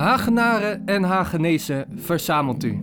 [0.00, 2.82] Hagenaren en Hagenezen, verzamelt u.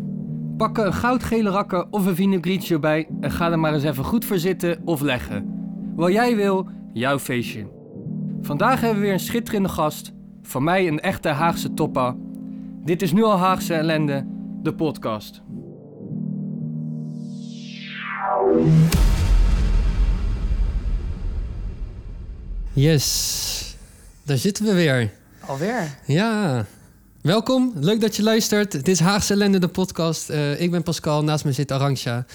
[0.58, 4.26] Pak een goudgele rakker of een vinaigretje bij en ga er maar eens even goed
[4.26, 5.46] voor zitten of leggen.
[5.96, 7.68] Wat jij wil, jouw feestje.
[8.42, 10.14] Vandaag hebben we weer een schitterende gast.
[10.42, 12.16] Van mij een echte Haagse toppa.
[12.84, 14.26] Dit is nu al Haagse ellende,
[14.62, 15.42] de podcast.
[22.74, 23.78] Yes,
[24.24, 25.12] daar zitten we weer.
[25.48, 25.98] Alweer?
[26.06, 26.66] Ja,
[27.28, 27.72] welkom.
[27.76, 28.74] Leuk dat je luistert.
[28.74, 30.30] Het is Haagse ellende, de podcast.
[30.30, 32.26] Eh, ik ben Pascal, naast me zit Arantxa.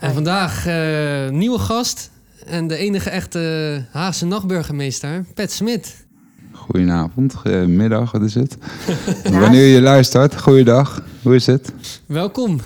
[0.00, 2.10] En vandaag eh, nieuwe gast
[2.46, 6.06] en de enige echte Haagse nachtburgemeester, Pet Smit.
[6.52, 8.56] Goedenavond, middag, wat is het?
[9.40, 11.72] Wanneer je luistert, goeiedag, hoe is het?
[12.06, 12.60] Welkom.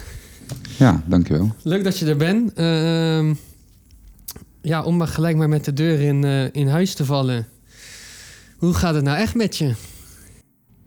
[0.77, 1.55] Ja, dankjewel.
[1.63, 2.53] Leuk dat je er bent.
[2.53, 3.35] Ehm,
[4.61, 7.47] ja, om maar gelijk maar met de deur in, eh, in huis te vallen.
[8.57, 9.75] Hoe gaat het nou echt met je?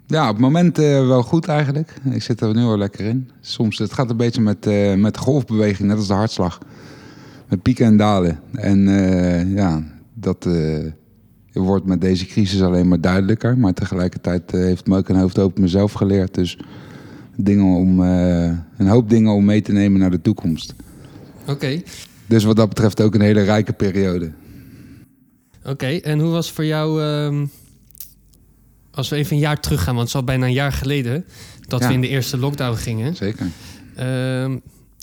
[0.08, 1.94] Ja, op het moment eh, wel goed eigenlijk.
[2.12, 3.30] Ik zit er nu wel lekker in.
[3.42, 6.60] Soms, het gaat een beetje met, eh, met golfbeweging, net als de hartslag.
[7.50, 8.40] Met pieken en dalen.
[8.54, 9.84] En eh, ja,
[10.14, 10.48] dat
[11.54, 13.58] wordt met deze crisis alleen maar duidelijker.
[13.58, 16.34] Maar tegelijkertijd heeft me ook een hoofd open mezelf geleerd.
[16.34, 16.58] Dus
[17.36, 20.74] dingen om, een hoop dingen om mee te nemen naar de toekomst.
[21.48, 21.82] Oké,
[22.26, 24.32] Dus wat dat betreft ook een hele rijke periode.
[25.66, 25.86] oké.
[25.86, 27.46] En hoe was voor jou, ehm,
[28.96, 31.26] als we even een jaar teruggaan, want het is al bijna een jaar geleden
[31.68, 31.88] dat Ja.
[31.88, 33.16] we in de eerste lockdown gingen.
[33.16, 33.48] Zeker.
[33.96, 34.58] Ehm,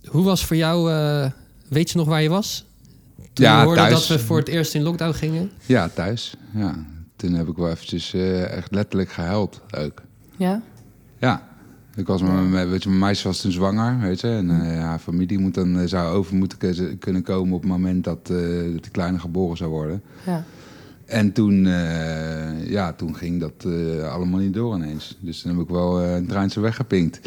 [0.08, 1.30] hoe was voor jou, eh,
[1.68, 2.64] weet je nog waar je was?
[3.32, 3.92] Toen Ja, je hoorde thuis.
[3.92, 5.50] dat we voor het eerst in lockdown gingen?
[5.66, 6.34] Ja, thuis.
[6.54, 6.74] Ja.
[7.16, 10.02] Toen heb ik wel eventjes eh, echt letterlijk gehuild ook.
[10.36, 10.62] Ja?
[11.18, 11.50] Ja.
[11.96, 14.28] Ik was met, met, weet je, mijn meisje was toen zwanger, weet je.
[14.28, 18.18] En eh, haar familie moet dan, zou over moeten kunnen komen op het moment dat,
[18.22, 18.36] eh,
[18.72, 20.02] dat de kleine geboren zou worden.
[20.26, 20.44] Ja.
[21.12, 25.16] En toen, eh, ja, toen ging dat eh, allemaal niet door ineens.
[25.20, 27.20] Dus toen heb ik wel eh, een treintje weggepinkt.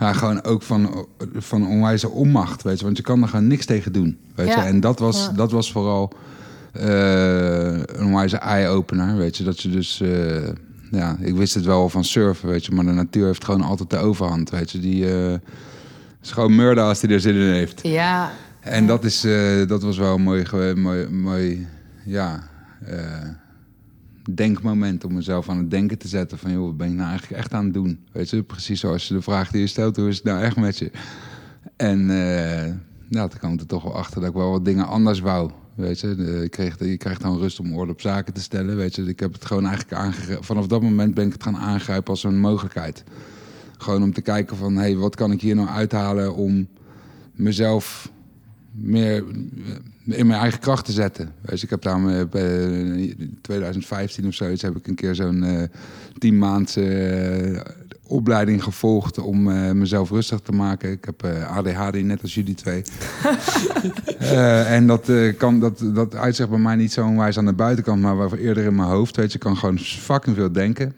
[0.00, 2.84] Ja, gewoon ook van, van onwijze onmacht, weet je.
[2.84, 4.62] Want je kan er gewoon niks tegen doen, weet Ja.
[4.62, 4.68] je.
[4.68, 5.32] En dat was, Ja.
[5.32, 6.12] dat was vooral
[6.72, 9.44] een onwijze eye-opener, weet je.
[9.44, 10.02] Dat je dus...
[10.90, 12.72] ja, ik wist het wel van surfen, weet je.
[12.72, 14.78] Maar de natuur heeft gewoon altijd de overhand, weet je.
[14.80, 15.04] Die
[16.22, 17.80] is gewoon murder als hij er zin in heeft.
[17.82, 18.30] Ja.
[18.60, 19.26] En dat, is,
[19.66, 20.44] dat was wel een mooi,
[20.74, 21.66] mooi, mooi
[22.04, 22.50] ja,
[22.86, 23.28] eh,
[24.34, 26.38] denkmoment om mezelf aan het denken te zetten.
[26.38, 28.04] Van, joh, wat ben ik nou eigenlijk echt aan het doen?
[28.12, 30.78] Weet je, precies zoals de vraag die je stelt, hoe is het nou echt met
[30.78, 30.90] je?
[31.76, 32.72] En eh
[33.12, 35.50] nou, toen kwam er toch wel achter dat ik wel wat dingen anders wou.
[35.74, 38.76] Weet je, ik kreeg, je krijgt dan rust om orde op zaken te stellen.
[38.76, 40.44] Weet je, ik heb het gewoon eigenlijk aangegrepen.
[40.44, 43.04] Vanaf dat moment ben ik het gaan aangrijpen als een mogelijkheid.
[43.78, 46.68] Gewoon om te kijken van, hé, hey, wat kan ik hier nou uithalen om
[47.32, 48.10] mezelf
[48.70, 49.24] meer
[50.04, 51.32] in mijn eigen kracht te zetten.
[51.46, 55.62] Je, ik heb daar in 2015 of zoiets heb ik een keer zo'n eh
[56.18, 57.60] tien maandse eh,
[58.06, 60.90] opleiding gevolgd om eh, mezelf rustig te maken.
[60.90, 62.82] Ik heb ADHD net als jullie twee.
[64.66, 68.16] En dat, kan, dat, dat uitzicht bij mij niet zo onwijs aan de buitenkant, maar
[68.16, 69.16] wel eerder in mijn hoofd.
[69.16, 70.94] Weet je, ik kan gewoon fucking veel denken.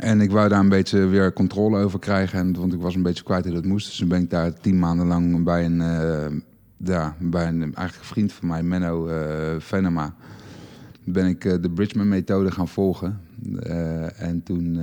[0.00, 2.38] En ik wou daar een beetje weer controle over krijgen.
[2.38, 3.86] En, want ik was een beetje kwijt hoe dat moest.
[3.86, 6.42] Dus toen ben ik daar tien maanden lang bij een,
[6.84, 10.14] ja, bij een eigenlijk vriend van mij, Menno eh Venema.
[11.04, 13.20] Ben ik eh, de Bridgman-methode gaan volgen.
[13.60, 14.78] Eh, en toen,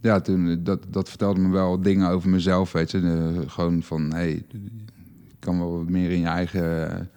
[0.00, 2.72] ja, toen dat, dat vertelde me wel dingen over mezelf.
[2.72, 4.44] Weet je, gewoon van hey,
[5.38, 7.08] kan wel wat meer in je eigen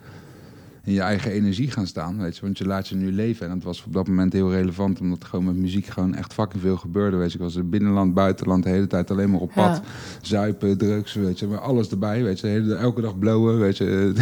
[0.88, 2.18] in je eigen energie gaan staan.
[2.18, 3.48] Weet je, want je laat je nu leven.
[3.48, 6.62] En dat was op dat moment heel relevant, omdat gewoon met muziek gewoon echt fucking
[6.62, 7.18] veel gebeurde.
[7.18, 9.76] Weet je, ik was in binnenland, buitenland, de hele tijd alleen maar op pad.
[9.76, 9.82] Ja.
[10.22, 12.24] Zuipen, drugs, weet je, maar alles erbij.
[12.24, 14.14] Weet je, hele, elke dag blowen, weet je.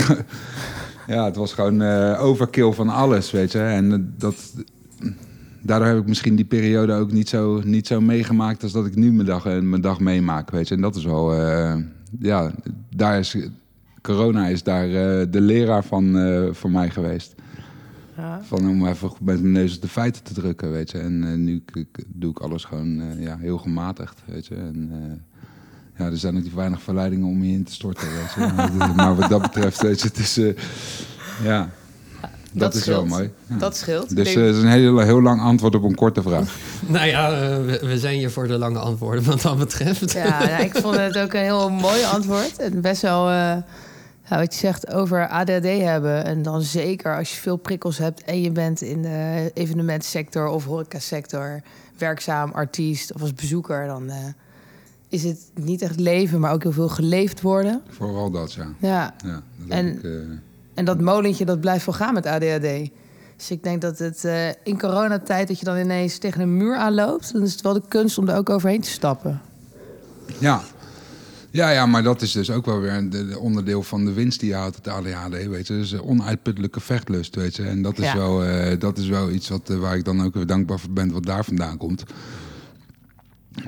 [1.08, 3.59] ja, het was gewoon eh, overkill van alles, weet je.
[3.59, 4.53] En dat,
[5.62, 8.96] daardoor heb ik misschien die periode ook niet zo, niet zo meegemaakt als dat ik
[8.96, 10.76] nu mijn dag, eh, mijn dag meemaak, weet je.
[10.76, 11.76] En dat is wel, eh,
[12.20, 12.52] ja,
[12.96, 13.38] daar is,
[14.05, 17.33] corona is daar eh, de leraar van eh, voor mij geweest.
[18.17, 18.41] Ja.
[18.47, 20.97] Van om even goed met mijn neus op de feiten te drukken, weet je.
[20.99, 24.55] En eh, nu k- k- doe ik alles gewoon eh, ja, heel gematigd, weet je.
[24.55, 28.53] En eh, ja, er zijn natuurlijk weinig verleidingen om je in te storten, weet je.
[28.78, 30.37] Maar, maar wat dat betreft, weet je, het is...
[30.37, 30.53] eh,
[31.43, 31.69] ja,
[32.22, 32.31] dat,
[32.72, 33.29] Dat is wel mooi.
[33.47, 33.58] Ja.
[33.58, 34.16] Dat scheelt.
[34.16, 36.55] Dus het is een heel, heel lang antwoord op een korte vraag.
[36.87, 37.29] Nou ja,
[37.61, 40.11] we, we zijn hier voor de lange antwoorden wat dat betreft.
[40.11, 42.58] ja, ja, ik vond het ook een heel mooi antwoord.
[42.59, 43.58] En best wel, eh,
[44.29, 46.25] ja, wat je zegt over ADHD hebben.
[46.25, 50.66] En dan zeker als je veel prikkels hebt en je bent in de evenementsector of
[50.66, 51.61] horecasector
[51.97, 54.16] werkzaam, artiest of als bezoeker, dan eh,
[55.09, 57.81] is het niet echt leven, maar ook heel veel geleefd worden.
[57.89, 58.67] Vooral dat, ja.
[58.79, 60.11] Ja, ja dat En- heb ik, eh,
[60.73, 62.89] en dat molentje dat blijft wel gaan met ADHD.
[63.37, 66.75] Dus ik denk dat het uh, in coronatijd dat je dan ineens tegen een muur
[66.75, 69.41] aanloopt, dan is het wel de kunst om er ook overheen te stappen.
[70.39, 70.61] Ja.
[71.55, 74.49] Ja, ja, maar dat is dus ook wel weer een onderdeel van de winst die
[74.49, 75.73] je houdt, het ADHD, weet je.
[75.73, 77.63] Dus onuitputtelijke vechtlust, weet je.
[77.63, 80.34] En dat is, wel, uh, dat is wel iets wat, uh, waar ik dan ook
[80.34, 82.03] weer dankbaar voor ben, wat daar vandaan komt.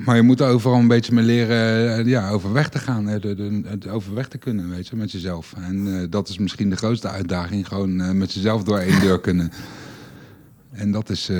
[0.06, 4.38] Maar je moet overal een beetje meer leren ja, overweg te gaan, het overweg te
[4.38, 5.54] kunnen, weet je, met jezelf.
[5.58, 9.52] En dat is misschien de grootste uitdaging, gewoon met jezelf door één deur kunnen.
[10.72, 11.32] En dat is,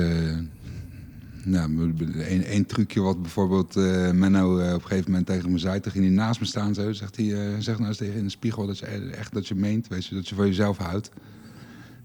[1.44, 1.94] nou,
[2.44, 5.80] één trucje wat bijvoorbeeld uh, Menno uh, op een gegeven moment tegen me zei.
[5.80, 6.92] Toen ging hij naast me staan zo.
[6.92, 9.54] Zegt hij, uh, zeg nou eens tegen in de spiegel dat je echt dat je
[9.54, 9.88] meent.
[9.88, 11.10] Weet je, dat je voor jezelf houdt.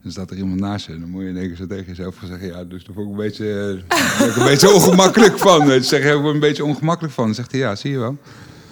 [0.02, 1.00] Dan staat er iemand naast je.
[1.00, 2.48] Dan moet je in één keer zo tegen jezelf gaan zeggen.
[2.48, 3.82] Ja, dus daar vond ik een beetje,
[4.28, 5.66] ik een beetje ongemakkelijk van.
[5.66, 7.26] Weet je, zeg je, een beetje ongemakkelijk van.
[7.26, 8.18] Dan zegt hij, ja, zie je wel.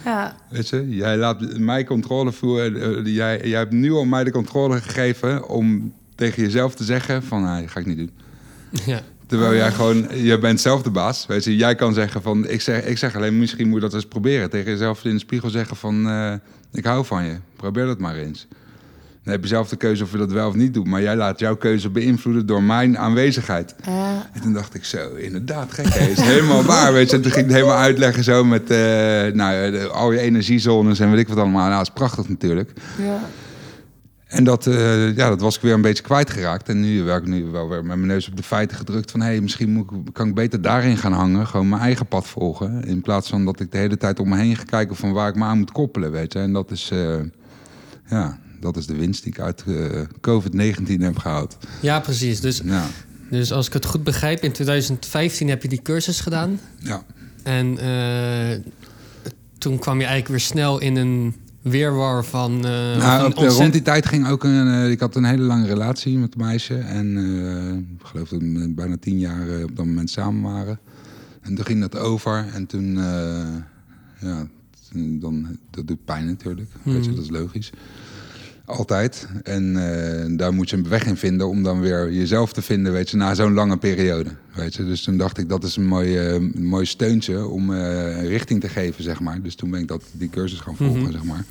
[0.06, 0.36] Ja.
[0.50, 3.04] Weet je, jij laat mij controle voeren.
[3.12, 7.42] jij, jij hebt nu al mij de controle gegeven om tegen jezelf te zeggen van,
[7.42, 8.12] nou, dat ga ik niet doen.
[8.86, 9.02] Ja.
[9.32, 11.26] Terwijl jij gewoon, je bent zelf de baas.
[11.26, 13.94] Weet je, jij kan zeggen van, ik zeg, ik zeg alleen, misschien moet je dat
[13.94, 14.50] eens proberen.
[14.50, 16.34] Tegen jezelf in de spiegel zeggen van, uh,
[16.72, 17.36] ik hou van je.
[17.56, 18.48] Probeer dat maar eens.
[19.24, 20.88] Dan heb je zelf de keuze of je dat wel of niet doet.
[20.88, 23.76] Maar jij laat jouw keuze beïnvloeden door mijn aanwezigheid.
[23.86, 24.30] Ja.
[24.34, 25.94] En toen dacht ik zo, inderdaad, gek.
[25.94, 26.06] Hè?
[26.06, 27.16] is helemaal waar, weet je.
[27.16, 28.78] En toen ging ik het helemaal uitleggen zo met uh,
[29.34, 31.68] nou, al je energiezones en weet ik wat allemaal.
[31.68, 32.72] Nou, dat is prachtig natuurlijk.
[32.98, 33.20] Ja.
[34.32, 36.70] En dat, uh, ja, dat was ik weer een beetje kwijtgeraakt.
[36.70, 39.12] En nu werk ik nu wel weer met mijn neus op de feiten gedrukt.
[39.12, 41.48] Van hé, hey, misschien moet ik, kan ik beter daarin gaan hangen.
[41.48, 42.84] Gewoon mijn eigen pad volgen.
[42.84, 45.30] In plaats van dat ik de hele tijd om me heen ga kijken van waar
[45.30, 46.12] ik me aan moet koppelen.
[46.12, 46.40] Weet je.
[46.40, 47.16] En dat is, uh,
[48.10, 51.58] ja, dat is de winst die ik uit uh, COVID-19 heb gehaald.
[51.82, 52.40] Ja, precies.
[52.40, 52.88] Dus, ja.
[53.30, 56.60] dus als ik het goed begrijp, in 2015 heb je die cursus gedaan.
[56.78, 57.04] Ja.
[57.44, 57.78] En
[59.58, 62.56] toen kwam je eigenlijk weer snel in een weerwar van.
[62.56, 64.68] Uh, nou, op rond die tijd ging ook een.
[64.68, 66.76] Uh, ik had een hele lange relatie met een meisje.
[66.76, 70.80] En uh, ik geloof dat we bijna tien jaar op dat moment samen waren.
[71.42, 72.46] En toen ging dat over.
[72.54, 72.96] En toen.
[74.20, 74.48] ja,
[74.94, 76.70] dan, dat doet pijn natuurlijk.
[76.84, 76.94] Mm.
[76.94, 77.72] Weet je, dat is logisch.
[78.72, 79.28] Altijd.
[79.44, 79.74] En
[80.38, 83.18] daar moet je een weg in vinden om dan weer jezelf te vinden, weet je,
[83.18, 84.30] na zo'n lange periode.
[84.56, 84.86] Weet je.
[84.86, 87.74] Dus toen dacht ik, dat is een mooi, een mooi steuntje om
[88.22, 89.42] richting te geven, zeg maar.
[89.42, 91.12] Dus toen ben ik dat, die cursus gaan volgen, mm -hmm.
[91.12, 91.46] zeg maar.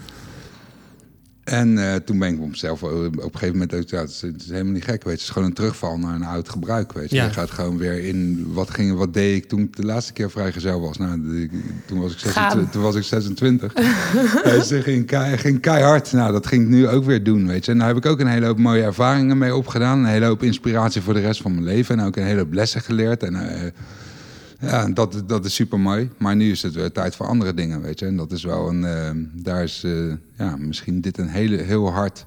[1.50, 4.20] En uh, toen ben ik op mezelf op een gegeven moment ook, ja, het is,
[4.20, 5.10] het is, helemaal niet gek, weet je.
[5.10, 7.16] Het is gewoon een terugval naar een oud gebruik, weet je.
[7.16, 7.24] Ja.
[7.24, 10.30] Je gaat gewoon weer in, wat, ging, wat deed ik toen ik de laatste keer
[10.30, 10.96] vrijgezel was?
[10.96, 11.48] Nou, de,
[11.86, 13.72] toen, was ik 26, toen was ik 26.
[13.72, 16.12] dus ging, ging, ging keihard.
[16.12, 17.72] Nou, dat ging ik nu ook weer doen, weet je.
[17.72, 19.98] En daar heb ik ook een hele hoop mooie ervaringen mee opgedaan.
[19.98, 21.98] Een hele hoop inspiratie voor de rest van mijn leven.
[21.98, 23.22] En ook een hele hoop lessen geleerd.
[23.22, 23.40] En uh,
[24.60, 26.10] ja, dat, dat is super mooi.
[26.18, 28.06] Maar nu is het weer tijd voor andere dingen, weet je.
[28.06, 28.82] En dat is wel een.
[28.82, 29.10] Uh,
[29.42, 32.24] daar is uh, ja, misschien dit een hele, heel hard.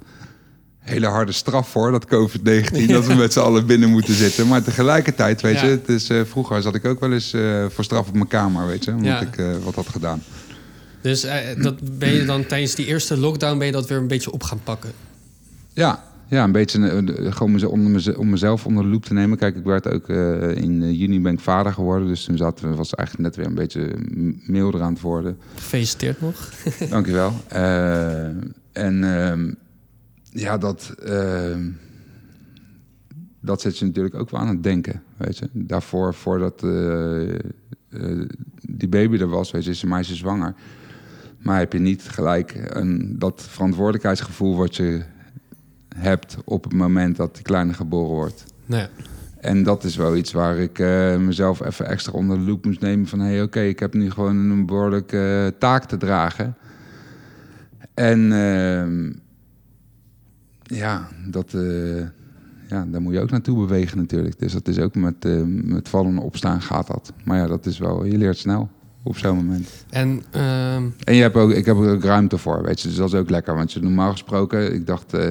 [0.80, 2.40] Hele harde straf voor, dat COVID-19,
[2.74, 2.88] ja.
[2.88, 4.48] dat we met z'n allen binnen moeten zitten.
[4.48, 5.66] Maar tegelijkertijd, weet ja.
[5.66, 7.36] je, het is, uh, vroeger zat ik ook wel eens
[7.70, 9.22] voor straf op mijn kamer, weet je, omdat ja.
[9.22, 10.24] ik wat had gedaan.
[11.02, 11.26] Dus
[11.58, 14.44] dat ben je dan tijdens die eerste lockdown ben je dat weer een beetje op
[14.44, 14.92] gaan pakken?
[15.74, 19.38] Ja, ja, een beetje uh, gewoon mez om mezelf onder de loep te nemen.
[19.38, 22.08] Kijk, ik werd ook uh, in juni ben ik vader geworden.
[22.08, 23.96] Dus toen zat, was eigenlijk net weer een beetje
[24.46, 25.38] milder aan het worden.
[25.56, 26.54] Gefeliciteerd nog.
[26.90, 27.34] Dankjewel.
[27.54, 28.25] Uh,
[28.72, 29.58] en
[30.30, 30.96] ja, dat,
[33.40, 35.04] dat zet je natuurlijk ook wel aan het denken.
[35.18, 35.50] Weet je?
[35.52, 36.60] Daarvoor, voordat
[38.62, 40.53] die baby er was, weet je, is een meisje zwanger.
[41.39, 45.03] Maar heb je niet gelijk een, dat verantwoordelijkheidsgevoel wat je
[45.94, 48.46] hebt op het moment dat die kleine geboren wordt.
[48.66, 48.88] Nee.
[49.40, 52.80] En dat is wel iets waar ik uh, mezelf even extra onder de loep moest
[52.80, 53.08] nemen.
[53.08, 56.56] Van hé, hey, oké, okay, ik heb nu gewoon een behoorlijke uh, taak te dragen.
[57.94, 59.12] En uh,
[60.64, 62.00] ja, dat, eh,
[62.68, 64.40] ja, daar moet je ook naartoe bewegen natuurlijk.
[64.40, 67.14] Dus dat is ook met, met vallen en opstaan gaat dat.
[67.24, 68.70] Maar ja, dat is wel, je leert snel
[69.03, 69.69] op zo'n moment.
[69.89, 70.75] En, uh...
[70.75, 72.88] en je hebt ook, ik heb er ook ruimte voor, weet je.
[72.88, 73.55] Dus dat is ook lekker.
[73.55, 75.27] Want je, normaal gesproken, ik dacht uh,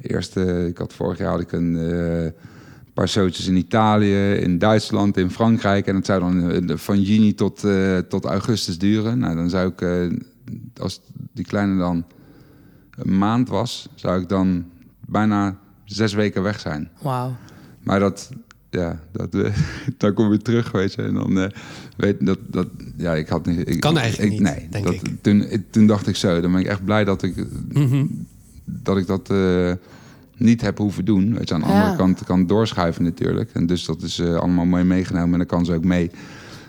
[0.00, 2.30] eerst, uh, ik had vorig jaar had ik een uh,
[2.94, 5.86] paar showtjes in Italië, in Duitsland, in Frankrijk.
[5.86, 7.66] En dat zou dan van juni tot,
[8.08, 9.18] tot augustus duren.
[9.18, 10.10] Nou, dan zou ik,
[10.80, 11.00] als
[11.32, 12.04] die kleine dan
[12.90, 14.64] een maand was, zou ik dan
[15.06, 16.90] bijna zes weken weg zijn.
[17.02, 17.36] Wauw.
[17.82, 18.30] Maar dat,
[18.70, 19.54] ja, dat, uh,
[19.96, 21.02] dan kom je terug, weet je.
[21.02, 21.46] En dan uh,
[21.96, 23.68] weet dat, dat, ja, ik had niet.
[23.68, 24.48] Ik, kan eigenlijk ik, niet.
[24.48, 25.02] Nee, denk dat, ik.
[25.20, 27.36] Toen, toen dacht ik zo, dan ben ik echt blij dat ik,
[27.72, 28.26] mm -hmm.
[28.64, 29.72] dat, ik dat uh,
[30.36, 31.34] niet heb hoeven doen.
[31.34, 31.72] Weet je, aan de Ja.
[31.72, 33.50] andere kant kan het doorschuiven natuurlijk.
[33.52, 36.10] En dus dat is uh, allemaal mooi meegenomen en dan kan ze ook mee.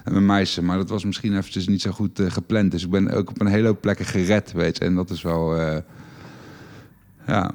[0.03, 2.71] En mijn meisje, maar dat was misschien eventjes niet zo goed uh, gepland.
[2.71, 4.85] Dus ik ben ook op een hele hoop plekken gered, weet je.
[4.85, 5.77] En dat is wel, uh,
[7.27, 7.51] ja,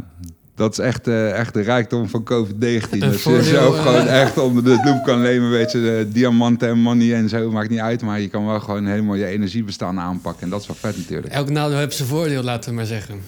[0.56, 2.90] Dat is echt, eh, echt de rijkdom van COVID-19.
[2.90, 3.82] Een Dat je zelf eh.
[3.82, 5.50] gewoon echt onder de loep kan nemen.
[5.50, 8.02] Weet je, de diamanten en money en zo, maakt niet uit.
[8.02, 10.42] Maar je kan wel gewoon helemaal je energiebestaan aanpakken.
[10.42, 11.32] En dat is wel vet natuurlijk.
[11.32, 13.20] Elk nadeel heeft zijn voordeel, laten we maar zeggen.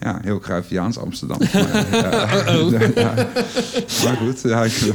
[0.00, 1.38] Ja, heel Cruyffiaans Amsterdam.
[1.52, 3.14] Maar, ja, ja.
[4.04, 4.92] maar goed, ja, ik-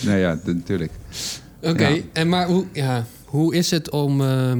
[0.00, 0.92] nee, ja, natuurlijk.
[1.62, 4.20] Oké, en maar hoe, ja, hoe is het om...
[4.20, 4.58] ehm,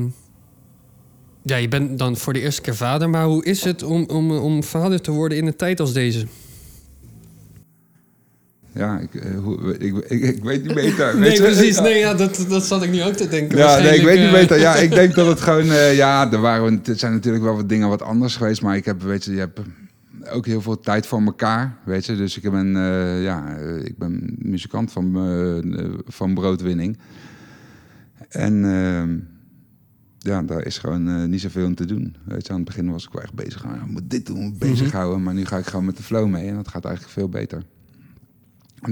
[1.45, 4.31] ja, je bent dan voor de eerste keer vader, maar hoe is het om, om,
[4.31, 6.27] om vader te worden in een tijd als deze?
[8.73, 9.31] Ja, ik, eh,
[9.79, 11.15] ik, ik, ik weet niet beter.
[11.19, 11.81] Nee, weet precies.
[11.81, 13.59] Nee, ja, dat, dat zat ik nu ook te denken.
[13.59, 14.57] Ja, nee, ik weet niet Waarschijnlijk, beter.
[14.57, 15.71] eh, Ja, ik denk dat het gewoon...
[15.71, 18.63] eh, ja, er, waren, er zijn natuurlijk wel wat dingen wat anders geweest.
[18.63, 19.61] Maar ik heb, weet je, je hebt
[20.31, 22.17] ook heel veel tijd voor elkaar, weet je.
[22.17, 25.17] Dus ik ben, eh, ja, eh, ik ben muzikant van,
[25.77, 26.99] eh, van broodwinning.
[28.29, 29.17] En ehm,
[30.25, 32.17] ja, daar is gewoon eh, niet zoveel in te doen.
[32.25, 33.65] Weet je, aan het begin was ik wel echt bezig.
[33.65, 35.23] Ah, ik moet dit doen, moet bezighouden.
[35.23, 36.49] Maar nu ga ik gewoon met de flow mee.
[36.49, 37.63] En dat gaat eigenlijk veel beter.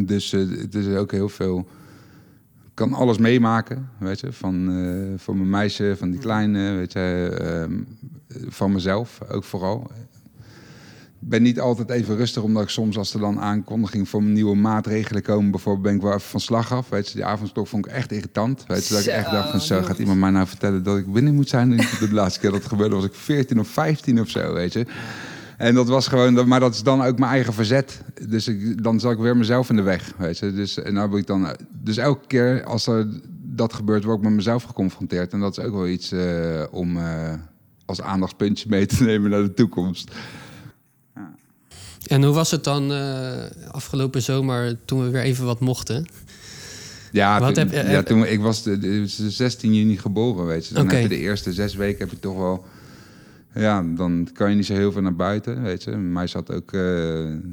[0.05, 1.69] Dus eh, het is ook heel veel
[2.75, 7.37] kan alles meemaken, weet je, van, eh, van mijn meisje, van die kleine, weet je,
[7.41, 7.83] ehm,
[8.49, 9.91] van mezelf ook vooral.
[11.23, 14.57] Ik ben niet altijd even rustig, omdat ik soms als er dan aankondiging voor nieuwe
[14.57, 16.89] maatregelen komen, bijvoorbeeld ben ik wel even van slag af.
[16.89, 18.65] Weet je, die avondklok vond ik echt irritant.
[18.67, 21.13] Weet je, dat ik echt dacht van zo, gaat iemand mij nou vertellen dat ik
[21.13, 21.77] binnen moet zijn?
[21.77, 24.87] De laatste keer dat het gebeurde was ik 14 of 15 of zo, weet je.
[25.57, 28.01] En dat was gewoon, maar dat is dan ook mijn eigen verzet.
[28.29, 30.53] Dus ik, dan zat ik weer mezelf in de weg, weet je.
[30.53, 33.07] Dus, en nou heb ik dan, dus elke keer als er
[33.43, 35.33] dat gebeurt, word ik met mezelf geconfronteerd.
[35.33, 37.33] En dat is ook wel iets eh, om eh,
[37.85, 40.11] als aandachtspuntje mee te nemen naar de toekomst.
[42.07, 43.33] En hoe was het dan eh,
[43.71, 46.07] afgelopen zomer toen we weer even wat mochten?
[47.13, 50.75] Ja, Wat toen, heb ja toen, ik was de, de 16 juni geboren, weet je.
[50.75, 52.65] Dan heb je de eerste zes weken heb je toch wel...
[53.55, 55.91] Ja, dan kan je niet zo heel veel naar buiten, weet je.
[55.91, 56.81] Mij had ook eh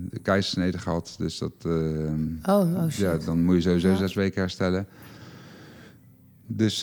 [0.10, 1.52] de keizersnede gehad, dus dat...
[1.66, 1.72] eh,
[2.56, 3.00] Oh, oh shit.
[3.00, 3.96] Ja, dan moet je sowieso Ja.
[3.96, 4.88] zes weken herstellen.
[6.48, 6.80] Dus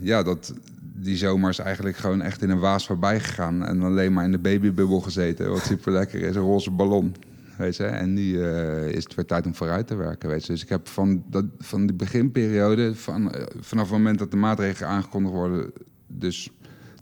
[0.00, 0.54] ja, dat,
[1.00, 3.64] die zomer is eigenlijk gewoon echt in een waas voorbij gegaan.
[3.66, 6.36] En alleen maar in de babybubbel gezeten, wat super lekker is.
[6.36, 7.14] Een roze ballon,
[7.56, 7.84] weet je.
[7.84, 10.52] En nu eh, is het weer tijd om vooruit te werken, weet je.
[10.52, 14.36] Dus ik heb van, dat, van die beginperiode, van, eh, vanaf het moment dat de
[14.36, 15.72] maatregelen aangekondigd worden...
[16.06, 16.50] dus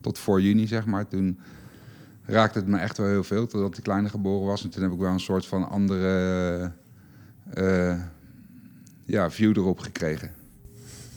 [0.01, 1.39] tot voor juni, zeg maar, toen
[2.25, 3.47] raakte het me echt wel heel veel.
[3.47, 4.65] Totdat die kleine geboren was.
[4.65, 6.73] En toen heb ik wel een soort van andere...
[7.55, 8.01] eh,
[9.05, 10.31] ja, view erop gekregen.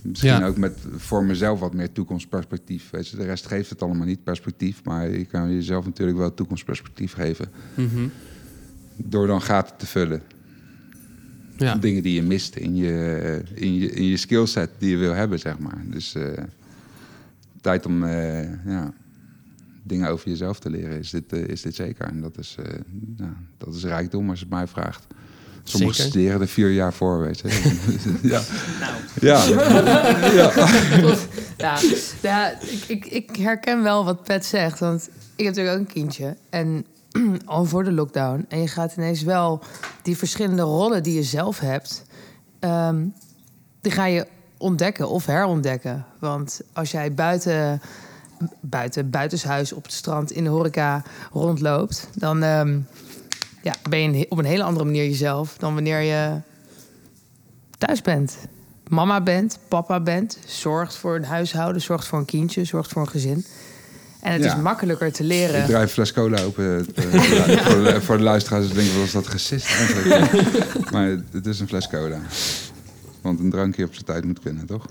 [0.01, 0.45] Misschien Ja.
[0.45, 2.89] ook met voor mezelf wat meer toekomstperspectief.
[2.89, 6.33] Weet je, de rest geeft het allemaal niet perspectief, maar je kan jezelf natuurlijk wel
[6.33, 7.49] toekomstperspectief geven.
[7.75, 8.07] Mhm.
[8.95, 10.21] Door dan gaten te vullen.
[11.57, 11.75] Ja.
[11.75, 15.39] Dingen die je mist in je, in je, in je skillset die je wil hebben,
[15.39, 15.83] zeg maar.
[15.85, 16.43] Dus eh,
[17.61, 18.93] tijd om eh, ja,
[19.83, 22.05] dingen over jezelf te leren is dit, eh, is dit zeker.
[22.05, 22.57] En dat is,
[23.17, 25.07] ja, dat is rijkdom als je het mij vraagt.
[25.69, 26.11] Sommigen Zeker.
[26.11, 27.47] studeren er vier jaar voor, weet je.
[28.21, 28.41] ja.
[28.79, 28.93] Nou.
[29.19, 29.43] Ja.
[30.31, 30.51] ja.
[31.57, 31.77] Ja,
[32.21, 34.79] ja ik, ik, ik herken wel wat Pet zegt.
[34.79, 36.35] Want ik heb natuurlijk ook een kindje.
[36.49, 36.85] En
[37.45, 38.45] al voor de lockdown.
[38.47, 39.61] En je gaat ineens wel
[40.01, 42.03] die verschillende rollen die je zelf hebt...
[42.59, 43.05] ehm,
[43.81, 46.05] die ga je ontdekken of herontdekken.
[46.19, 47.81] Want als jij buiten,
[48.59, 52.07] buiten, buitenshuis op het strand in de horeca rondloopt...
[52.13, 52.79] dan ehm,
[53.63, 55.55] ja, ben je op een hele andere manier jezelf...
[55.57, 56.37] dan wanneer je
[57.77, 58.37] thuis bent.
[58.87, 63.09] Mama bent, papa bent, zorgt voor een huishouden, zorgt voor een kindje, zorgt voor een
[63.09, 63.45] gezin.
[64.21, 64.55] En het Ja.
[64.55, 65.65] is makkelijker te Ik leren.
[65.65, 66.85] draai een fles cola open.
[66.95, 67.03] eh,
[67.63, 70.31] voor, de, voor de luisteraars denken, wat is dat gesist eigenlijk?
[70.93, 72.19] maar het is een fles cola.
[73.21, 74.85] Want een drankje op zijn tijd moet kunnen, toch?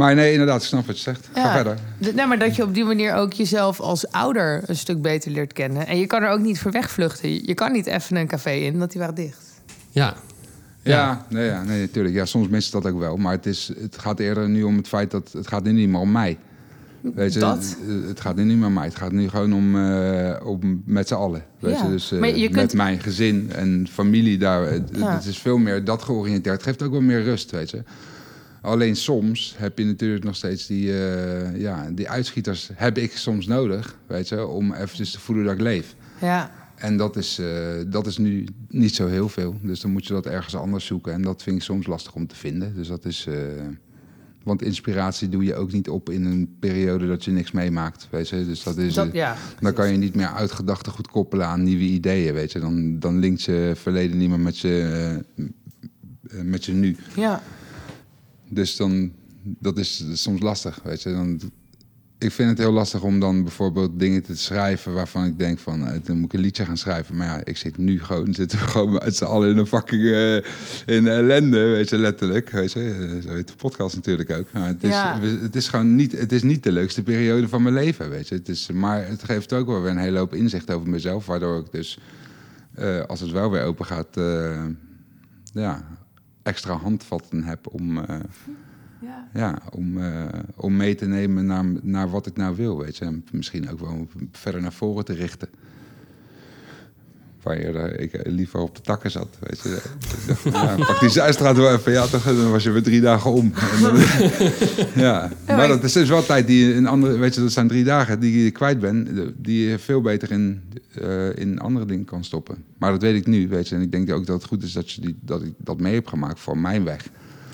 [0.00, 1.28] Maar nee, inderdaad, ik snap wat je zegt.
[1.32, 1.52] Ga Ja.
[1.54, 1.76] verder.
[2.14, 5.52] Nee, maar dat je op die manier ook jezelf als ouder een stuk beter leert
[5.52, 5.86] kennen.
[5.86, 7.46] En je kan er ook niet voor wegvluchten.
[7.46, 9.42] Je kan niet even een café in, want die waren dicht.
[9.90, 10.14] ja.
[10.82, 12.14] Ja, nee, ja, nee, natuurlijk.
[12.14, 13.16] Ja, soms mist dat ook wel.
[13.16, 15.88] Maar het, is, het gaat eerder nu om het feit dat het gaat nu niet
[15.88, 16.38] meer om mij.
[17.00, 17.76] Weet je, Dat?
[17.86, 18.84] Het, het gaat nu niet meer om mij.
[18.84, 21.42] Het gaat nu gewoon om, eh, om met z'n allen.
[21.58, 21.84] Weet Ja.
[21.84, 24.66] je, dus eh, je met kunt- mijn gezin en familie daar.
[24.66, 25.14] Het, Ja.
[25.14, 26.54] het is veel meer dat georiënteerd.
[26.56, 27.82] Het geeft ook wel meer rust, weet je.
[28.62, 33.46] Alleen soms heb je natuurlijk nog steeds die, eh, ja, die uitschieters heb ik soms
[33.46, 35.94] nodig, weet je, om eventjes te voelen dat ik leef.
[36.20, 37.46] Ja, En dat is, eh,
[37.86, 39.56] dat is nu niet zo heel veel.
[39.62, 41.12] Dus dan moet je dat ergens anders zoeken.
[41.12, 42.74] En dat vind ik soms lastig om te vinden.
[42.74, 43.26] Dus dat is.
[43.28, 43.34] eh,
[44.42, 48.08] want inspiratie doe je ook niet op in een periode dat je niks meemaakt.
[48.10, 48.46] Weet je?
[48.46, 48.94] Dus dat is.
[48.94, 49.36] dat, ja.
[49.60, 52.34] Dan kan je niet meer uitgedachten goed koppelen aan nieuwe ideeën.
[52.34, 52.58] Weet je?
[52.60, 55.22] Dan, dan linkt je verleden niet meer met je,
[56.42, 56.96] met je nu.
[57.16, 57.42] ja.
[58.50, 61.10] Dus dan, dat is soms lastig, weet je.
[61.12, 61.40] Dan,
[62.18, 65.86] ik vind het heel lastig om dan bijvoorbeeld dingen te schrijven waarvan ik denk van,
[65.86, 67.16] eh, dan moet ik een liedje gaan schrijven.
[67.16, 70.02] Maar ja, ik zit nu gewoon, zitten we gewoon met z'n allen in een fucking
[70.04, 70.36] eh,
[70.96, 72.50] in ellende, weet je, letterlijk.
[72.50, 74.52] Weet je, Eh, zo heet de podcast natuurlijk ook.
[74.52, 75.20] Maar het is, Ja.
[75.20, 78.34] het is gewoon niet, het is niet de leukste periode van mijn leven, weet je.
[78.34, 81.58] Het is, maar het geeft ook wel weer een hele hoop inzicht over mezelf, waardoor
[81.58, 81.98] ik dus,
[83.06, 84.20] als het wel weer open gaat,
[85.52, 85.84] ja,
[86.50, 87.98] extra handvatten heb om...
[87.98, 88.20] eh,
[89.02, 89.28] Ja.
[89.34, 93.04] ja, om, eh, om mee te nemen naar, naar wat ik nou wil, weet je.
[93.04, 95.48] En misschien ook wel verder naar voren te richten.
[97.42, 99.82] Waar je, eh, ik eh, liever op de takken zat, weet je.
[100.44, 101.92] Ik ja, pak die zijstraat wel even.
[101.92, 103.52] Ja, toch, dan was je weer drie dagen om.
[103.82, 103.96] Dan-
[105.04, 107.18] ja, maar maar dat is dus wel tijd die je in andere...
[107.18, 109.08] Weet je, dat zijn drie dagen die je kwijt bent...
[109.36, 110.62] die je veel beter in,
[110.94, 112.64] eh, in andere dingen kan stoppen.
[112.78, 113.74] Maar dat weet ik nu, weet je.
[113.74, 115.94] En ik denk ook dat het goed is dat, je die, dat ik dat mee
[115.94, 117.06] heb gemaakt voor mijn weg.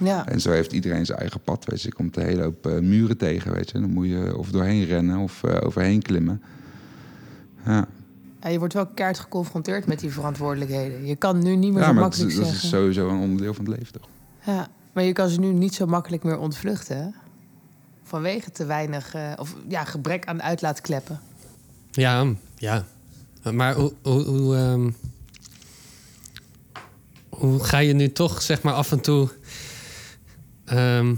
[0.05, 0.29] Ja.
[0.29, 1.65] En zo heeft iedereen zijn eigen pad.
[1.65, 1.89] Weet je.
[1.89, 3.53] Je komt een hele hoop muren tegen.
[3.53, 3.81] Weet je.
[3.81, 6.43] Dan moet je of doorheen rennen of overheen klimmen.
[7.65, 7.89] Ja,
[8.43, 11.07] Ja, je wordt wel keihard geconfronteerd met die verantwoordelijkheden.
[11.07, 12.79] Je kan nu niet meer ja zo maar dat is, makkelijk dat is zeggen.
[12.79, 14.09] sowieso een onderdeel van het leven, toch?
[14.45, 16.97] Ja, maar je kan ze nu niet zo makkelijk meer ontvluchten.
[16.97, 17.09] hè?
[18.03, 21.21] Vanwege te weinig, eh, of ja, gebrek aan uitlaatkleppen.
[21.91, 22.27] Ja,
[22.57, 22.85] ja.
[23.53, 24.91] Maar hoe, hoe, hoe, ehm,
[27.29, 29.29] hoe ga je nu toch, zeg maar, af en toe
[30.65, 31.15] ehm,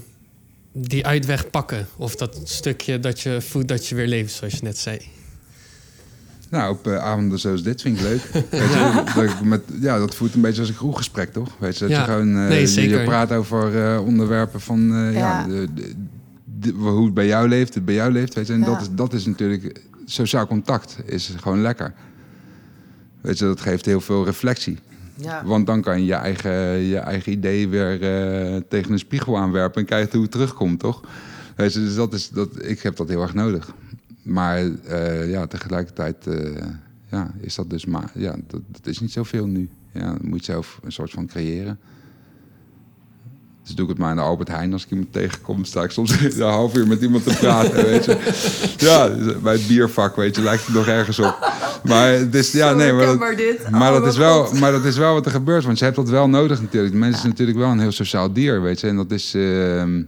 [0.73, 1.87] die uitweg pakken?
[1.97, 5.01] Of dat stukje dat je voelt dat je weer leeft, zoals je net zei.
[6.51, 8.23] Nou, op eh, avonden zoals dit vind ik leuk.
[8.33, 11.57] Weet je, dat, met, ja, dat voelt een beetje als een kroeggesprek, toch?
[11.59, 11.99] Weet je, dat Ja.
[11.99, 12.99] je gewoon eh, Nee, je- zeker.
[12.99, 15.19] je praat over eh, onderwerpen van eh, ja.
[15.41, 15.47] Ja.
[15.47, 15.93] de, de-
[16.59, 18.35] de- hoe het bij jou leeft, het bij jou leeft.
[18.35, 18.65] Weet je, en Ja.
[18.67, 21.95] dat, is, dat is natuurlijk sociaal contact is gewoon lekker.
[23.21, 24.79] Weet je, dat geeft heel veel reflectie.
[25.15, 25.43] Ja.
[25.45, 29.81] Want dan kan je je eigen, je eigen idee weer eh, tegen een spiegel aanwerpen
[29.81, 31.01] en kijken hoe het terugkomt, toch?
[31.57, 33.73] Weet je, dus dat is, dat, ik heb dat heel erg nodig.
[34.29, 36.63] Maar eh, ja, tegelijkertijd eh,
[37.11, 39.69] ja, is dat dus maar, ja, dat, dat is niet zoveel nu.
[39.93, 41.79] Ja, moet je zelf een soort van creëren.
[43.63, 44.73] Dus doe ik het maar in de Albert Heijn.
[44.73, 48.05] Als ik iemand tegenkom, sta ik soms een half uur met iemand te praten, weet
[48.05, 48.17] je.
[48.79, 49.09] Ja,
[49.43, 51.53] bij het biervak, weet je, lijkt het nog ergens op.
[51.85, 53.71] Maar het is, ja, Zo nee, maar dat, dit.
[53.71, 54.61] maar, Oh, dat mijn is wel, God.
[54.61, 55.65] maar dat is wel wat er gebeurt.
[55.65, 56.93] Want je hebt dat wel nodig natuurlijk.
[56.93, 58.87] De mens is natuurlijk wel een heel sociaal dier, weet je.
[58.87, 59.35] En dat is...
[59.35, 60.03] ehm,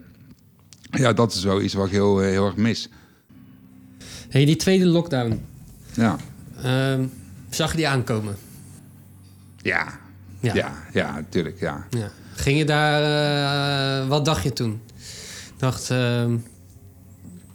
[0.91, 2.89] ja, dat is wel iets wat ik heel, eh, heel erg mis.
[4.31, 5.41] Hey, die tweede lockdown,
[5.95, 6.17] Ja.
[6.63, 7.07] ehm,
[7.49, 8.37] zag je die aankomen?
[9.57, 9.87] Ja.
[10.41, 10.55] Ja.
[10.55, 11.87] Ja, ja, natuurlijk, ja.
[11.91, 12.11] Ja.
[12.35, 13.03] Ging je daar,
[14.03, 14.81] eh, wat dacht je toen?
[15.57, 16.37] Dacht, ehm,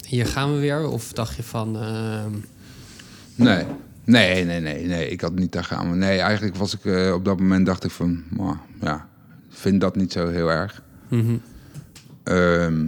[0.08, 0.88] hier gaan we weer?
[0.90, 2.32] Of dacht je van, ehm,
[3.36, 3.66] Nee.
[4.04, 5.10] Nee, nee, nee, nee.
[5.10, 5.90] Ik had niet daar gaan.
[5.90, 5.96] we.
[5.96, 8.24] Nee, eigenlijk was ik eh, op dat moment dacht ik van...
[8.30, 9.08] "Mwah, ja,
[9.50, 10.82] vind dat niet zo heel erg.
[11.10, 11.36] mhm.
[12.24, 12.86] Ehm,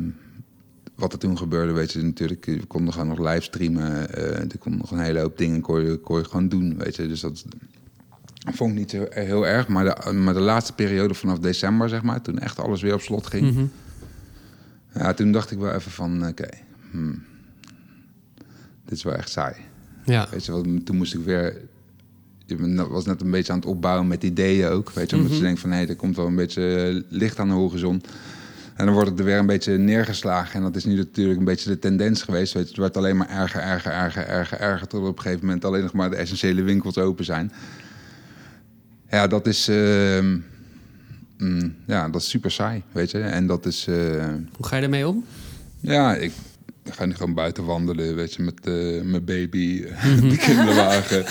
[0.98, 2.46] wat er toen gebeurde, weet je natuurlijk.
[2.46, 4.14] We konden gewoon nog livestreamen.
[4.14, 6.96] eh er kon nog een hele hoop dingen kon je, kon je gewoon doen, weet
[6.96, 7.08] je.
[7.08, 7.46] Dus dat
[8.54, 9.68] vond ik niet zo, heel erg.
[9.68, 12.22] Maar de, maar de laatste periode vanaf december, zeg maar...
[12.22, 13.52] toen echt alles weer op slot ging...
[13.54, 13.66] Mhm.
[14.94, 16.28] Ja, toen dacht ik wel even van...
[16.28, 16.48] oké,
[16.92, 17.24] hmm,
[18.86, 19.56] dit is wel echt saai.
[20.06, 20.28] ja.
[20.32, 21.58] Weet je, wat, toen moest ik weer...
[22.46, 24.92] Je was net een beetje aan het opbouwen met ideeën ook.
[24.92, 25.40] Weet je, omdat Mhm.
[25.40, 25.72] je denkt van...
[25.72, 28.02] hé, er komt wel een beetje eh, licht aan de horizon.
[28.78, 30.54] En dan wordt het er weer een beetje neergeslagen.
[30.56, 32.54] En dat is nu natuurlijk een beetje de tendens geweest.
[32.54, 34.88] Weet je, het werd alleen maar erger, erger, erger, erger, erger...
[34.88, 37.52] tot op een gegeven moment alleen nog maar de essentiële winkels open zijn.
[39.10, 39.68] Ja, dat is...
[39.68, 40.38] ehm,
[41.38, 43.20] mm, ja, dat is super saai, weet je.
[43.20, 43.88] En dat is...
[43.88, 43.96] eh,
[44.56, 45.26] Hoe ga je ermee om?
[45.80, 46.32] ja, ik
[46.84, 49.82] ga nu gewoon buiten wandelen, weet je, met eh, mijn baby,
[50.30, 51.26] de kinderwagen.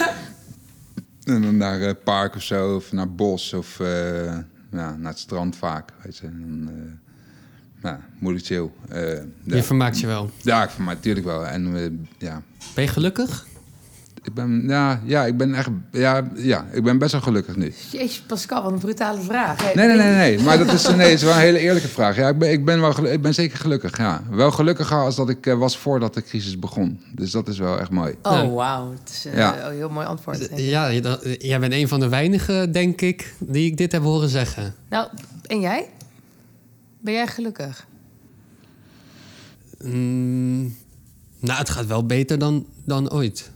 [1.25, 4.25] en dan naar het park of zo, of naar het bos, of eh,
[4.73, 6.27] ja, naar het strand vaak, weet je.
[6.27, 7.01] En,
[7.87, 8.70] eh, ja, moeilijk chill.
[8.88, 9.01] Eh,
[9.44, 10.31] Je vermaakt je wel.
[10.42, 11.46] ja, ik vermaak natuurlijk wel.
[11.46, 11.83] En eh,
[12.18, 12.42] ja,
[12.75, 13.46] Ben je gelukkig?
[14.22, 17.72] ik ben, ja, ja, ik ben echt, ja, ja, ik ben best wel gelukkig nu.
[17.90, 19.62] Jeetje, Pascal, wat een brutale vraag.
[19.62, 19.75] hè?
[19.75, 20.38] Nee, nee, nee, nee.
[20.40, 22.16] Maar dat is, nee, het is wel een hele eerlijke vraag.
[22.16, 23.99] Ja, ik ben, ik ben, wel ik ben zeker gelukkig.
[23.99, 24.22] Ja.
[24.31, 27.01] Wel gelukkiger als dat ik eh, was voordat de crisis begon.
[27.14, 28.14] Dus dat is wel echt mooi.
[28.22, 28.90] Oh, wauw.
[28.90, 29.66] Het is Ja.
[29.68, 30.49] een heel mooi antwoord.
[30.57, 30.92] Ja,
[31.38, 34.75] jij bent een van de weinigen, denk ik, die ik dit heb horen zeggen.
[34.88, 35.09] Nou,
[35.46, 35.88] en jij?
[37.07, 37.87] Ben jij gelukkig?
[39.79, 40.77] Mm,
[41.38, 43.51] nou, het gaat wel beter dan, dan ooit.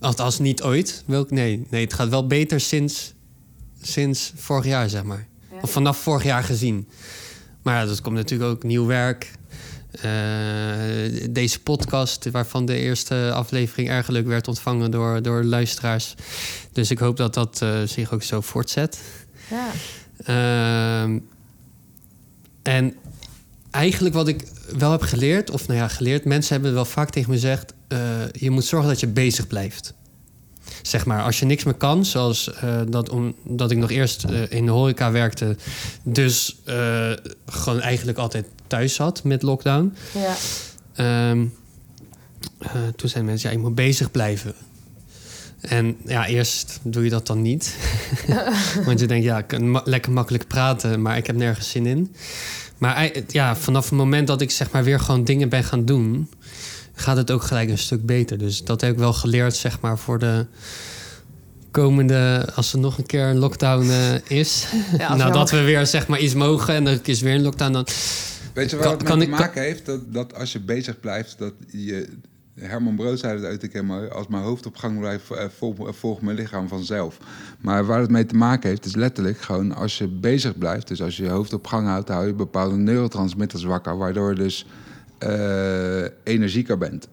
[0.00, 1.02] Althans, niet ooit.
[1.06, 3.14] Welk, nee, nee, het gaat wel beter sinds,
[3.82, 5.26] sinds vorig jaar, zeg maar.
[5.62, 6.88] Of vanaf vorig jaar gezien.
[7.62, 9.30] Maar ja, dat komt natuurlijk ook nieuw werk.
[9.90, 10.02] Eh,
[11.30, 16.14] deze podcast, waarvan de eerste aflevering erg leuk werd ontvangen door, door luisteraars.
[16.72, 19.00] Dus ik hoop dat dat eh, zich ook zo voortzet.
[19.50, 19.70] Ja.
[20.24, 21.18] Ehm,
[22.68, 22.94] en
[23.70, 24.42] eigenlijk wat ik
[24.78, 27.98] wel heb geleerd, of nou ja, geleerd, mensen hebben wel vaak tegen me gezegd: eh,
[28.32, 29.94] je moet zorgen dat je bezig blijft.
[30.82, 34.50] Zeg maar, als je niks meer kan, zoals eh, dat omdat ik nog eerst eh,
[34.50, 35.56] in de horeca werkte,
[36.02, 36.62] dus
[37.46, 39.94] gewoon eigenlijk altijd thuis zat met lockdown.
[40.14, 40.34] Ja.
[40.94, 41.46] Ehm,
[42.58, 44.54] eh, toen zeiden mensen, ja, je moet bezig blijven.
[45.60, 47.76] En ja, eerst doe je dat dan niet.
[48.86, 51.86] Want je denkt, ja, ik kan ma- lekker makkelijk praten, maar ik heb nergens zin
[51.86, 52.14] in.
[52.78, 56.30] Maar ja, vanaf het moment dat ik zeg maar weer gewoon dingen ben gaan doen,
[56.94, 58.38] gaat het ook gelijk een stuk beter.
[58.38, 60.46] Dus dat heb ik wel geleerd, zeg maar, voor de
[61.70, 64.66] komende, als er nog een keer een lockdown eh, is.
[64.98, 67.34] Ja, als nou, je dat we weer zeg maar iets mogen en er is weer
[67.34, 67.86] een lockdown, dan
[68.54, 69.86] Weet je waar Kan- het kan mee te ik- maken heeft?
[69.86, 72.08] Dat, dat als je bezig blijft, dat je...
[72.58, 74.08] Herman Brood zei het uit een keer mooi.
[74.08, 75.50] Als mijn hoofd op gang blijft, eh, eh,
[75.92, 77.18] volgt mijn lichaam vanzelf.
[77.60, 80.88] Maar waar het mee te maken heeft, is letterlijk gewoon als je bezig blijft.
[80.88, 83.98] Dus als je je hoofd op gang houdt, hou je bepaalde neurotransmitters wakker.
[83.98, 84.66] Waardoor je dus
[85.18, 87.08] eh, energieker bent.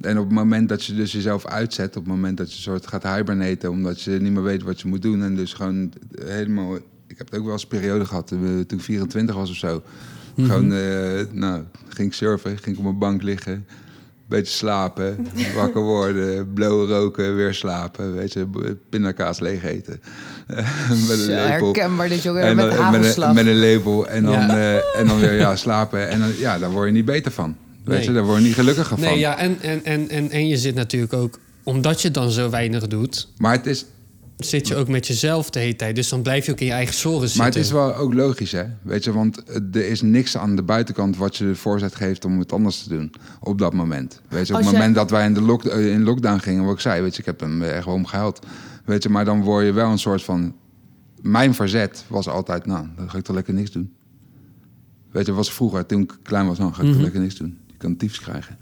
[0.00, 2.86] En op het moment dat je dus jezelf uitzet, op het moment dat je soort
[2.86, 5.92] gaat hibernaten, omdat je niet meer weet wat je moet doen en dus gewoon
[6.24, 6.76] helemaal.
[7.06, 9.56] Ik heb het ook wel eens een periode gehad, eh, toen ik 24 was of
[9.56, 9.82] zo.
[10.36, 13.66] Gewoon, eh, nou, ging ik surfen, ging ik op mijn bank liggen,
[14.32, 18.46] beetje slapen, wakker worden, blowen roken, weer slapen, weet je,
[18.90, 20.00] pindakaas leeg eten.
[21.08, 21.64] met een lepel.
[21.64, 24.48] herkenbaar dit, jongen, En met dan- met, een, met een label en dan, Ja.
[24.48, 26.08] eh, en dan weer ja, slapen.
[26.08, 27.56] En dan, ja, daar word je niet beter van.
[27.84, 28.06] Weet Nee.
[28.06, 29.08] je, daar word je niet gelukkiger van.
[29.08, 32.50] Nee, ja, en, en, en, en, en je zit natuurlijk ook, omdat je dan zo
[32.50, 33.84] weinig doet, Maar het is,
[34.36, 35.94] zit je ook met jezelf de hele tijd.
[35.96, 37.38] Dus dan blijf je ook in je eigen zorgen zitten.
[37.38, 38.64] Maar het is wel ook logisch, hè?
[38.82, 39.42] Weet je, want
[39.72, 42.88] er is niks aan de buitenkant wat je de voorzet geeft om het anders te
[42.88, 44.20] doen op dat moment.
[44.28, 46.38] Weet je, op Als het jij- moment dat wij in, de lock, eh, in lockdown
[46.38, 48.46] gingen, wat ik zei, weet je, ik heb hem echt wel om gehuild.
[48.84, 50.54] Weet je, maar dan word je wel een soort van.
[51.20, 53.92] Mijn verzet was altijd, nou, dan ga ik toch lekker niks doen.
[55.10, 57.58] Weet je, was vroeger, toen ik klein was, dan ga ik toch lekker niks doen.
[57.66, 58.58] Je kan tyfus krijgen.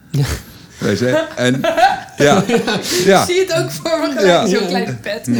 [0.79, 1.61] Weet je, en
[2.17, 2.45] ja,
[3.05, 3.25] ja.
[3.25, 4.47] Zie je het ook voor me gelijk, Ja.
[4.47, 5.29] zo'n kleine pet.
[5.29, 5.35] Ik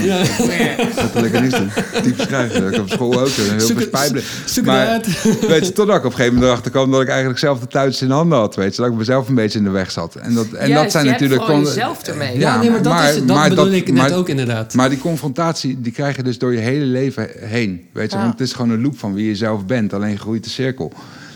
[1.13, 1.71] ga lekker niks doen.
[2.03, 2.67] Tyfus krijgen.
[2.67, 4.25] Ik heb op school ook heel Zoek veel spijbelen.
[4.65, 5.01] Maar-.
[5.49, 7.67] Weet je, totdat ik op een gegeven moment erachter kwam dat ik eigenlijk zelf de
[7.67, 8.55] touwtjes in handen had.
[8.55, 10.15] Weet je, dat ik mezelf een beetje in de weg zat.
[10.15, 11.67] En dat, en Juist, dat zijn je hebt natuurlijk.
[11.67, 12.39] jezelf ermee.
[12.39, 14.75] Ja, nee, maar dat, is, dat bedoel ik net maar- ook inderdaad.
[14.75, 17.87] Maar die confrontatie, die krijg je dus door je hele leven heen.
[17.93, 18.23] Weet je, Ja.
[18.23, 19.93] want het is gewoon een loop van wie je zelf bent.
[19.93, 20.93] Alleen groeit de cirkel.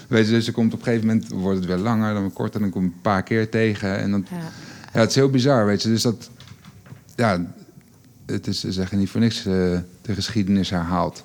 [0.08, 2.30] Weet je, dus er komt op een gegeven moment, wordt het weer langer, dan weer
[2.32, 3.98] korter, dan kom je een paar keer tegen.
[3.98, 4.36] En dan, Ja.
[4.94, 5.88] Ja, het is heel bizar, weet je.
[5.88, 6.30] Dus dat,
[7.16, 7.46] ja,
[8.26, 9.44] het is, ze zeggen niet voor niks, eh,
[10.02, 11.22] de geschiedenis herhaalt.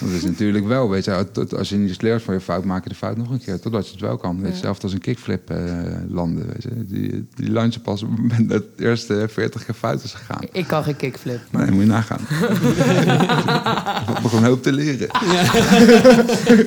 [0.00, 2.88] Dat is natuurlijk wel, weet je, als je niet leert van je fout, maak je
[2.88, 4.40] de fout nog een keer, totdat je het wel kan.
[4.40, 5.56] Weet je, zelfs als een kickflip eh,
[6.08, 6.84] landen, weet je.
[6.84, 10.12] Die, die land je pas op het moment dat het eerste 40 keer fout is
[10.12, 10.42] gegaan.
[10.52, 11.40] Ik kan geen kickflip.
[11.50, 12.20] Nee, moet je nagaan.
[14.16, 15.08] Ik begon een hoop te leren.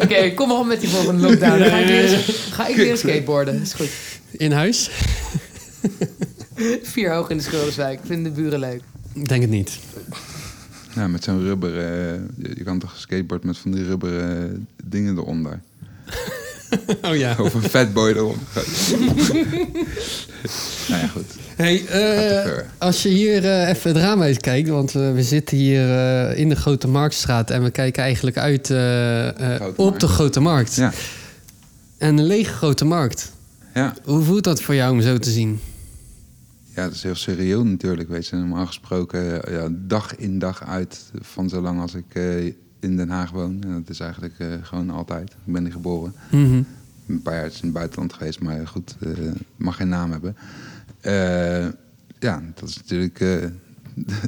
[0.03, 1.59] Oké, kom maar op met die volgende lockdown.
[1.59, 2.19] Dan ga ik leren,
[2.51, 3.61] ga ik skateboarden.
[3.61, 3.89] Is goed.
[4.31, 4.91] In huis?
[6.93, 7.99] Vier hoog in de Schilderswijk.
[8.05, 8.81] Vinden de buren leuk.
[9.13, 9.79] Ik Denk het niet.
[10.95, 11.69] Ja, met zo'n rubber.
[11.77, 15.59] eh, je, je kan toch skateboard met van die rubberen eh, dingen eronder.
[17.01, 17.35] Oh ja.
[17.39, 18.41] Of een fatboy eronder.
[20.89, 21.25] nou ja, goed.
[21.55, 25.91] Hey, eh, als je hier eh, even het raam uit kijkt, want we zitten hier
[25.97, 29.99] eh, in de Grote Marktstraat en we kijken eigenlijk uit op Markt.
[29.99, 30.75] de Grote Markt.
[30.75, 30.91] Ja,
[31.97, 33.31] En een lege Grote Markt.
[33.73, 33.93] ja.
[34.03, 35.59] Hoe voelt dat voor jou om zo te zien?
[36.77, 38.09] Ja, dat is heel serieel natuurlijk.
[38.09, 42.05] Weet je, normaal gesproken eh, ja, dag in dag uit van zo lang als ik
[42.13, 42.45] eh,
[42.79, 43.63] in Den Haag woon.
[43.63, 45.31] En dat is eigenlijk eh, gewoon altijd.
[45.45, 46.13] Ik ben hier geboren.
[46.31, 46.61] Mhm.
[47.07, 48.95] een paar jaar in het buitenland geweest, maar goed,
[49.55, 50.35] mag geen naam hebben.
[52.19, 53.19] Ja, dat is natuurlijk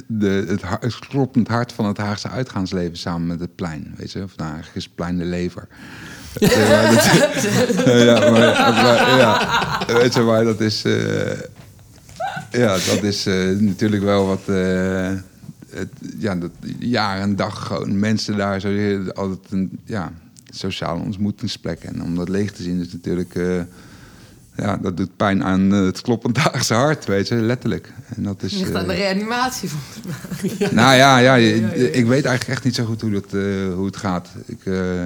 [0.06, 3.94] de, het, kloppend hart van het Haagse uitgaansleven samen met het plein.
[3.96, 5.68] Weet je, of nou, eigenlijk is het plein de lever.
[8.04, 8.42] Ja, maar,
[9.18, 10.84] ja, weet je, maar dat is.
[12.50, 14.40] Ja, dat is eh, natuurlijk wel wat.
[14.48, 15.12] eh,
[15.70, 15.88] het,
[16.18, 18.68] ja, dat, jaar en dag gewoon mensen daar zo
[19.14, 20.12] altijd een ja,
[20.50, 21.84] sociale ontmoetingsplek.
[21.84, 23.34] En om dat leeg te zien is natuurlijk.
[23.34, 23.60] eh,
[24.56, 27.92] ja, dat doet pijn aan eh, het kloppend Haagse hart, weet je, letterlijk.
[28.16, 28.52] En dat is.
[28.52, 29.68] Ligt aan de eh, reanimatie.
[29.68, 30.68] volgens mij.
[30.72, 33.96] nou ja, ja, ik weet eigenlijk echt niet zo goed hoe, dat, eh, hoe het
[33.96, 34.28] gaat.
[34.46, 35.04] Ik, eh,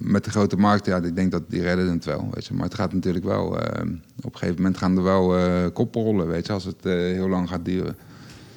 [0.00, 2.54] met de grote markt, ja, ik denk dat die redden het wel, weet je.
[2.54, 3.80] Maar het gaat natuurlijk wel, eh,
[4.22, 6.92] op een gegeven moment gaan er wel eh koppen rollen, weet je, als het eh,
[6.92, 7.96] heel lang gaat duren.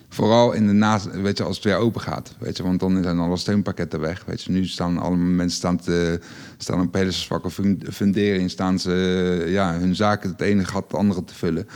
[0.10, 3.04] Vooral in de naast, weet je, als het weer open gaat, weet je, want dan
[3.04, 4.52] zijn alle steunpakketten weg, weet je.
[4.52, 6.20] Nu staan alle mensen staan, te,
[6.58, 10.94] staan op hele zwakke fun- fundering, staan ze, ja, hun zaken het ene gat het
[10.94, 11.68] andere te vullen.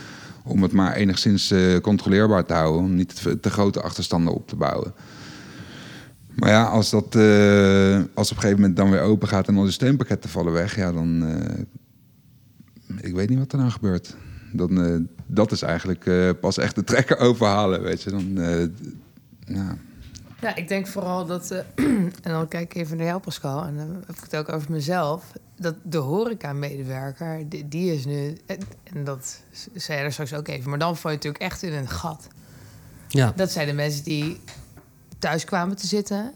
[0.44, 4.56] Om het maar enigszins controleerbaar te houden, om niet te, te grote achterstanden op te
[4.56, 4.94] bouwen.
[6.40, 9.58] Maar ja, als dat eh, als op een gegeven moment dan weer open gaat en
[9.58, 11.26] al de steunpakketten vallen weg, ja, dan.
[11.26, 11.60] eh,
[13.02, 14.16] ik weet niet wat er nou gebeurt.
[14.52, 14.96] Dan, eh,
[15.26, 18.10] dat is eigenlijk eh, pas echt de trekker overhalen, weet je.
[18.10, 18.60] Dan, eh,
[19.56, 19.78] ja.
[20.42, 21.52] Ja, ik denk vooral dat...
[21.52, 21.60] eh,
[22.24, 23.64] en dan kijk ik even naar jou, Pascal.
[23.66, 25.32] En dan heb ik het ook over mezelf.
[25.60, 28.38] Dat de horeca-medewerker, die, die is nu...
[28.46, 28.58] En
[28.94, 29.42] en dat
[29.76, 30.70] zei je er straks ook even.
[30.70, 32.28] Maar dan val je natuurlijk echt in een gat.
[33.08, 33.34] Ja.
[33.36, 34.40] Dat zijn de mensen die
[35.20, 36.34] thuis kwamen te zitten.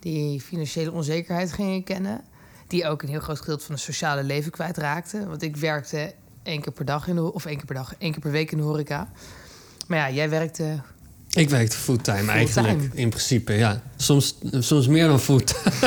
[0.00, 2.20] Die financiële onzekerheid gingen kennen.
[2.68, 5.28] Die ook een heel groot gedeelte van het sociale leven kwijtraakten.
[5.28, 7.32] Want ik werkte één keer per dag in de...
[7.32, 9.08] Of één keer per dag, één keer per week in de horeca.
[9.86, 10.80] Maar ja, jij werkte
[11.30, 12.66] Ik werkte fulltime, Fulltime.
[12.66, 13.82] eigenlijk, in principe, ja.
[13.96, 15.86] Soms, soms meer dan fulltime.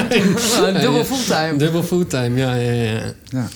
[0.82, 1.56] dubbel fulltime.
[1.58, 3.14] Dubbel fulltime, ja, ja, ja.
[3.24, 3.48] ja.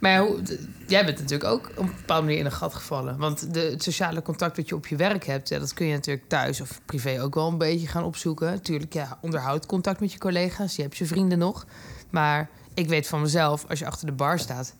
[0.00, 0.42] Maar ja, hoe,
[0.86, 3.16] jij bent natuurlijk ook op een bepaalde manier in een gat gevallen.
[3.18, 5.48] Want de, het sociale contact dat je op je werk hebt...
[5.48, 8.50] Ja, dat kun je natuurlijk thuis of privé ook wel een beetje gaan opzoeken.
[8.50, 10.76] Natuurlijk, ja, onderhoud contact met je collega's.
[10.76, 11.66] Je hebt je vrienden nog.
[12.10, 14.74] Maar ik weet van mezelf, als je achter de bar staat...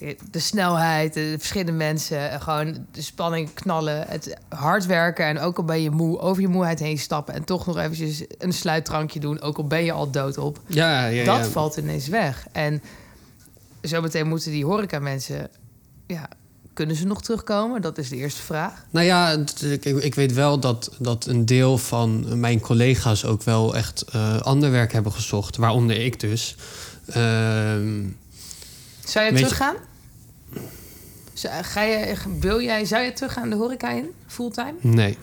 [0.00, 5.38] eh, De snelheid, de verschillende mensen, en gewoon de spanning knallen, het hard werken en
[5.38, 8.52] ook al ben je moe, over je moeheid heen stappen en toch nog eventjes een
[8.52, 11.50] sluitdrankje doen, ook al ben je al doodop Ja, ja, dat ja.
[11.50, 12.46] valt ineens weg.
[12.52, 12.82] En
[13.82, 15.48] zometeen moeten die horeca-mensen...
[16.06, 16.28] Ja,
[16.72, 17.82] kunnen ze nog terugkomen?
[17.82, 18.84] Dat is de eerste vraag.
[18.90, 23.76] Nou ja, ik, ik weet wel dat, dat een deel van mijn collega's ook wel
[23.76, 25.56] echt eh, ander werk hebben gezocht.
[25.56, 26.56] Waaronder ik dus.
[27.06, 28.02] Ehm,
[29.04, 29.74] Zou je je- teruggaan?
[31.32, 34.74] Zou- Ga je, wil jij, zou je teruggaan de horeca in, fulltime?
[34.80, 35.18] nee.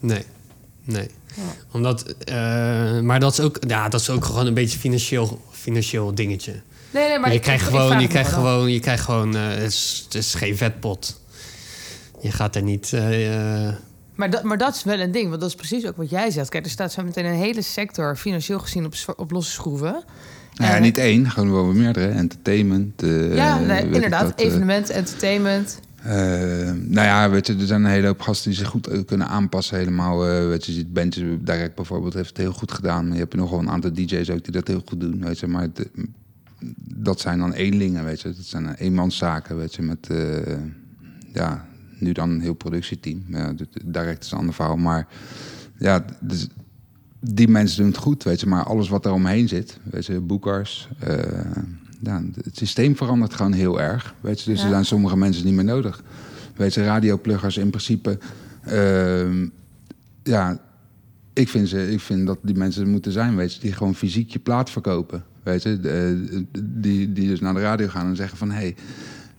[0.00, 0.24] Nee.
[0.84, 1.10] Nee.
[1.36, 1.42] Ja.
[1.72, 6.14] Omdat, eh, maar dat is, ook, ja, dat is ook gewoon een beetje financieel, financieel
[6.14, 6.60] dingetje.
[6.90, 9.62] Nee, nee, maar je, ik- krijgt gewoon, je krijgt gewoon je krijgt gewoon, eh, het,
[9.72, 11.20] is, het is geen vetpot.
[12.20, 12.92] Je gaat er niet.
[12.92, 13.74] eh, eh,
[14.14, 16.30] Maar dat, maar dat is wel een ding, want dat is precies ook wat jij
[16.30, 16.48] zegt.
[16.48, 19.92] Kijk, er staat zo meteen een hele sector financieel gezien op, op losse schroeven.
[20.54, 22.06] Nou ja, En- niet één, gewoon wel meerdere.
[22.08, 23.02] Entertainment.
[23.02, 24.22] eh, ja, nee, inderdaad.
[24.26, 25.80] dat, eh, evenement, entertainment.
[26.02, 26.14] Eh,
[26.72, 29.28] nou ja, weet je, er zijn een hele hoop gasten die zich goed eh, kunnen
[29.28, 30.26] aanpassen helemaal.
[30.26, 33.04] eh, weet je, je ziet Bandjes Direct bijvoorbeeld heeft het heel goed gedaan.
[33.04, 35.38] Maar je hebt nog wel een aantal DJ's ook die dat heel goed doen, weet
[35.38, 35.46] je.
[35.46, 36.04] Maar het, eh,
[37.06, 38.28] dat zijn dan eenlingen, weet je.
[38.28, 40.10] Dat zijn eenmanszaken, weet je, met...
[40.10, 40.56] eh,
[41.32, 41.66] ja,
[41.98, 43.24] nu dan een heel productieteam.
[43.28, 45.06] Ja, Direct is een ander verhaal, maar...
[45.78, 46.48] Ja, dus
[47.20, 48.46] die mensen doen het goed, weet je.
[48.46, 50.88] Maar alles wat er omheen zit, weet je, boekers...
[50.98, 51.16] eh,
[52.02, 54.14] ja, het systeem verandert gewoon heel erg.
[54.20, 54.64] Weet je, dus Ja.
[54.64, 56.02] er zijn sommige mensen niet meer nodig.
[56.56, 58.18] Weet je, radiopluggers in principe.
[58.64, 59.48] ehm,
[60.22, 60.58] ja,
[61.32, 63.94] ik vind, ze, ik vind dat die mensen er moeten zijn, weet je, die gewoon
[63.94, 65.24] fysiek je plaat verkopen.
[65.46, 65.80] Weet je,
[66.64, 68.56] die, die dus naar de radio gaan en zeggen van hé.
[68.56, 68.74] Hey,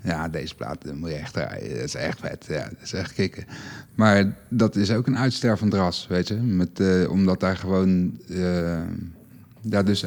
[0.03, 1.69] ja, deze plaat dat moet je echt draaien.
[1.75, 2.45] Dat is echt vet.
[2.49, 3.45] Ja, dat is echt kicken.
[3.95, 6.33] Maar dat is ook een uitstervend ras, weet je.
[6.35, 8.19] Met, eh, omdat daar gewoon...
[8.29, 8.81] eh,
[9.61, 10.05] ja, dus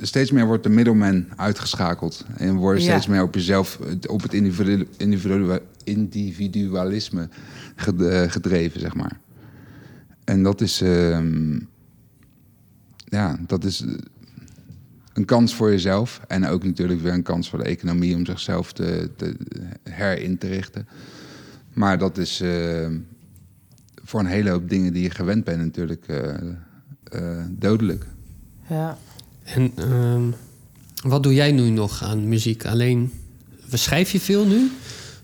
[0.00, 2.24] steeds meer wordt de middelman uitgeschakeld.
[2.36, 2.86] En wordt Ja.
[2.90, 3.78] steeds meer op jezelf,
[4.08, 7.28] op het individu individu individualisme
[7.76, 9.18] ged- eh, gedreven, zeg maar.
[10.24, 11.58] En dat is, ehm,
[13.04, 13.92] ja, dat is eh,
[15.16, 16.20] een kans voor jezelf.
[16.28, 19.36] En ook natuurlijk weer een kans voor de economie om zichzelf te, te
[19.82, 20.88] herin te richten.
[21.72, 22.98] Maar dat is ehm,
[24.04, 26.34] voor een hele hoop dingen die je gewend bent natuurlijk eh,
[27.04, 28.06] eh, dodelijk.
[28.68, 28.98] Ja.
[29.44, 30.24] en ehm,
[31.02, 32.66] wat doe jij nu nog aan muziek?
[32.66, 33.12] Alleen,
[33.72, 34.70] schrijf je veel nu?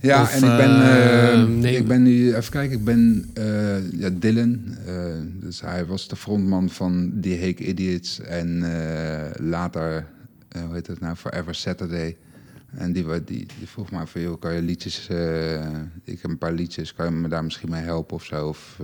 [0.03, 1.77] Ja, Of, en ik ben, eh, eh, nee.
[1.77, 4.65] ik ben nu, even kijken, ik ben eh, ja, Dylan.
[4.87, 4.95] eh,
[5.41, 8.59] dus hij was de frontman van The Hake Idiots en
[9.39, 10.07] later,
[10.65, 12.17] hoe heet het nou, Forever Saturday.
[12.77, 13.25] En die, die,
[13.59, 15.09] die vroeg mij van, joh, kan je liedjes,
[16.05, 18.49] ik heb een paar liedjes, kan je me daar misschien mee helpen of zo?
[18.49, 18.79] Of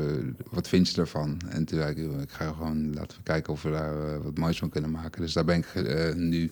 [0.51, 1.41] wat vind je ervan?
[1.49, 4.59] En toen zei ik, ik ga gewoon, laten we kijken of we daar wat moois
[4.59, 5.21] van kunnen maken.
[5.21, 5.67] Dus daar ben ik
[6.17, 6.51] nu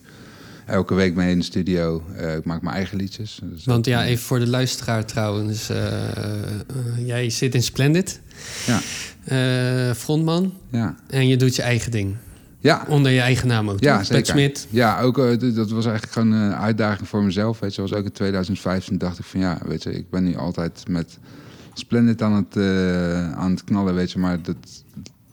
[0.67, 2.03] elke week mee in de studio.
[2.15, 3.39] Eh, ik maak mijn eigen liedjes.
[3.43, 5.69] Dus Want ja, even voor de luisteraar trouwens.
[5.69, 6.23] eh, eh,
[7.05, 8.21] jij zit in Splendid,
[8.65, 8.79] Ja,
[9.93, 10.53] frontman.
[10.71, 10.95] ja.
[11.09, 12.15] En je doet je eigen ding.
[12.59, 13.79] Ja, Onder je eigen naam ook.
[13.79, 14.67] Ja, Smit.
[14.69, 15.15] Ja, ook,
[15.55, 17.59] dat was eigenlijk gewoon een uitdaging voor mezelf.
[17.59, 20.35] Weet je, was ook in 2015 dacht ik van ja, weet je, ik ben nu
[20.35, 21.17] altijd met
[21.73, 22.57] Splendid aan het,
[23.35, 24.55] aan het knallen, weet je, maar dat,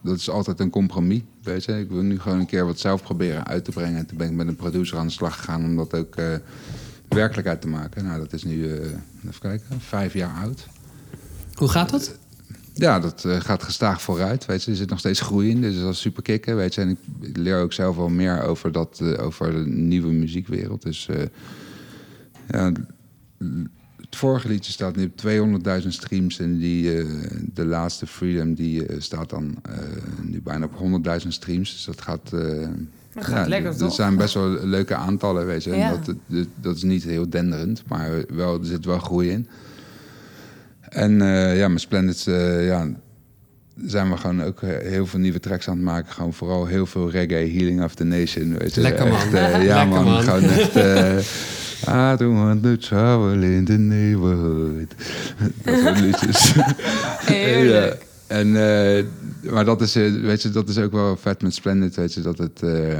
[0.05, 1.79] dat is altijd een compromis, weet je.
[1.79, 3.99] Ik wil nu gewoon een keer wat zelf proberen uit te brengen.
[3.99, 6.35] En toen ben ik met een producer aan de slag gegaan om dat ook eh,
[7.09, 8.05] werkelijkheid te maken.
[8.05, 8.87] Nou, dat is nu, eh,
[9.27, 10.67] even kijken, vijf jaar oud.
[11.55, 12.19] Hoe gaat dat?
[12.75, 14.47] Ja, dat eh, gaat gestaag vooruit.
[14.47, 16.57] Weet je, er zit nog steeds groei in, dus dat is super kicken.
[16.57, 20.13] Weet je, en ik, leer ook zelf wel meer over, dat, eh, over de nieuwe
[20.13, 20.83] muziekwereld.
[20.83, 21.23] Dus eh,
[22.49, 22.73] ja,
[24.15, 25.21] het vorige liedje staat nu op
[25.83, 26.39] 200.000 streams.
[26.39, 27.05] En die, eh,
[27.55, 29.79] de laatste Freedom die eh, staat dan eh,
[30.23, 31.73] nu bijna op 100.000 streams.
[31.73, 32.33] Dus dat gaat...
[32.33, 32.69] eh,
[33.15, 33.95] Dat gaat lekker, dat toch?
[33.95, 35.75] zijn best wel leuke aantallen, weet je.
[35.77, 35.91] Ja.
[36.05, 39.49] dat, dat, dat is niet heel denderend, maar wel, er zit wel groei in.
[40.81, 42.89] En eh, ja, met Splendid eh, ja,
[43.85, 46.13] zijn we gewoon ook heel veel nieuwe tracks aan het maken.
[46.13, 48.59] Gewoon vooral heel veel reggae, Healing of the Nation.
[48.59, 48.81] Weet je.
[48.81, 49.17] Lekker, man.
[49.17, 50.23] Echt, eh, ja Lekker, man, man.
[50.23, 50.73] gewoon echt...
[51.89, 54.95] I don't want to travel in the neighborhood.
[55.65, 56.55] Dat soort liedjes.
[57.33, 58.07] Heerlijk.
[58.29, 58.37] Ja.
[58.37, 59.05] En, eh,
[59.53, 62.21] maar dat is, eh, weet je, dat is ook wel vet met Splendid, weet je,
[62.21, 62.63] dat het...
[62.63, 62.99] eh,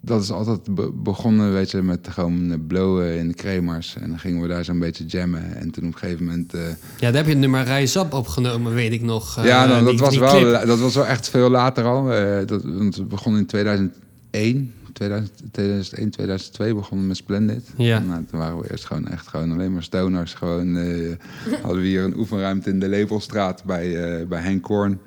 [0.00, 3.96] dat is altijd be- begonnen, weet je, met gewoon blowen in de kremers.
[4.00, 5.56] En dan gingen we daar zo'n beetje jammen.
[5.56, 6.54] En toen op een gegeven moment...
[6.54, 9.38] eh, Ja, daar heb je het nummer Rise Up opgenomen, weet ik nog.
[9.38, 10.66] Eh, ja, nou, dat, was wel, clip.
[10.66, 12.12] dat was wel echt veel later al.
[12.12, 14.72] Eh, dat, want we begonnen in 2001.
[14.94, 17.70] 2000, 2001, 2002 begonnen met Splendid.
[17.76, 17.98] Ja.
[17.98, 20.34] Nou, toen waren we eerst gewoon echt gewoon alleen maar stoners.
[20.34, 21.12] Gewoon, eh,
[21.62, 24.98] hadden we hier een oefenruimte in de Lepelstraat bij, eh, bij Henk Korn.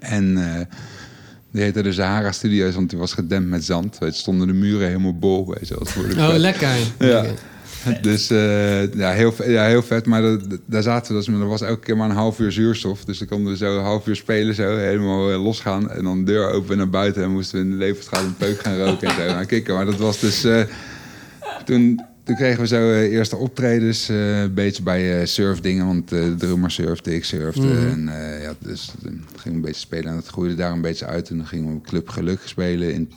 [0.00, 0.66] En eh,
[1.50, 3.98] die heette de Sahara Studios, want die was gedempt met zand.
[3.98, 5.54] Weet je, stonden de muren helemaal bol.
[5.54, 6.76] Weet je, voor de Oh, lekker.
[6.98, 7.24] Ja.
[8.02, 10.06] Dus eh, ja, heel, ja, heel vet.
[10.06, 10.22] Maar
[10.66, 13.04] daar zaten we dus, er was elke keer maar een half uur zuurstof.
[13.04, 15.90] Dus dan konden we zo een half uur spelen, zo helemaal eh, losgaan.
[15.90, 17.22] En dan de deur open naar buiten.
[17.22, 19.24] En moesten we in de Leverstraat een peuk gaan roken en zo.
[19.26, 19.74] Nou, kikken.
[19.74, 20.44] Maar dat was dus...
[20.44, 20.62] eh,
[21.64, 24.08] toen, toen kregen we zo eh, eerste optredens.
[24.08, 25.86] eh, een beetje bij eh surfdingen.
[25.86, 27.66] Want de drummer surfde, ik surfde.
[27.66, 27.88] Mhm.
[27.88, 28.92] En eh, ja, dus
[29.36, 30.06] ging een beetje spelen.
[30.06, 31.30] En dat groeide daar een beetje uit.
[31.30, 33.10] En dan gingen we Club Geluk spelen in,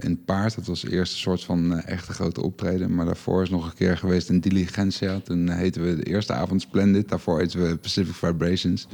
[0.00, 0.54] in Paard.
[0.54, 2.94] Dat was de eerste soort van echte grote optreden.
[2.94, 5.20] Maar daarvoor is nog een keer geweest in Diligentia.
[5.20, 7.08] Toen heten we de eerste avond Splendid.
[7.08, 8.86] Daarvoor heten we Pacific Vibrations.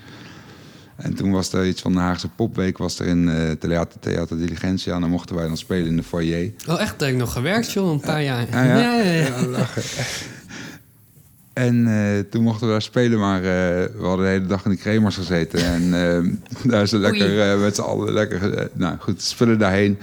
[1.02, 2.78] En toen was er iets van de Haagse Popweek.
[2.78, 4.94] Was er in eh Theater, Theater Diligentia.
[4.94, 6.52] En dan mochten wij dan spelen in de foyer.
[6.68, 7.00] Oh, echt?
[7.00, 8.46] Heb ik nog gewerkt, joh, een paar jaar.
[8.46, 8.78] Ah, ja?
[8.78, 9.82] ja, ja, lachen.
[11.52, 13.44] En eh, toen mochten we daar spelen, maar eh,
[13.98, 15.64] we hadden de hele dag in de kremers gezeten.
[15.64, 16.32] En eh,
[16.70, 18.54] daar is het lekker eh, met z'n allen lekker.
[18.58, 19.98] eh, nou goed, spullen daarheen.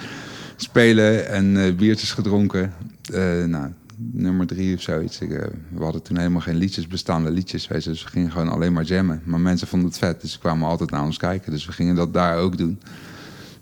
[0.55, 2.73] Spelen en eh, biertjes gedronken.
[3.13, 5.19] Eh, nou, nummer drie of zoiets.
[5.19, 7.67] Ik, eh, we hadden toen helemaal geen liedjes, bestaande liedjes.
[7.67, 9.21] Weet je, dus we gingen gewoon alleen maar jammen.
[9.23, 11.51] Maar mensen vonden het vet, dus ze kwamen altijd naar ons kijken.
[11.51, 12.79] Dus we gingen dat daar ook doen.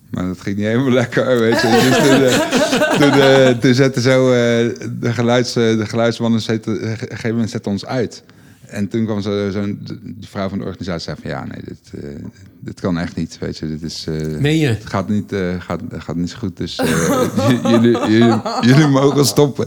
[0.09, 1.67] Maar dat ging niet helemaal lekker, weet je.
[1.67, 7.49] Dus toen, eh, toen, eh, zette zo de, geluids, de geluidsman op een gegeven moment
[7.49, 8.23] zette ons uit.
[8.67, 12.03] En toen kwam zo- zo'n die vrouw van de organisatie zei van ja, nee, dit,
[12.03, 12.09] eh,
[12.59, 13.67] dit kan echt niet, weet je.
[13.67, 14.67] Dit is, eh, Meen je?
[14.67, 16.75] het gaat niet, eh, gaat, gaat niet zo goed, dus
[17.71, 19.65] jullie, jullie, jullie mogen stoppen.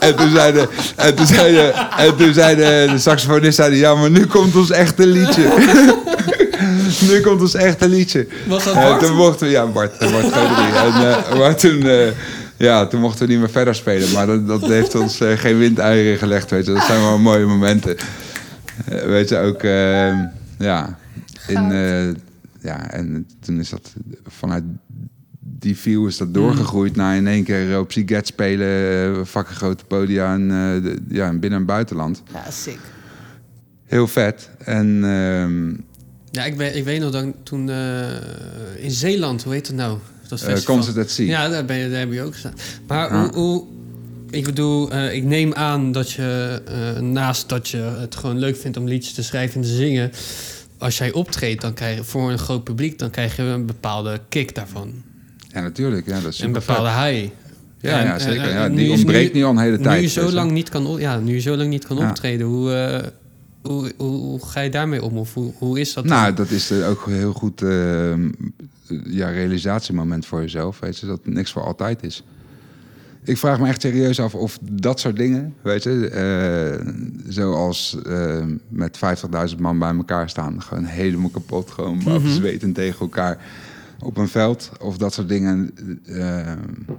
[0.00, 3.76] En toen zei de, en toen zei de, en toen zei de, de saxofonist, zei
[3.76, 5.42] ja, maar nu komt ons echte liedje.
[7.10, 8.26] nu komt ons echte liedje.
[8.46, 9.00] Was dat Bart?
[9.00, 10.32] toen mochten we, ja, Bart, Bart.
[10.32, 11.84] En, maar toen,
[12.56, 14.12] ja, toen mochten we niet meer verder spelen.
[14.12, 16.72] Maar dat, dat heeft ons eh, geen windeieren gelegd, weet je.
[16.72, 17.96] Dat zijn wel mooie momenten.
[18.88, 20.18] Eh, weet je, ook, eh,
[20.58, 20.98] ja,
[21.48, 22.06] in, eh,
[22.60, 23.92] ja, en toen is dat
[24.26, 24.64] vanuit
[25.40, 28.68] die view is dat doorgegroeid naar in één keer op Siget spelen,
[29.16, 32.22] eh, vakken grote podia en, eh, de- ja, in binnen- en buitenland.
[32.32, 32.78] Ja, sick.
[33.84, 34.50] Heel vet.
[34.58, 35.68] En ehm,
[36.30, 38.06] Ja, ik weet, ik weet nog dat ik toen eh,
[38.76, 39.98] in Zeeland, hoe heet het nou?
[40.28, 40.74] Dat festival.
[40.76, 41.26] Concert at Sea.
[41.26, 42.54] Ja, daar, ben je, daar heb je ook gestaan.
[42.86, 43.20] Maar Ja.
[43.22, 43.64] hoe, hoe...
[44.34, 48.56] Ik bedoel, eh, ik neem aan dat je eh, naast dat je het gewoon leuk
[48.56, 50.10] vindt om liedjes te schrijven en te zingen...
[50.78, 54.20] Als jij optreedt dan krijg je, voor een groot publiek, dan krijg je een bepaalde
[54.28, 54.92] kick daarvan.
[55.48, 56.06] Ja, natuurlijk.
[56.06, 57.28] Ja, dat is Een bepaalde high.
[57.80, 58.42] Ja, En, ja zeker.
[58.44, 59.96] eh, ja, die ontbreekt nu- nu al een hele tijd.
[59.96, 62.08] Nu je, zo lang niet kan, ja, nu je zo lang niet kan Ja.
[62.08, 63.02] optreden, hoe,
[63.62, 65.16] hoe, hoe, hoe ga je daarmee om?
[65.18, 66.04] Of hoe, hoe is dat?
[66.04, 66.34] Nou, dan?
[66.34, 68.14] dat is ook een heel goed eh,
[69.04, 70.78] ja, realisatiemoment voor jezelf.
[70.80, 72.22] Weet je, dat niks voor altijd is.
[73.24, 76.92] Ik vraag me echt serieus af of dat soort dingen, weet je, eh,
[77.28, 78.98] zoals eh, met
[79.50, 83.38] 50.000 man bij elkaar staan, gewoon helemaal kapot, gewoon zwetend tegen elkaar
[83.98, 85.70] op een veld, of dat soort dingen
[86.06, 86.52] eh,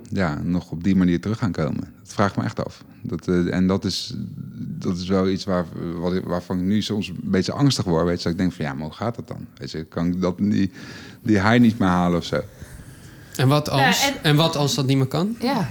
[0.10, 1.94] ja, nog op die manier terug gaan komen.
[2.04, 2.84] Dat vraag ik me echt af.
[3.02, 4.14] Dat, eh, en dat is,
[4.58, 5.66] dat is wel iets waar,
[6.00, 8.06] wat, waarvan ik nu soms een beetje angstig word.
[8.06, 9.46] Weet je, dat ik denk van ja, maar hoe gaat dat dan?
[9.58, 10.72] Weet je, kan ik dat, die,
[11.22, 12.42] die high niet meer halen of zo?
[13.36, 14.24] En wat als, Ja, en...
[14.24, 15.36] en- wat als dat niet meer kan?
[15.40, 15.70] Ja.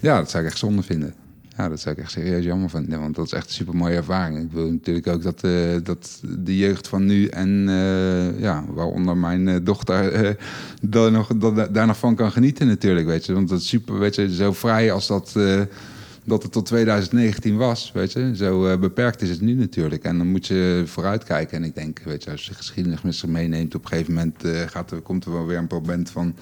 [0.00, 1.14] Ja, dat zou ik echt zonde vinden.
[1.56, 3.00] Ja, dat zou ik echt serieus jammer vinden.
[3.00, 4.38] Want dat is echt een super mooie ervaring.
[4.38, 9.16] Ik wil natuurlijk ook dat, eh, dat de jeugd van nu en eh, ja, waaronder
[9.16, 10.36] mijn eh, dochter
[10.80, 13.06] daar, nog, van kan genieten natuurlijk.
[13.06, 13.32] Weet je.
[13.32, 15.36] Want dat is super, weet je, zo vrij als dat,
[16.28, 18.30] dat het tot 2019 was, weet je.
[18.36, 20.04] Zo eh, beperkt is het nu natuurlijk.
[20.04, 21.56] En dan moet je vooruitkijken.
[21.56, 23.74] En ik denk, weet je, als je geschiedenis met zich meeneemt...
[23.74, 26.34] op een gegeven moment eh, gaat er, komt er wel weer een moment van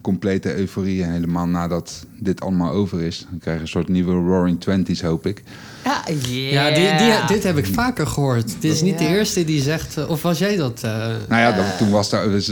[0.00, 1.02] complete euforie.
[1.02, 3.26] En helemaal nadat dit allemaal over is...
[3.30, 5.42] dan krijg je een soort nieuwe Roaring Twenties, hoop ik.
[5.84, 8.54] Ja, Ja, die, die, dit heb ik vaker gehoord.
[8.60, 9.10] Dit is niet de Ja.
[9.10, 9.96] eerste die zegt...
[9.96, 10.82] eh, Of was jij dat?
[10.82, 10.90] eh?
[11.28, 12.44] Nou ja, dat, toen, was daar, dus,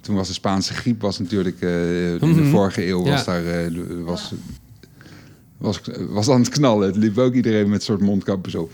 [0.00, 1.60] toen was de Spaanse griep was natuurlijk...
[1.60, 2.50] eh, in de Mhm.
[2.50, 3.32] vorige eeuw was Ja.
[3.32, 3.46] daar...
[3.46, 3.66] eh,
[4.04, 4.32] was,
[5.58, 6.86] was, was aan het knallen.
[6.86, 8.72] Het liep ook iedereen met soort mondkapjes op.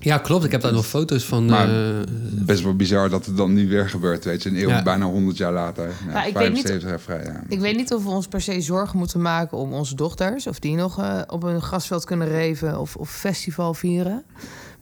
[0.00, 0.44] Ja, klopt.
[0.44, 1.46] Ik heb daar nog foto's van.
[1.46, 4.48] Maar- eh, Best wel bizar dat het dan nu weer gebeurt, weet je.
[4.48, 4.82] Een eeuw, Ja.
[4.82, 5.86] bijna 100 jaar later.
[6.06, 7.42] Ja, Ja, ik weet niet- 75 jaar vrij, ja.
[7.48, 10.46] Ik weet niet of we ons per se zorgen moeten maken om onze dochters...
[10.46, 14.24] of die nog eh, op een grasveld kunnen reven of, of festival vieren.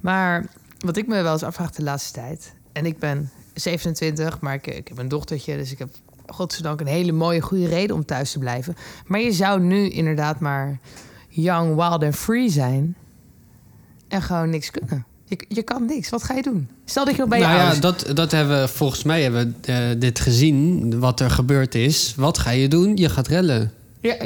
[0.01, 0.47] Maar
[0.79, 2.55] wat ik me wel eens afvraag de laatste tijd...
[2.73, 5.57] en ik ben 27, maar ik, ik heb een dochtertje...
[5.57, 5.89] dus ik heb
[6.27, 8.75] godzijdank een hele mooie, goede reden om thuis te blijven.
[9.07, 10.79] Maar je zou nu inderdaad maar
[11.43, 12.97] young, wild en free zijn...
[14.09, 15.07] en gewoon niks kunnen.
[15.25, 16.09] Je, je kan niks.
[16.09, 16.69] Wat ga je doen?
[16.85, 19.57] Stel dat je nog bij je nou ja, dat, dat hebben we volgens mij hebben
[19.61, 22.15] we eh, dit gezien, wat er gebeurd is.
[22.17, 22.97] Wat ga je doen?
[22.97, 23.73] Je gaat rellen.
[24.01, 24.17] Ja,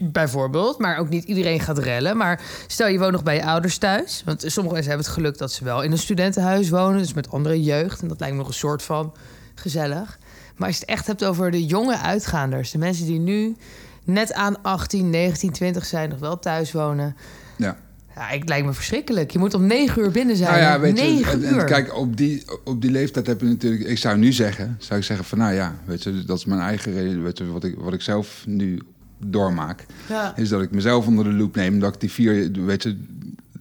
[0.00, 0.78] bijvoorbeeld.
[0.78, 2.16] Maar ook niet iedereen gaat rellen.
[2.16, 4.22] Maar stel je woont nog bij je ouders thuis.
[4.24, 6.98] Want sommige mensen hebben het geluk dat ze wel in een studentenhuis wonen.
[6.98, 8.02] Dus met andere jeugd.
[8.02, 9.12] En dat lijkt me nog een soort van
[9.54, 10.18] gezellig.
[10.56, 12.70] Maar als je het echt hebt over de jonge uitgaanders.
[12.70, 13.56] De mensen die nu
[14.04, 16.08] net aan 18, 19, 20 zijn.
[16.08, 17.16] Nog wel thuis wonen.
[17.56, 17.76] Ja.
[18.14, 19.30] Ja, ik lijkt me verschrikkelijk.
[19.30, 20.50] Je moet om 9 uur binnen zijn.
[20.50, 23.82] Nou ja, weet je, 9 en, kijk, op die, op die leeftijd heb je natuurlijk...
[23.82, 26.60] Ik zou nu zeggen, zou ik zeggen van nou ja, weet je, dat is mijn
[26.60, 27.22] eigen reden.
[27.22, 28.80] Weet je, wat ik, wat ik zelf nu
[29.18, 30.36] doormaak, ja.
[30.36, 31.80] is dat ik mezelf onder de loep neem.
[31.80, 32.96] Dat ik die vier, weet je,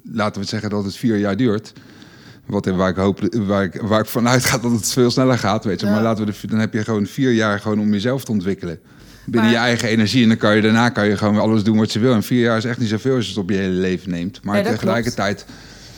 [0.03, 1.73] laten we het zeggen dat het vier jaar duurt.
[2.45, 5.63] Wat, waar, ik hoop, waar, ik, waar ik vanuit ga dat het veel sneller gaat,
[5.63, 5.85] weet je.
[5.85, 5.91] Ja.
[5.91, 8.79] Maar laten we de, dan heb je gewoon vier jaar gewoon om jezelf te ontwikkelen.
[9.26, 10.21] Binnen Maar- je eigen energie.
[10.24, 12.13] En dan kan je daarna kan je gewoon alles doen wat je wil.
[12.13, 14.43] En vier jaar is echt niet zoveel als je het op je hele leven neemt.
[14.43, 15.45] Maar Nee, tegelijkertijd,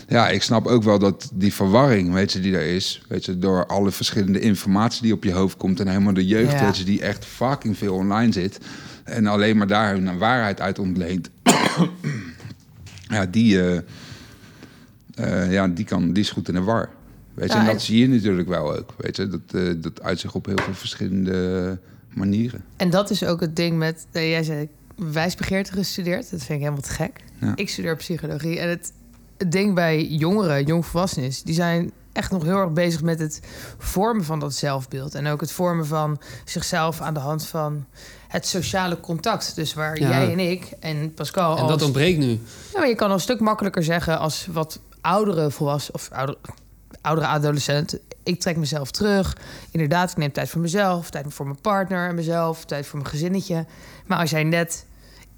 [0.07, 3.01] ja, ik snap ook wel dat die verwarring, weet je, die er is.
[3.07, 5.79] Weet je, door alle verschillende informatie die op je hoofd komt.
[5.79, 6.65] En helemaal de jeugd, Ja.
[6.65, 8.57] weet je, die echt fucking veel online zit.
[9.03, 11.29] En alleen maar daar hun waarheid uit ontleent.
[13.15, 13.77] ja, die, eh,
[15.15, 16.89] eh, ja, die, kan, die is goed in de war.
[17.33, 18.93] Weet je, Ja, en dat en- zie je natuurlijk wel ook.
[18.97, 21.77] Weet je, dat, eh, dat uit zich op heel veel verschillende
[22.15, 22.63] manieren.
[22.77, 24.05] En dat is ook het ding met...
[24.11, 26.21] eh, jij zei wijsbegeerte gestudeerd.
[26.31, 27.23] Dat vind ik helemaal te gek.
[27.41, 27.51] Ja.
[27.55, 28.59] Ik studeer psychologie.
[28.59, 28.91] En het,
[29.37, 31.43] het ding bij jongeren, jongvolwassenen is...
[31.43, 33.39] die zijn echt nog heel erg bezig met het
[33.77, 35.15] vormen van dat zelfbeeld.
[35.15, 37.85] En ook het vormen van zichzelf aan de hand van
[38.27, 39.55] het sociale contact.
[39.55, 40.09] Dus waar Ja.
[40.09, 41.55] jij en ik en Pascal...
[41.55, 42.29] En als- dat ontbreekt nu.
[42.73, 46.37] ja, maar je kan al een stuk makkelijker zeggen als wat oudere volwassenen of oudere,
[47.01, 47.97] oudere adolescent.
[48.25, 49.37] Ik trek mezelf terug.
[49.71, 53.09] Inderdaad, ik neem tijd voor mezelf, tijd voor mijn partner en mezelf, tijd voor mijn
[53.11, 53.65] gezinnetje.
[54.05, 54.85] Maar als jij net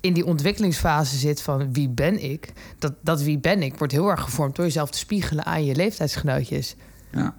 [0.01, 2.47] in die ontwikkelingsfase zit van wie ben ik,
[2.79, 5.75] dat, dat wie ben ik wordt heel erg gevormd door jezelf te spiegelen aan je
[5.75, 6.75] leeftijdsgenootjes.
[7.11, 7.33] Ja.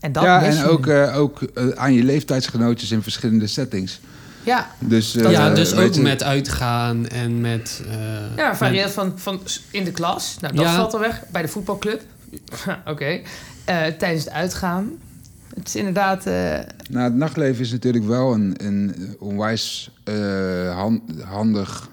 [0.00, 4.00] En dat ja, en ook, eh, ook eh, aan je leeftijdsgenootjes in verschillende settings.
[4.42, 7.82] ja, Dus, eh, ja, dus weet ook je- met uitgaan en met...
[7.88, 9.40] eh, ja met- variënt van, van
[9.70, 10.36] in de klas.
[10.40, 10.74] Nou, dat Ja.
[10.76, 11.22] valt al weg.
[11.30, 12.02] Bij de voetbalclub.
[12.84, 13.04] Oké.
[13.04, 13.20] Eh,
[13.64, 14.90] tijdens het uitgaan.
[15.56, 16.26] Het is inderdaad...
[16.26, 16.58] eh,
[16.90, 20.14] Nou, het nachtleven is natuurlijk wel een, een onwijs eh,
[20.76, 21.88] han- handig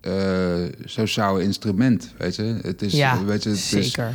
[0.00, 0.54] eh,
[0.84, 2.12] sociaal instrument.
[2.18, 4.08] Weet je, het is, ja, weet je, het zeker.
[4.08, 4.14] is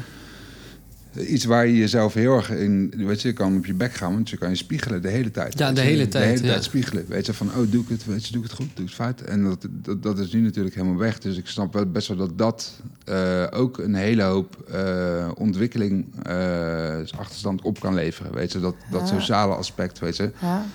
[1.18, 2.94] iets waar je jezelf heel erg in.
[2.98, 5.32] Weet je, je kan op je bek gaan, want je kan je spiegelen de hele
[5.32, 5.58] tijd.
[5.60, 5.88] Ja, de je.
[5.88, 6.52] hele De tijd, hele ja.
[6.52, 7.06] tijd spiegelen.
[7.08, 8.92] Weet je, van oh, doe ik het, weet je, doe ik het goed, doe ik
[8.92, 9.22] het fout.
[9.22, 11.20] En dat, dat, dat is nu natuurlijk helemaal weg.
[11.20, 16.06] Dus ik snap wel best wel dat dat eh, ook een hele hoop eh, ontwikkeling,
[16.24, 18.34] eh, achterstand op kan leveren.
[18.34, 19.08] Weet je, dat, dat Ja.
[19.20, 20.32] sociale aspect, weet je.
[20.42, 20.66] Ja.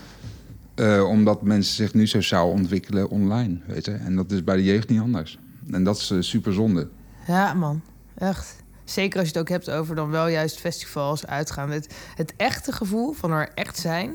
[0.74, 3.92] Eh, omdat mensen zich nu sociaal ontwikkelen online, weet je.
[3.92, 5.38] En dat is bij de jeugd niet anders.
[5.70, 6.88] En dat is super zonde.
[7.26, 7.80] ja, man.
[8.18, 8.56] Echt.
[8.90, 11.70] Zeker als je het ook hebt over dan wel juist festivals, uitgaan.
[11.70, 14.10] Het, het echte gevoel van er echt zijn.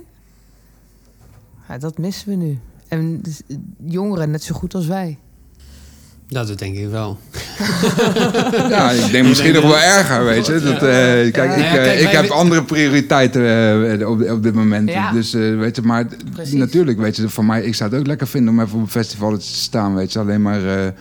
[1.68, 2.60] Ja, dat missen we nu.
[2.88, 3.56] En dus, eh,
[3.86, 5.18] jongeren net zo goed als wij.
[6.28, 7.18] Ja, dat denk ik wel.
[8.70, 10.60] Ja, ik denk misschien nog wel erger, weet je.
[10.60, 11.54] Dat, eh, kijk, Ja.
[11.56, 14.90] ik, eh, kijk, ik heb andere prioriteiten eh, op, op dit moment.
[14.90, 15.12] Ja.
[15.12, 16.54] Dus eh, weet je, maar Precies.
[16.54, 18.90] natuurlijk, weet je, voor mij, ik zou het ook lekker vinden om even op een
[18.90, 20.20] festival te staan, weet je.
[20.20, 20.94] Alleen maar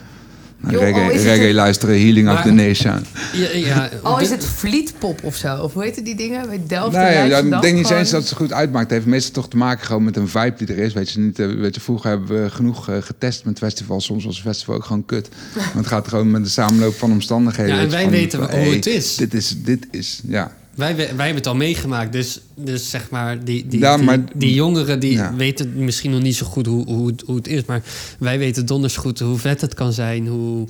[0.71, 3.05] Joh, reggae, al is het reggae een- luisteren, Healing of the Nation.
[3.33, 5.57] Ja, ja, Al is het Fleetpop of zo.
[5.57, 6.47] Of hoe heet die dingen?
[6.47, 8.01] Bij Delft Nee, en ja, ik denk niet gewoon.
[8.01, 8.85] eens dat het zo goed uitmaakt.
[8.85, 10.93] Het heeft meestal toch te maken gewoon met een vibe die er is.
[10.93, 14.05] Weet je, niet, eh, weet je, vroeger hebben we genoeg eh, getest met festivals.
[14.05, 15.29] Soms was een festival ook gewoon kut.
[15.55, 17.75] Want het gaat gewoon met de samenloop van omstandigheden.
[17.77, 19.17] Ja, en wij van- weten van, hoe hey, het is.
[19.17, 20.53] Dit is, dit is, ja.
[20.75, 24.19] Wij, wij hebben het al meegemaakt, dus, dus zeg maar, die, die, Ja, die, maar-
[24.35, 25.35] die jongeren die Ja.
[25.35, 27.83] weten misschien nog niet zo goed hoe, hoe, het- hoe het is, maar
[28.19, 30.27] wij weten donders goed hoe vet het kan zijn.
[30.27, 30.69] Hoe,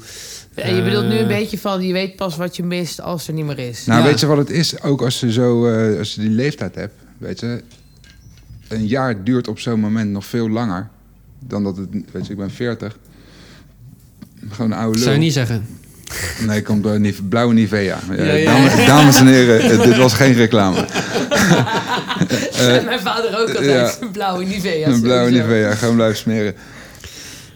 [0.55, 3.29] En je bedoelt nu eh, een beetje van, je weet pas wat je mist als
[3.29, 3.87] er niet meer is.
[3.87, 4.07] Nou, Ja.
[4.07, 4.83] weet je wat het is?
[4.83, 7.63] Ook als je, zo, eh, als je die leeftijd hebt, weet je...
[8.69, 10.89] Een jaar duurt op zo'n moment nog veel langer
[11.47, 11.89] dan dat het...
[12.13, 12.99] Weet je, ik ben 40.
[14.51, 15.03] Gewoon een oude lul.
[15.03, 15.67] Zou je niet zeggen?
[16.47, 17.99] Nee, komt door Nive- blauwe Nivea.
[18.17, 20.77] Ja, Ja, ja, dames, dames en heren, eh, dit was geen reclame.
[22.85, 23.93] Mijn vader ook altijd ja.
[24.01, 24.89] een blauwe Nivea.
[24.89, 25.31] Een blauwe.
[25.31, 26.55] Nivea, gewoon blijven smeren.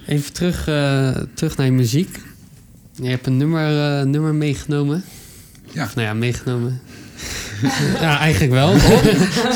[0.07, 2.19] Even terug, eh, terug naar je muziek.
[3.03, 5.05] Je hebt een nummer, eh, nummer meegenomen.
[5.71, 5.85] Ja.
[5.85, 6.81] Of, nou ja, meegenomen.
[8.01, 8.75] ja, eigenlijk wel.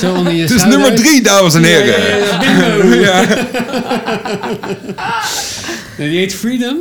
[0.00, 0.80] Zo onder je Het is schouder.
[0.80, 1.86] nummer drie, dames en heren.
[1.86, 2.96] Ja, ja, ja, bingo.
[3.04, 3.24] Ja.
[5.96, 6.76] Die heet Freedom.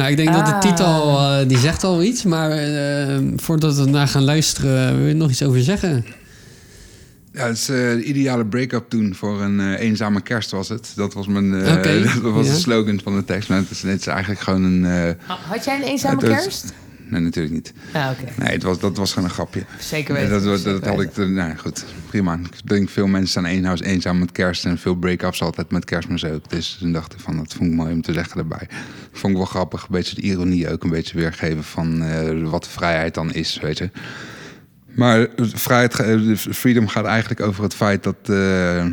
[0.00, 0.60] Nou, ik denk dat de Ah.
[0.60, 2.24] titel, eh, die zegt al iets.
[2.24, 6.04] Maar eh, voordat we naar gaan luisteren, wil je er nog iets over zeggen?
[7.32, 10.92] Ja, het is eh, de ideale break-up toen voor een eh, eenzame kerst was het.
[10.96, 11.82] Dat was, mijn, eh,
[12.22, 12.52] dat was ja.
[12.52, 13.48] de slogan van de tekst.
[13.48, 15.16] Maar het is, het is eigenlijk gewoon een...
[15.26, 16.72] Had jij een eenzame kerst?
[17.10, 17.72] Nee, natuurlijk niet.
[17.88, 18.42] Oké.
[18.42, 19.64] Nee, het was, dat was gewoon een grapje.
[19.78, 20.42] Zeker weten.
[20.44, 21.16] dat, dat, had ik...
[21.16, 22.34] Nou, goed, prima.
[22.34, 24.64] Ik denk veel mensen staan eenhuis eenzaam met kerst...
[24.64, 26.50] en veel break-ups altijd met kerstmis ook.
[26.50, 28.68] Dus toen dacht ik van, dat vond ik mooi om te zeggen erbij.
[29.12, 31.64] Vond ik wel grappig, een beetje de ironie ook een beetje weergeven...
[31.64, 33.90] van eh, wat vrijheid dan is, weet je.
[34.94, 38.16] Maar vrijheid, eh, freedom gaat eigenlijk over het feit dat...
[38.22, 38.86] eh,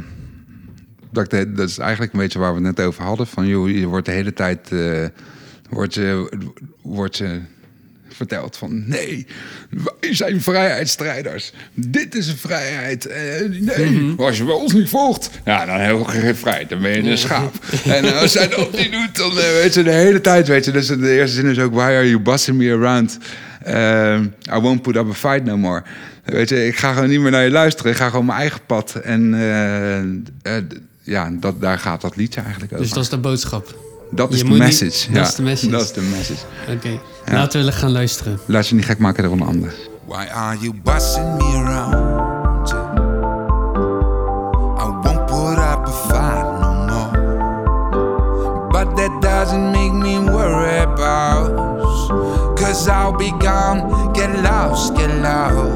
[1.12, 3.28] dat, is eigenlijk een beetje waar we het net over hadden.
[3.28, 4.72] Van, joh, je wordt de hele tijd...
[4.72, 5.06] eh,
[5.70, 6.32] wordt je,
[6.82, 7.42] wordt je
[8.18, 8.84] verteld van...
[8.88, 9.28] nee,
[9.70, 11.52] wij zijn vrijheidsstrijders.
[11.74, 13.06] Dit is een vrijheid.
[13.06, 13.22] Eh,
[13.60, 15.30] nee, als je bij ons niet volgt...
[15.46, 16.70] ja, dan heb je geen vrijheid.
[16.70, 17.54] Dan ben je een schaap.
[17.86, 20.48] en als zij dat niet doet, dan eh, weet je de hele tijd...
[20.48, 21.74] weet je, dus de eerste zin is ook...
[21.74, 23.18] why are you bossing me around?
[23.64, 24.20] Eh,
[24.56, 25.84] I won't put up a fight no more.
[26.24, 27.92] Weet je, ik ga gewoon niet meer naar je luisteren.
[27.92, 28.96] Ik ga gewoon mijn eigen pad.
[28.96, 29.34] En
[31.04, 32.86] ja, dat, daar gaat dat liedje eigenlijk over.
[32.86, 33.87] Dus dat is de boodschap.
[34.12, 35.08] Dat is de message.
[35.12, 35.72] dat ja, is de message.
[35.72, 36.40] Dat is de message.
[36.70, 37.00] Oké,
[37.32, 38.40] laten we gaan luisteren.
[38.46, 39.74] Laat je niet gek maken door een ander.
[40.06, 42.70] Why are you bossing me around?
[44.80, 47.12] I won't put up a fight no more.
[48.72, 51.76] But that doesn't make me worry about.
[52.58, 55.67] Cause I'll be gone, get lost, get lost.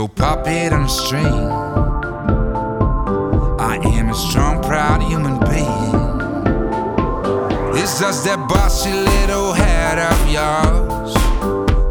[0.00, 1.26] Your puppet on a string.
[3.60, 5.94] I am a strong, proud human being.
[7.76, 11.12] It's just that bossy little head of yours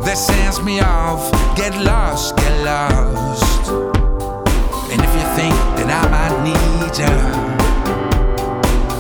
[0.05, 1.31] that sends me off.
[1.55, 3.69] Get lost, get lost.
[4.89, 7.15] And if you think that I might need you,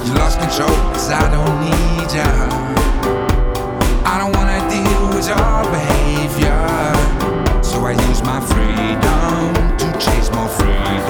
[0.05, 2.31] you lost control, cause I don't need you.
[4.05, 5.98] I don't wanna deal with your behavior.
[8.39, 11.08] So I use my freedom to chase more freedom.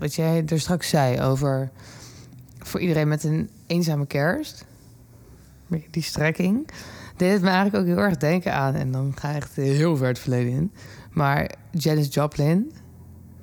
[0.00, 1.70] Wat jij er straks zei over
[2.58, 4.64] voor iedereen met een eenzame kerst.
[5.90, 6.68] Die strekking.
[7.16, 8.74] Deed het me eigenlijk ook heel erg denken aan.
[8.74, 10.72] En dan ga ik echt heel ver het verleden in.
[11.10, 12.72] Maar Janis Joplin.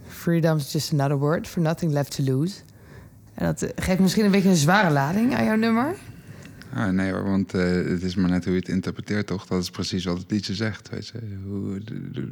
[0.08, 2.56] Freedom's just another word for nothing left to lose.
[3.34, 5.96] En dat eh, geeft misschien een beetje een zware lading aan jouw nummer.
[6.74, 9.46] Ah, nee hoor, want eh, het is maar net hoe je het interpreteert, toch?
[9.46, 11.20] Dat is precies wat het liedje zegt, weet je.
[11.46, 11.82] Hoe,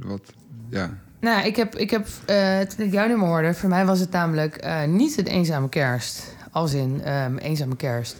[0.01, 0.33] wat,
[0.69, 0.97] ja.
[1.19, 4.11] Nou, ik heb, ik heb eh, toen ik jouw nummer hoorde, voor mij was het
[4.11, 6.35] namelijk eh, niet een eenzame kerst.
[6.51, 8.15] Als in ehm, eenzame kerst.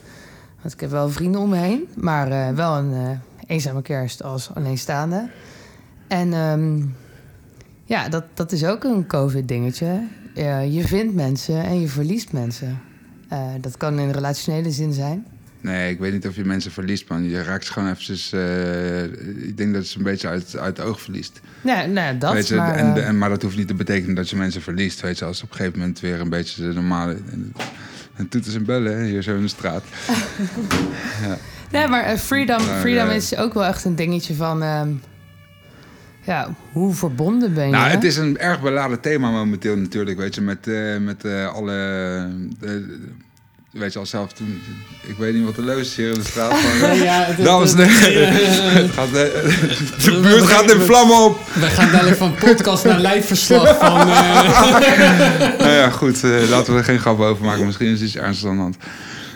[0.61, 4.49] Want ik heb wel vrienden om me heen, maar eh, wel een eenzame kerst als
[4.53, 5.29] alleenstaande.
[6.07, 6.81] En ehm,
[7.83, 10.07] ja, dat, dat is ook een COVID-dingetje.
[10.69, 12.79] Je vindt mensen en je verliest mensen.
[13.61, 15.25] Dat kan in relationele zin zijn.
[15.61, 17.23] Nee, ik weet niet of je mensen verliest, man.
[17.23, 18.31] Je raakt ze gewoon eventjes...
[18.33, 19.03] eh,
[19.47, 21.39] ik denk dat ze een beetje uit, uit het oog verliest.
[21.61, 22.75] Nou, nou dat, weet je, maar...
[22.75, 25.01] en, eh, en, maar dat hoeft niet te betekenen dat je mensen verliest.
[25.01, 27.17] Weet je, als op een gegeven moment weer een beetje de normale...
[28.15, 29.83] En toeters en bellen, hè, hier zo in de straat.
[31.71, 34.63] Nee, maar eh, freedom, Maar, freedom eh, is ook wel echt een dingetje van...
[34.63, 34.89] ehm,
[36.23, 37.71] ja, hoe verbonden ben je?
[37.71, 40.65] Nou, het is een erg beladen thema momenteel natuurlijk, weet je, met,
[40.99, 42.29] met alle...
[43.77, 44.61] weet je, al zelf toen...
[45.01, 46.49] Ik weet niet wat de leus is hier in de straat.
[46.81, 48.83] Maar, Ja, het- Dames en heren, eh,
[50.03, 51.39] de buurt gaat in vlammen op.
[51.53, 53.99] We gaan dadelijk van podcast naar live-verslag van...
[53.99, 57.65] eh, nou ja, goed, eh, laten we er geen grap over maken.
[57.65, 58.77] Misschien is iets ernstigs aan de hand.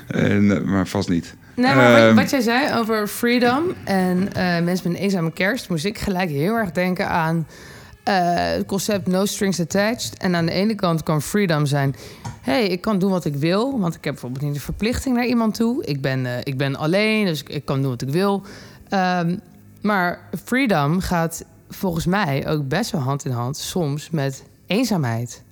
[0.08, 1.34] En, eh, maar vast niet.
[1.56, 5.32] Nee, maar wat, Ehm, wat jij zei over freedom en eh, mensen met een eenzame
[5.32, 5.70] kerst...
[5.70, 7.56] moest ik gelijk heel erg denken aan eh,
[8.04, 10.18] het concept no strings attached.
[10.18, 11.96] En aan de ene kant kan freedom zijn...
[12.42, 15.26] hey, ik kan doen wat ik wil, want ik heb bijvoorbeeld niet de verplichting naar
[15.26, 15.86] iemand toe.
[15.86, 18.44] Ik ben, eh, ik ben alleen, dus ik, ik kan doen wat ik wil.
[18.90, 19.38] Ehm,
[19.82, 23.58] maar freedom gaat volgens mij ook best wel hand in hand...
[23.58, 25.44] soms met eenzaamheid.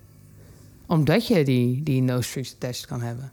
[0.86, 3.32] Omdat je die, die no strings attached kan hebben.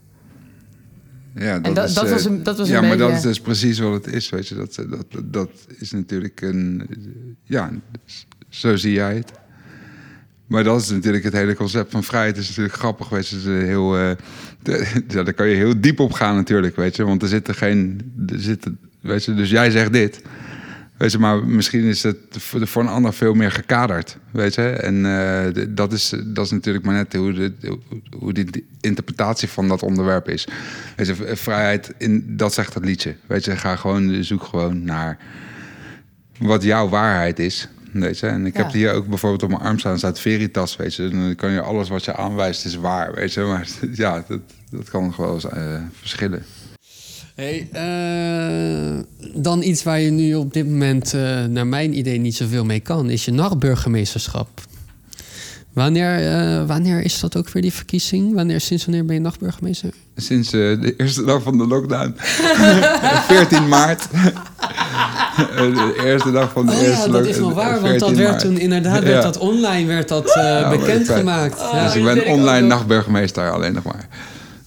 [1.35, 3.07] Ja, En dat, is, dat, eh, was een, dat was ja, een maar beetje...
[3.07, 4.55] dat is dus precies wat het is, weet je.
[4.55, 5.49] Dat, dat, dat, dat
[5.79, 6.89] is natuurlijk een...
[7.43, 7.71] Ja,
[8.59, 9.31] zo zie jij het.
[10.47, 12.37] Maar dat is natuurlijk het hele concept van vrijheid.
[12.37, 13.49] is natuurlijk grappig, weet je.
[13.49, 14.11] Heel, eh,
[15.23, 17.03] daar kan je heel diep op gaan natuurlijk, weet je.
[17.03, 18.11] Want er zitten geen...
[18.27, 20.21] Er zitten, weet je, dus jij zegt dit.
[20.97, 24.69] Weet je, maar misschien is het voor, een ander veel meer gekaderd, weet je.
[24.69, 27.77] En eh, dat, is, dat is natuurlijk maar net hoe de,
[28.17, 30.47] hoe de interpretatie van dat onderwerp is.
[30.95, 33.15] Weet je, vrijheid, in, dat zegt het liedje.
[33.25, 35.17] Weet je, ga gewoon, zoek gewoon naar
[36.39, 37.69] wat jouw waarheid is.
[37.91, 38.63] Weet je, en ik Ja.
[38.63, 41.09] heb hier ook bijvoorbeeld op mijn arm staan, staat Veritas, weet je.
[41.09, 43.41] Dan kan je alles wat je aanwijst is waar, weet je.
[43.41, 44.39] Maar ja, dat,
[44.71, 46.45] dat kan nog wel eens eh, verschillen.
[47.35, 48.99] Hey, eh,
[49.35, 52.79] dan iets waar je nu op dit moment, eh, naar mijn idee, niet zoveel mee
[52.79, 54.47] kan, is je nachtburgemeesterschap.
[55.77, 58.33] Wanneer, eh, wanneer is dat ook weer die verkiezing?
[58.33, 59.89] Wanneer, sinds wanneer ben je nachtburgemeester?
[60.15, 62.13] Sinds eh, de eerste dag van de lockdown.
[63.27, 64.07] 14 maart.
[65.37, 67.99] Eh, de eerste dag van de Oh eerste ja, dat is wel waar, want 14
[68.07, 68.41] dat werd maart.
[68.41, 69.21] toen inderdaad werd Ja.
[69.21, 71.59] dat online werd dat, eh, bekendgemaakt.
[71.83, 72.69] Dus ik ben ik online nog.
[72.69, 74.07] nachtburgemeester alleen nog maar.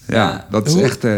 [0.06, 0.46] Ja, Ja.
[0.50, 1.04] dat is Hoe- echt...
[1.04, 1.12] eh,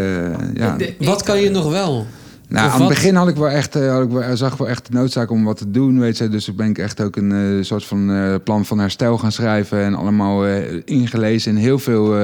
[0.54, 0.76] ja.
[0.98, 2.06] Wat kan je nog wel?
[2.52, 4.58] Nou, Of aan het begin had ik wel echt, eh, had ik wel, zag ik
[4.58, 6.28] wel echt de noodzaak om wat te doen, weet je.
[6.28, 9.32] Dus ik ben ik echt ook een eh, soort van eh, plan van herstel gaan
[9.32, 10.46] schrijven en allemaal
[10.84, 12.16] ingelezen in heel veel,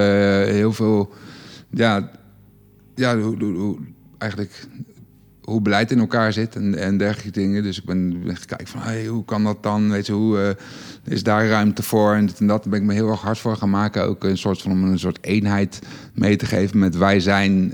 [0.45, 1.13] heel veel,
[1.71, 2.11] ja,
[2.95, 3.79] ja, hoe, hoe, hoe-
[4.19, 4.67] eigenlijk
[5.43, 7.63] hoe beleid in elkaar zit en, en dergelijke dingen.
[7.63, 9.91] Dus ik ben, ben gaan kijken van, hey, hoe kan dat dan?
[9.91, 10.57] Weet je, hoe
[11.05, 12.15] is daar ruimte voor?
[12.15, 12.63] En dit en dat.
[12.63, 14.03] Daar ben ik me heel erg hard voor gaan maken.
[14.05, 15.79] Ook een soort van om een soort eenheid
[16.15, 17.73] mee te geven met wij zijn.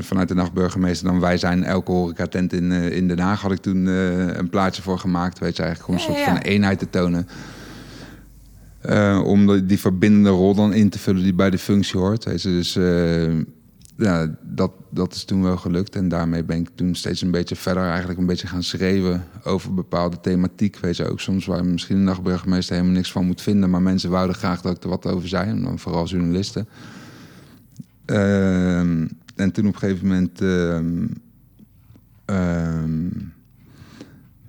[0.00, 3.58] Vanuit de nachtburgemeester dan wij zijn elke horecatent in, eh, in Den Haag had ik
[3.58, 5.38] toen eh, een plaatje voor gemaakt.
[5.38, 7.28] Weet je, eigenlijk om een soort van eenheid te tonen.
[8.80, 12.24] Eh, om de- die verbindende rol dan in te vullen die bij de functie hoort.
[12.24, 12.48] Weet je.
[12.48, 13.32] Dus eh,
[13.96, 15.96] ja, dat, dat is toen wel gelukt.
[15.96, 19.74] En daarmee ben ik toen steeds een beetje verder eigenlijk een beetje gaan schreeuwen over
[19.74, 20.78] bepaalde thematiek.
[20.78, 23.70] Weet je, ook soms waar misschien een nachtburgemeester helemaal niks van moet vinden.
[23.70, 25.48] Maar mensen wouden graag dat ik er wat over zei.
[25.50, 26.68] En dan vooral journalisten.
[28.06, 29.06] Ehm,
[29.40, 30.40] en toen op een gegeven moment.
[30.40, 31.06] ehm,
[32.24, 33.08] ehm,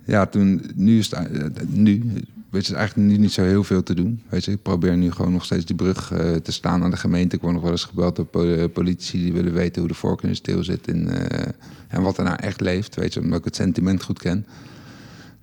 [0.04, 0.62] ja, toen.
[0.74, 1.30] Nu is het.
[1.30, 2.02] eh, nu.
[2.50, 4.20] Weet je, eigenlijk nu niet zo heel veel te doen.
[4.28, 6.96] Weet je, ik probeer nu gewoon nog steeds die brug eh, te staan aan de
[6.96, 7.36] gemeente.
[7.36, 10.28] Ik word nog wel eens gebeld door po- politici die willen weten hoe de in
[10.28, 10.88] de steel zit.
[10.88, 11.52] En, eh,
[11.88, 12.94] en wat er nou echt leeft.
[12.94, 14.46] Weet je, omdat ik het sentiment goed ken.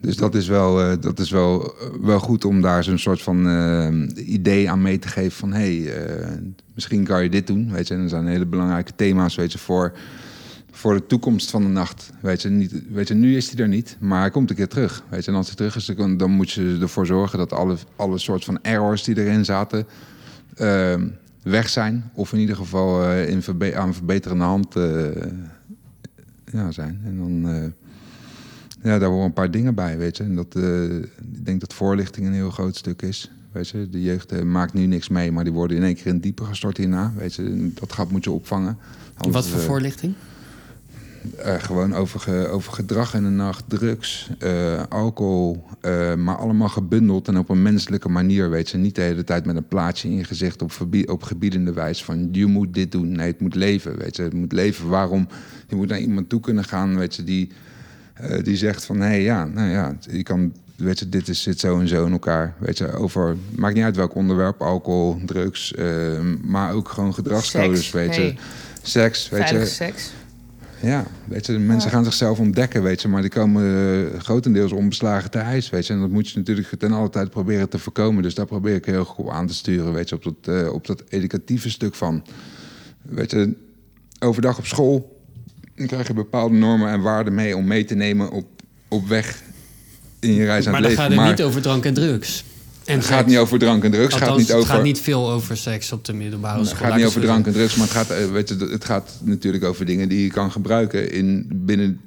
[0.01, 3.21] Dus dat is wel, eh, dat is wel, eh, wel goed om daar zo'n soort
[3.21, 5.93] van eh, idee aan mee te geven van hé, hey,
[6.73, 7.71] misschien kan je dit doen.
[7.71, 9.93] Weet je, en er zijn hele belangrijke thema's, weet je, voor
[10.71, 12.11] voor de toekomst van de nacht.
[12.21, 14.67] Weet je, niet, weet je, nu is hij er niet, maar hij komt een keer
[14.67, 15.03] terug.
[15.09, 17.75] Weet je, en als hij terug is, dan, dan moet je ervoor zorgen dat alle,
[17.95, 19.87] alle soort van errors die erin zaten
[20.55, 21.07] ehm,
[21.43, 22.11] weg zijn.
[22.13, 24.73] Of in ieder geval in verbe aan verbeterende hand
[26.51, 27.01] ja, zijn.
[27.03, 27.73] En dan,
[28.83, 30.23] ja, daar horen een paar dingen bij, weet je.
[30.23, 33.31] En dat, eh, ik denk dat voorlichting een heel groot stuk is.
[33.51, 36.07] Weet je, de jeugd eh, maakt nu niks mee, maar die worden in één keer
[36.07, 37.13] in dieper gestort hierna.
[37.17, 38.77] Weet je, dat gat moet je opvangen.
[39.17, 40.13] Anders, Wat voor eh, voorlichting?
[41.43, 44.29] gewoon over, ge- over gedrag in de nacht, drugs,
[44.89, 45.63] alcohol,
[46.17, 48.77] maar allemaal gebundeld en op een menselijke manier, weet je.
[48.77, 50.71] Niet de hele tijd met een plaatje in je gezicht op,
[51.05, 53.11] op gebiedende wijze van je moet dit doen.
[53.11, 54.21] Nee, het moet leven, weet je.
[54.21, 54.87] Het moet leven.
[54.89, 55.27] Waarom?
[55.67, 57.51] Je moet naar iemand toe kunnen gaan, weet je, die,
[58.19, 61.41] eh, die zegt van, hé, hey, ja, nou ja, je kan, weet je, dit is,
[61.41, 62.53] zit zo en zo in elkaar.
[62.57, 65.85] Weet je, over, maakt niet uit welk onderwerp, alcohol, drugs, eh,
[66.41, 68.21] maar ook gewoon gedragscodes, Seks, weet je.
[68.21, 68.37] hey.
[68.81, 69.65] Seks, weet je.
[69.65, 70.11] seks.
[70.81, 73.63] Ja, weet je, mensen gaan zichzelf ontdekken, weet je, maar die komen
[74.13, 75.93] eh, grotendeels onbeslagen te ijs, weet je.
[75.93, 78.23] En dat moet je natuurlijk ten alle tijd proberen te voorkomen.
[78.23, 80.73] Dus daar probeer ik heel goed op aan te sturen, weet je, op dat, eh,
[80.73, 82.23] op dat educatieve stuk van.
[83.01, 83.55] Weet je,
[84.19, 85.18] overdag op school
[85.79, 88.47] dan krijg je bepaalde normen en waarden mee om mee te nemen op,
[88.87, 89.41] op weg
[90.19, 90.97] in je reis aan Maar het dan leven.
[90.97, 92.43] gaat het maar niet over drank en drugs.
[92.85, 94.67] En het gaat niet over drank en drugs, het gaat Althans, niet over...
[94.67, 96.79] het gaat niet veel over seks op de middelbare Het school.
[96.79, 98.85] gaat laat niet over het drank en drugs, maar het gaat, eh, weet je, het
[98.85, 102.01] gaat natuurlijk over dingen die je kan gebruiken in, binnen,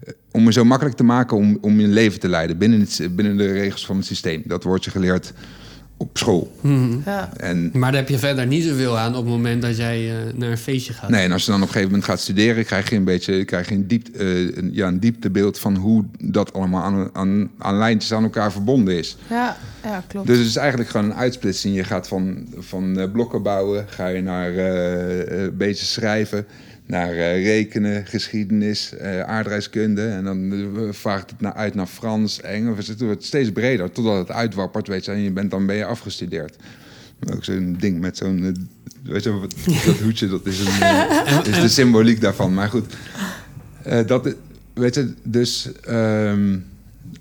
[0.00, 3.16] eh, om het zo makkelijk te maken om, om je leven te leiden binnen, het,
[3.16, 4.42] binnen de regels van het systeem.
[4.46, 5.32] Dat wordt je geleerd
[6.00, 6.52] op school.
[7.04, 7.32] Ja.
[7.36, 7.70] En.
[7.72, 10.50] Maar daar heb je verder niet zoveel aan op het moment dat jij eh, naar
[10.50, 11.10] een feestje gaat.
[11.10, 13.44] nee, en als je dan op een gegeven moment gaat studeren, krijg je een beetje
[13.44, 17.50] krijg je een, diep, eh, een, ja, een dieptebeeld van hoe dat allemaal aan, aan,
[17.58, 19.16] aan lijntjes aan elkaar verbonden is.
[19.28, 20.26] Ja, ja, klopt.
[20.26, 21.76] Dus het is eigenlijk gewoon een uitsplitsing.
[21.76, 26.46] Je gaat van, van eh, blokken bouwen, ga je naar eh, eh, een beetje schrijven,
[26.90, 30.06] naar eh, rekenen, geschiedenis, eh, aardrijkskunde.
[30.08, 32.86] En dan eh, vaart het naar, uit naar Frans, Engels.
[32.86, 35.10] Het wordt steeds breder, totdat het uitwappert, weet je.
[35.10, 36.56] En je bent, dan ben je afgestudeerd.
[37.34, 38.68] Ook zo'n ding met zo'n...
[39.02, 39.54] weet je, wat-
[39.86, 42.54] dat hoedje, dat is, een, is de symboliek daarvan.
[42.54, 42.94] Maar goed,
[44.06, 44.34] dat,
[44.74, 46.58] weet je, dus ehm,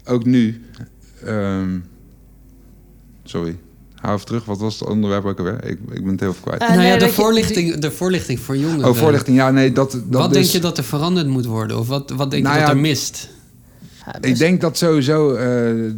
[0.05, 0.61] ook nu...
[1.25, 1.77] ehm,
[3.23, 3.55] Sorry.
[4.01, 4.45] Hou even terug.
[4.45, 5.63] Wat was het onderwerp ook alweer?
[5.65, 6.61] Ik, ik ben het heel even kwijt.
[6.61, 8.89] Eh, nou nee, ja, de dat je- voorlichting, de voorlichting voor jongeren.
[8.89, 9.37] oh, voorlichting.
[9.37, 9.91] Ja, nee, dat...
[9.91, 11.77] dat wat dus- denk je dat er veranderd moet worden?
[11.79, 13.29] Of wat, wat denk Nou je dat ja, er mist?
[14.05, 15.33] Ja, Ik best- denk dat sowieso...
[15.33, 15.91] eh,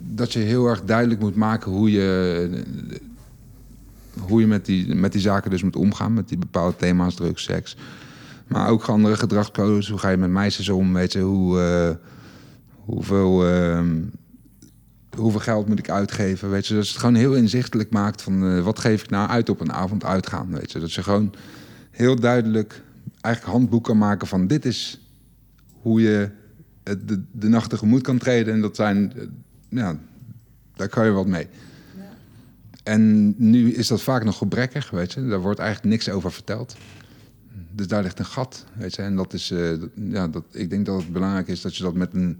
[0.00, 2.62] dat je heel erg duidelijk moet maken hoe je...
[4.20, 6.14] hoe je met die, met die zaken dus moet omgaan.
[6.14, 7.76] Met die bepaalde thema's, drugs, seks.
[8.46, 9.88] Maar ook andere gedragscodes.
[9.88, 10.92] Hoe ga je met meisjes om?
[10.92, 11.60] Weet je, hoe...
[11.60, 11.90] eh,
[12.84, 13.44] hoeveel...
[15.16, 16.50] hoeveel geld moet ik uitgeven?
[16.50, 19.28] Weet je, dat je het gewoon heel inzichtelijk maakt van eh, wat geef ik nou
[19.28, 20.50] uit op een avond uitgaan.
[20.50, 21.34] Weet je, dat je gewoon
[21.90, 22.82] heel duidelijk
[23.20, 25.00] eigenlijk handboek kan maken van dit is
[25.80, 26.30] hoe je
[26.84, 28.54] het- de, de nacht tegemoet kan treden.
[28.54, 29.22] En dat zijn, eh,
[29.68, 29.98] ja,
[30.74, 31.46] daar kan je wat mee.
[32.82, 35.26] En nu is dat vaak nog gebrekkig, weet je.
[35.26, 36.76] Daar wordt eigenlijk niks over verteld.
[37.72, 39.02] Dus daar ligt een gat, weet je.
[39.02, 41.82] En dat is, eh, dat- ja, dat, ik denk dat het belangrijk is dat je
[41.82, 42.38] dat met een,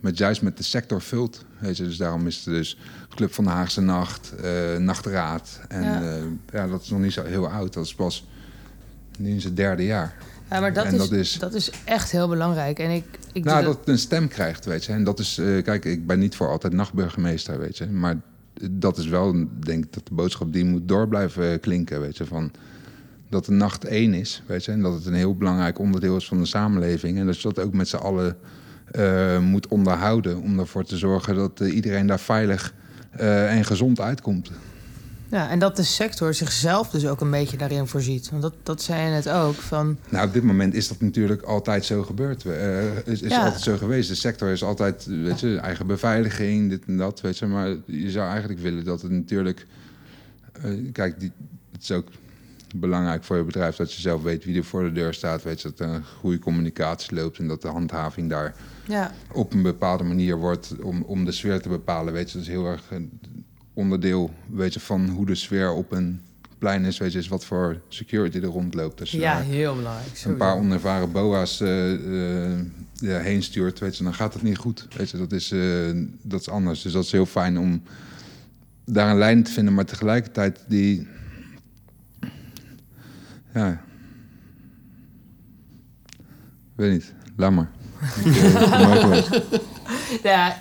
[0.00, 1.84] met juist met de sector vult, weet je.
[1.84, 2.78] Dus daarom is het dus
[3.14, 5.60] Club van de Haagse Nacht, eh, Nachtraad.
[5.68, 6.00] En Ja.
[6.02, 6.22] ja.
[6.52, 7.72] ja, dat is nog niet zo heel oud.
[7.72, 8.26] Dat is pas
[9.18, 10.16] nu in zijn derde jaar.
[10.50, 12.78] Ja, maar dat, en is, dat is- dat is echt heel belangrijk.
[12.78, 14.92] En ik, ik Nou, dat het een stem krijgt, weet je.
[14.92, 17.86] En dat is, eh, kijk, ik ben niet voor altijd nachtburgemeester, weet je.
[17.86, 18.16] Maar
[18.70, 22.26] dat is wel, denk ik, dat de boodschap die moet door blijven klinken, weet je.
[22.26, 22.50] Van
[23.28, 24.72] dat de nacht één is, weet je.
[24.72, 27.18] En dat het een heel belangrijk onderdeel is van de samenleving.
[27.18, 28.36] En dat je dat ook met z'n allen
[28.90, 30.42] eh, moet onderhouden.
[30.42, 32.74] Om ervoor te zorgen dat eh, iedereen daar veilig
[33.10, 34.50] eh, en gezond uitkomt.
[35.28, 38.30] Ja, en dat de sector zichzelf dus ook een beetje daarin voorziet.
[38.30, 39.54] Want dat, dat zei je net ook.
[39.54, 42.44] Van, Nou, op dit moment is dat natuurlijk altijd zo gebeurd.
[43.04, 43.44] Is is Ja.
[43.44, 44.08] altijd zo geweest.
[44.08, 47.46] De sector is altijd, weet je, eigen beveiliging, dit en dat, weet je.
[47.46, 49.66] Maar je zou eigenlijk willen dat het natuurlijk...
[50.92, 51.32] kijk, die,
[51.72, 52.08] het is ook
[52.76, 55.42] belangrijk voor je bedrijf dat je zelf weet wie er voor de deur staat.
[55.42, 58.54] Weet je, dat er een goede communicatie loopt en dat de handhaving daar
[58.90, 62.12] ja, op een bepaalde manier wordt om, om de sfeer te bepalen.
[62.12, 63.20] Weet je, dat is heel erg een
[63.74, 66.20] onderdeel weet je, van hoe de sfeer op een
[66.58, 66.98] plein is.
[66.98, 68.98] Weet je, is wat voor security er rondloopt.
[68.98, 70.10] Dus, ja, heel belangrijk.
[70.10, 70.44] een sowieso.
[70.44, 71.60] paar onervaren boa's
[73.00, 74.86] ja, heen stuurt, weet je, dan gaat het niet goed.
[74.96, 75.90] Weet je, dat is, eh,
[76.22, 76.82] dat is anders.
[76.82, 77.82] Dus dat is heel fijn om
[78.84, 81.08] daar een lijn te vinden, maar tegelijkertijd die.
[83.54, 83.84] Ja.
[86.74, 87.70] Weet niet, laat maar.
[90.22, 90.60] Ja,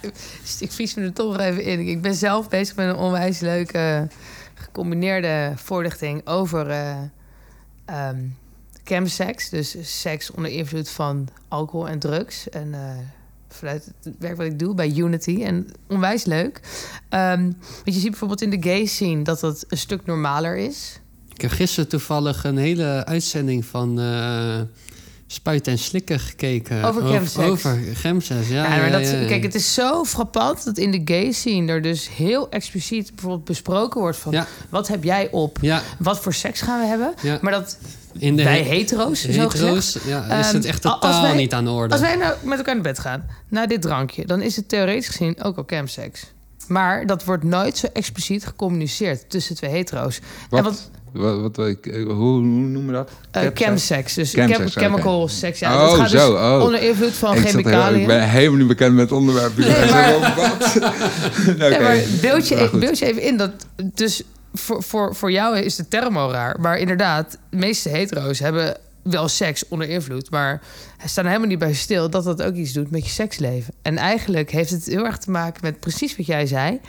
[0.60, 1.88] ik vries me er toch nog even in.
[1.88, 4.08] Ik ben zelf bezig met een onwijs leuke
[4.54, 6.98] gecombineerde voorlichting over eh,
[7.86, 8.20] ehm,
[8.84, 9.50] chemsex.
[9.50, 12.50] Dus seks onder invloed van alcohol en drugs.
[12.50, 12.98] En eh,
[13.48, 15.44] vanuit het werk wat ik doe bij Unity.
[15.44, 16.62] En onwijs leuk.
[17.10, 21.00] Ehm, want je ziet bijvoorbeeld in de gay scene dat dat een stuk normaler is.
[21.34, 24.62] Ik heb gisteren toevallig een hele uitzending van eh
[25.32, 26.84] Spuiten en Slikken gekeken.
[26.84, 27.48] Over chemsex.
[27.48, 28.64] Over chemsex, ja.
[28.76, 29.28] Ja, maar dat, ja, ja.
[29.28, 33.46] Kijk, het is zo frappant dat in de gay scene er dus heel expliciet bijvoorbeeld
[33.46, 34.48] besproken wordt van Ja.
[34.70, 35.58] wat heb jij op?
[35.62, 37.14] Ja, Wat voor seks gaan we hebben?
[37.22, 37.38] ja.
[37.42, 37.78] Maar dat
[38.18, 41.54] In de he- hetero's, zo hetero's ja, is Ehm, het echt als totaal wij- niet
[41.54, 41.94] aan de orde.
[41.94, 45.08] Als wij nou met elkaar naar bed gaan, na dit drankje, dan is het theoretisch
[45.08, 46.26] gezien ook al chemsex.
[46.68, 50.20] Maar dat wordt nooit zo expliciet gecommuniceerd tussen twee hetero's.
[50.50, 50.60] Wat?
[50.60, 53.12] En wat Wat, wat, ik- eh, hoe, hoe noemen we dat?
[53.32, 54.80] eh, chemsex, dus Chemsex, chem- oké.
[54.80, 55.60] chemical sex.
[55.60, 56.60] Ja, Oh, dat gaat zo, dus oh.
[56.64, 58.01] onder invloed van ik, heel- chemicaliën.
[58.01, 59.55] ik ben helemaal niet bekend met het onderwerp.
[59.55, 60.80] Dus Nee, maar- wat?
[61.82, 62.80] Maar beeld je, goed.
[62.80, 63.51] beeld je even in dat.
[63.93, 66.60] Dus voor, voor, voor jou is de term al raar.
[66.60, 70.30] Maar inderdaad, de meeste hetero's hebben wel seks onder invloed.
[70.30, 70.62] Maar
[71.05, 73.74] staan helemaal niet bij stil dat dat ook iets doet met je seksleven.
[73.82, 76.80] En eigenlijk heeft het heel erg te maken met precies wat jij zei.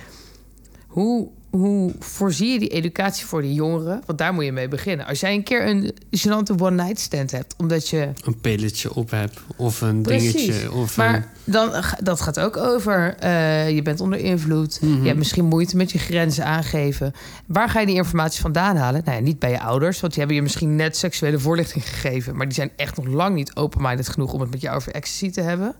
[0.86, 4.02] Hoe, hoe voorzie je die educatie voor de jongeren?
[4.06, 5.06] Want daar moet je mee beginnen.
[5.06, 9.30] Als jij een keer een gênante one-night stand hebt, omdat je Een pilletje op heb
[9.56, 10.32] of een Precies.
[10.32, 10.72] dingetje.
[10.72, 11.70] Of Maar een- dan,
[12.02, 13.14] dat gaat ook over.
[13.18, 14.78] eh, je bent onder invloed.
[14.80, 15.00] Mhm.
[15.00, 17.12] Je hebt misschien moeite met je grenzen aangeven.
[17.46, 19.02] Waar ga je die informatie vandaan halen?
[19.04, 22.36] Nou ja, niet bij je ouders, want die hebben je misschien net seksuele voorlichting gegeven.
[22.36, 25.30] Maar die zijn echt nog lang niet open-minded genoeg om het met jou over ecstasy
[25.30, 25.74] te hebben.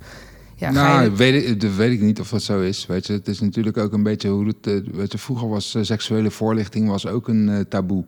[0.61, 1.13] Ja, nou, je...
[1.13, 2.87] weet ik, dat weet ik niet of dat zo is.
[2.87, 4.67] Weet je, het is natuurlijk ook een beetje hoe het.
[4.67, 8.05] eh, Weet je, vroeger was eh, seksuele voorlichting was ook een eh, taboe.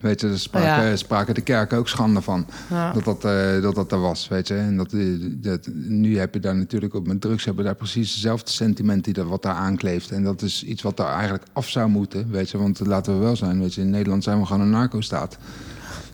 [0.00, 0.96] Weet je, daar spraken, Oh ja.
[0.96, 2.46] spraken de kerken ook schande van.
[2.70, 2.92] Ja.
[2.92, 3.22] Dat, dat,
[3.62, 4.28] dat dat er was.
[4.28, 4.94] Weet je, en dat,
[5.30, 9.14] dat, nu heb je daar natuurlijk ook met drugs hebben daar precies hetzelfde sentiment die
[9.14, 10.10] dat, wat daar aankleeft.
[10.10, 12.30] En dat is iets wat daar eigenlijk af zou moeten.
[12.30, 13.60] Weet je, want laten we wel zijn.
[13.60, 15.38] Weet je, in Nederland zijn we gewoon een narco-staat.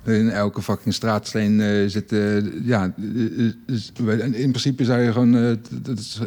[0.04, 2.12] In elke fucking straatsteen eh zit.
[2.12, 3.92] eh, ja, eh, is-
[4.32, 5.34] in principe zou je gewoon.
[5.96, 6.20] is,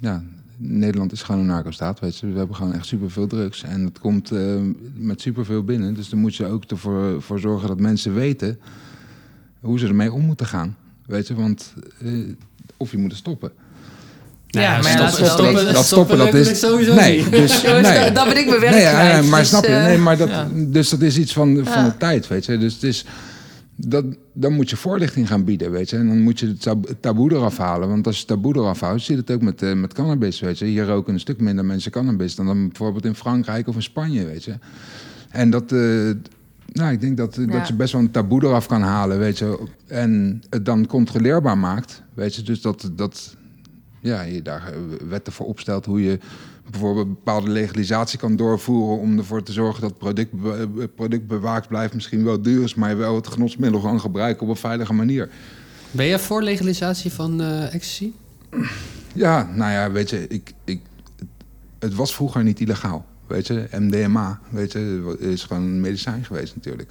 [0.00, 0.22] ja,
[0.56, 2.00] Nederland is gewoon een narco-staat.
[2.00, 2.26] Weet je.
[2.32, 3.62] We hebben gewoon echt superveel drugs.
[3.62, 4.60] En dat komt eh,
[4.94, 5.94] met superveel binnen.
[5.94, 8.58] Dus dan moet je ook ervoor voor zorgen dat mensen weten
[9.60, 10.76] hoe ze ermee om moeten gaan.
[11.06, 11.74] Weet je, want.
[12.76, 13.52] of je moet stoppen.
[14.60, 16.58] Ja, maar ja, stoppen- Dat stoppen, dat is.
[16.58, 17.30] sowieso nee, niet.
[17.30, 17.62] dus.
[17.82, 18.12] Nee.
[18.12, 19.74] dan- ben ik mijn werk Nee, ja, kwijt, ja, maar dus, snap je?
[19.74, 20.48] eh, Nee, maar dat, ja.
[20.54, 21.88] Dus dat is iets van, van Ja.
[21.88, 22.58] de tijd, weet je.
[22.58, 23.04] Dus het is,
[23.76, 25.96] dat, dan moet je voorlichting gaan bieden, weet je.
[25.96, 27.88] En dan moet je het tab- het taboe eraf halen.
[27.88, 30.40] Want als je het taboe eraf houdt, zie je het ook met, eh, met cannabis,
[30.40, 30.64] weet je.
[30.64, 34.24] Hier roken een stuk minder mensen cannabis dan, dan bijvoorbeeld in Frankrijk of in Spanje,
[34.26, 34.54] weet je.
[35.30, 35.72] En dat...
[35.72, 35.78] eh,
[36.72, 37.46] nou, ik denk dat, Ja.
[37.58, 39.58] dat je best wel een taboe eraf kan halen, weet je.
[39.86, 42.42] En het dan controleerbaar maakt, weet je.
[42.42, 43.36] Dus dat, dat
[44.02, 44.78] ja, je daar eh,
[45.08, 46.18] wetten voor opstelt hoe je
[46.70, 50.32] bijvoorbeeld een bepaalde legalisatie kan doorvoeren om ervoor te zorgen dat het product,
[50.78, 54.42] het product bewaakt blijft, misschien wel duur is, maar je wel het genotsmiddel kan gebruiken
[54.42, 55.30] op een veilige manier.
[55.90, 58.10] Ben jij voor legalisatie van eh ecstasy?
[59.14, 60.80] Ja, nou ja, weet je, ik, ik,
[61.16, 61.28] het,
[61.78, 63.04] het was vroeger niet illegaal.
[63.26, 66.90] Weet je, MDMA, weet je, is gewoon een medicijn geweest natuurlijk.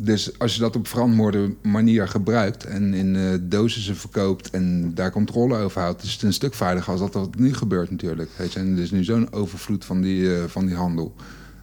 [0.00, 5.10] Dus als je dat op verantwoorde manier gebruikt en in eh dosissen verkoopt en daar
[5.10, 8.30] controle over houdt, is het een stuk veiliger als dat wat nu gebeurt natuurlijk.
[8.36, 11.14] Weet je, en er is nu zo'n overvloed van die, eh, van die handel.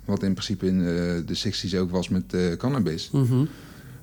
[0.06, 0.86] Wat in principe in eh,
[1.26, 3.10] de 60s ook was met cannabis.
[3.12, 3.46] Mhm.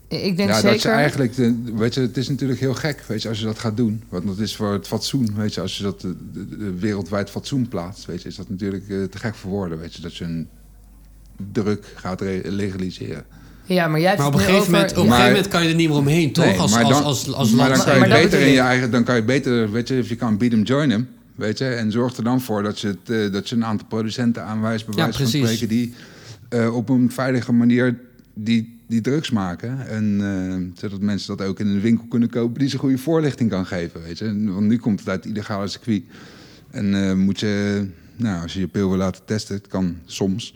[0.09, 0.71] Ik denk Ja, zeker...
[0.71, 3.45] dat je eigenlijk, de, weet je, het is natuurlijk heel gek, weet je, als je
[3.45, 4.03] dat gaat doen.
[4.09, 6.17] Want dat is voor het fatsoen, weet je, als je dat de,
[6.79, 10.17] wereldwijd fatsoen plaatst, weet je, is dat natuurlijk te gek voor woorden, weet je, dat
[10.17, 10.49] je een
[11.53, 13.25] druk gaat re- legaliseren.
[13.75, 15.53] Ja, maar jij hebt Maar op een gegeven moment, op over- een Maar- gegeven moment
[15.55, 16.45] kan je er niet meer omheen, toch?
[16.45, 17.77] Nee, als, maar als, dan- als, als, maar land.
[17.77, 20.07] dan kan je Maar beter in je eigen, dan kan je beter, weet je, if
[20.09, 22.87] you can beat them, join them, weet je, en zorg er dan voor dat je,
[22.87, 25.47] het, eh, dat je een aantal producenten aanwijst, bij Ja, wijze van precies.
[25.47, 25.95] spreken, die
[26.49, 27.99] eh, op een veilige manier
[28.35, 29.89] die, die drugs maken.
[29.89, 30.19] En
[30.75, 33.67] eh, zodat mensen dat ook in een winkel kunnen kopen die ze goede voorlichting kan
[33.67, 34.25] geven, weet je.
[34.53, 36.03] Want nu komt het uit het illegale circuit.
[36.71, 40.55] En eh, moet je, nou, als je je pil wil laten testen, het kan soms.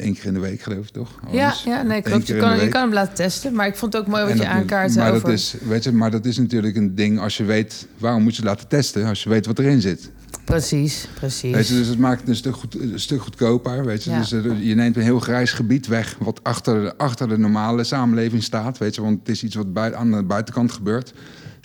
[0.00, 1.10] Één keer in de week, geloof ik toch?
[1.30, 1.62] Ja, Anders.
[1.64, 2.26] ja, nee, klopt.
[2.26, 3.54] Je kan, je kan hem laten testen.
[3.54, 5.20] Maar ik vond het ook mooi wat je aankaart maar over...
[5.28, 7.86] Dat is, weet je, maar dat is natuurlijk een ding als je weet...
[7.98, 9.04] waarom moet je het laten testen?
[9.06, 10.10] Als je weet wat erin zit.
[10.44, 11.54] Precies, precies.
[11.54, 13.84] Weet je, dus het maakt het een stuk, goed, een stuk goedkoper.
[13.84, 14.10] Weet je?
[14.10, 14.18] Ja.
[14.18, 16.16] Dus eh, je neemt een heel grijs gebied weg...
[16.18, 18.78] wat achter, de- achter de normale samenleving staat.
[18.78, 19.00] Weet je?
[19.02, 21.12] Want het is iets wat bui- aan de buitenkant gebeurt.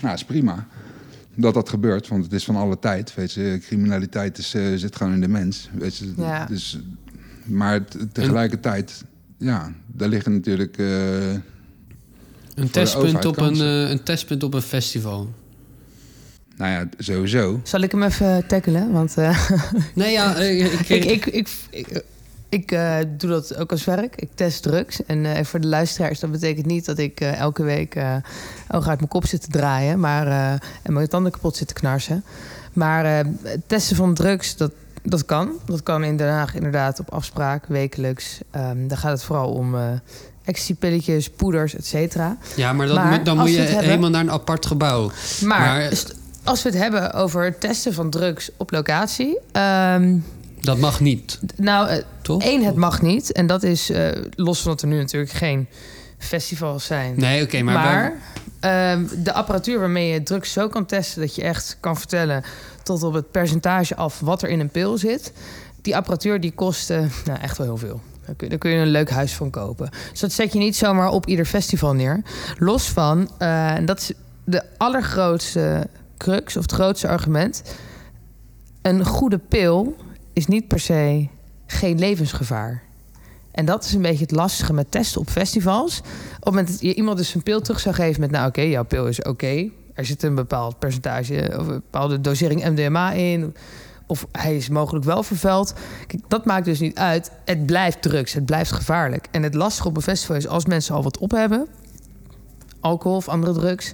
[0.01, 0.67] Nou, is prima
[1.35, 2.07] dat dat gebeurt.
[2.07, 3.15] Want het is van alle tijd.
[3.15, 3.57] Weet je?
[3.61, 5.69] Criminaliteit is, eh, zit gewoon in de mens.
[5.73, 6.13] Weet je?
[6.17, 6.45] Ja.
[6.45, 6.79] Dus,
[7.45, 7.79] maar
[8.11, 9.03] tegelijkertijd...
[9.37, 10.77] Ja, daar liggen natuurlijk...
[10.77, 11.29] eh,
[12.55, 15.29] Een testpunt, op een, eh, een testpunt op een festival.
[16.57, 17.59] nou ja, sowieso.
[17.63, 18.91] Zal ik hem even tackelen?
[18.91, 19.49] Want eh,
[19.95, 22.03] Nee, ja, eh, ik, ik, ik, ik, ik-
[22.49, 24.15] Ik eh, doe dat ook als werk.
[24.15, 25.05] Ik test drugs.
[25.05, 28.15] En eh, voor de luisteraars, dat betekent niet dat ik eh, elke week eh
[28.71, 29.99] ogen uit mijn kop zit te draaien.
[29.99, 32.23] Maar, eh, en mijn tanden kapot zit te knarsen.
[32.73, 34.71] Maar eh, het testen van drugs, dat,
[35.05, 35.49] dat kan.
[35.65, 38.39] Dat kan in Den Haag inderdaad op afspraak, wekelijks.
[38.51, 39.81] Ehm daar gaat het vooral om eh
[40.43, 42.37] ecstasy-pilletjes, poeders, et cetera.
[42.55, 42.87] Ja, maar,
[43.23, 45.11] dan als moet je hebben- helemaal naar een apart gebouw.
[45.43, 45.89] Maar,
[46.43, 49.37] als we het hebben over het testen van drugs op locatie...
[49.51, 50.17] ehm,
[50.61, 52.43] Dat mag niet, nou, eh, toch?
[52.43, 53.31] Eén, het mag niet.
[53.31, 55.67] En dat is eh, los van dat er nu natuurlijk geen
[56.17, 57.13] festivals zijn.
[57.17, 58.13] Nee, oké, maar...
[58.65, 61.21] ehm, de apparatuur waarmee je drugs zo kan testen...
[61.21, 62.43] dat je echt kan vertellen
[62.83, 65.33] tot op het percentage af wat er in een pil zit...
[65.81, 68.01] die apparatuur die kost nou, echt wel heel veel.
[68.25, 69.89] Daar kun, daar kun je een leuk huis van kopen.
[70.11, 72.21] Dus dat zet je niet zomaar op ieder festival neer.
[72.57, 74.11] Los van, eh, en dat is
[74.43, 75.87] de allergrootste
[76.17, 77.63] crux of het grootste argument...
[78.81, 79.95] een goede pil
[80.33, 81.27] is niet per se
[81.65, 82.84] geen levensgevaar.
[83.55, 85.99] En dat is een beetje het lastige met testen op festivals.
[85.99, 88.31] Op het moment dat je iemand dus een pil terug zou geven met...
[88.31, 89.69] nou oké, jouw pil is oké.
[89.93, 93.55] Er zit een bepaald percentage of een bepaalde dosering MDMA in...
[94.07, 95.73] of hij is mogelijk wel vervuild.
[96.27, 97.31] Dat maakt dus niet uit.
[97.45, 99.27] Het blijft drugs, het blijft gevaarlijk.
[99.31, 101.67] En het lastige op een festival is als mensen al wat op hebben...
[102.79, 103.93] alcohol of andere drugs...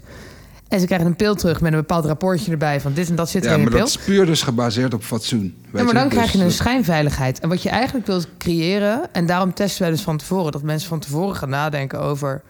[0.71, 2.81] en ze krijgen een pil terug met een bepaald rapportje erbij...
[2.81, 3.79] van dit en dat zit er Ja, in maar pil...
[3.79, 5.41] dat is puur dus gebaseerd op fatsoen.
[5.41, 6.09] Weet Ja, maar dan je?
[6.09, 7.39] krijg je Dus een schijnveiligheid.
[7.39, 10.89] En wat je eigenlijk wilt creëren, en daarom testen wij dus van tevoren, dat mensen
[10.89, 12.41] van tevoren gaan nadenken over.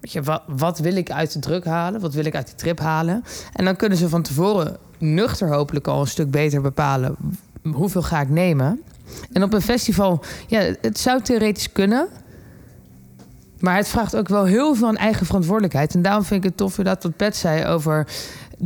[0.00, 2.00] Weet je, wat, wat wil ik uit de druk halen?
[2.00, 3.24] Wat wil ik uit die trip halen?
[3.52, 7.16] En dan kunnen ze van tevoren nuchter hopelijk al een stuk beter bepalen
[7.72, 8.82] hoeveel ga ik nemen.
[9.32, 12.08] En op een festival, ja, het zou theoretisch kunnen.
[13.60, 15.94] Maar het vraagt ook wel heel veel aan eigen verantwoordelijkheid.
[15.94, 18.06] En daarom vind ik het tof dat wat Pet zei over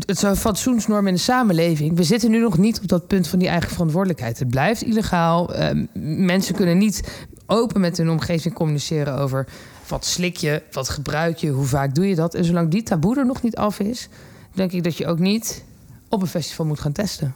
[0.07, 1.97] het is fatsoensnorm in de samenleving.
[1.97, 4.39] We zitten nu nog niet op dat punt van die eigen verantwoordelijkheid.
[4.39, 5.55] Het blijft illegaal.
[5.55, 5.87] Ehm,
[6.27, 9.47] mensen kunnen niet open met hun omgeving communiceren over
[9.89, 12.35] wat slik je, wat gebruik je, hoe vaak doe je dat.
[12.35, 14.09] En zolang die taboe er nog niet af is,
[14.53, 15.65] denk ik dat je ook niet
[16.09, 17.35] op een festival moet gaan testen.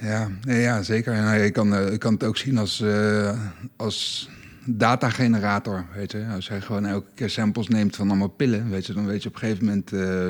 [0.00, 1.12] Ja, ja zeker.
[1.12, 3.38] Eh, je kan, eh, je kan het ook zien als, eh,
[3.76, 4.28] als
[4.64, 5.84] datagenerator.
[5.94, 6.24] Weet je?
[6.34, 9.28] Als je gewoon elke keer samples neemt van allemaal pillen, weet je, dan weet je
[9.28, 10.28] op een gegeven moment eh,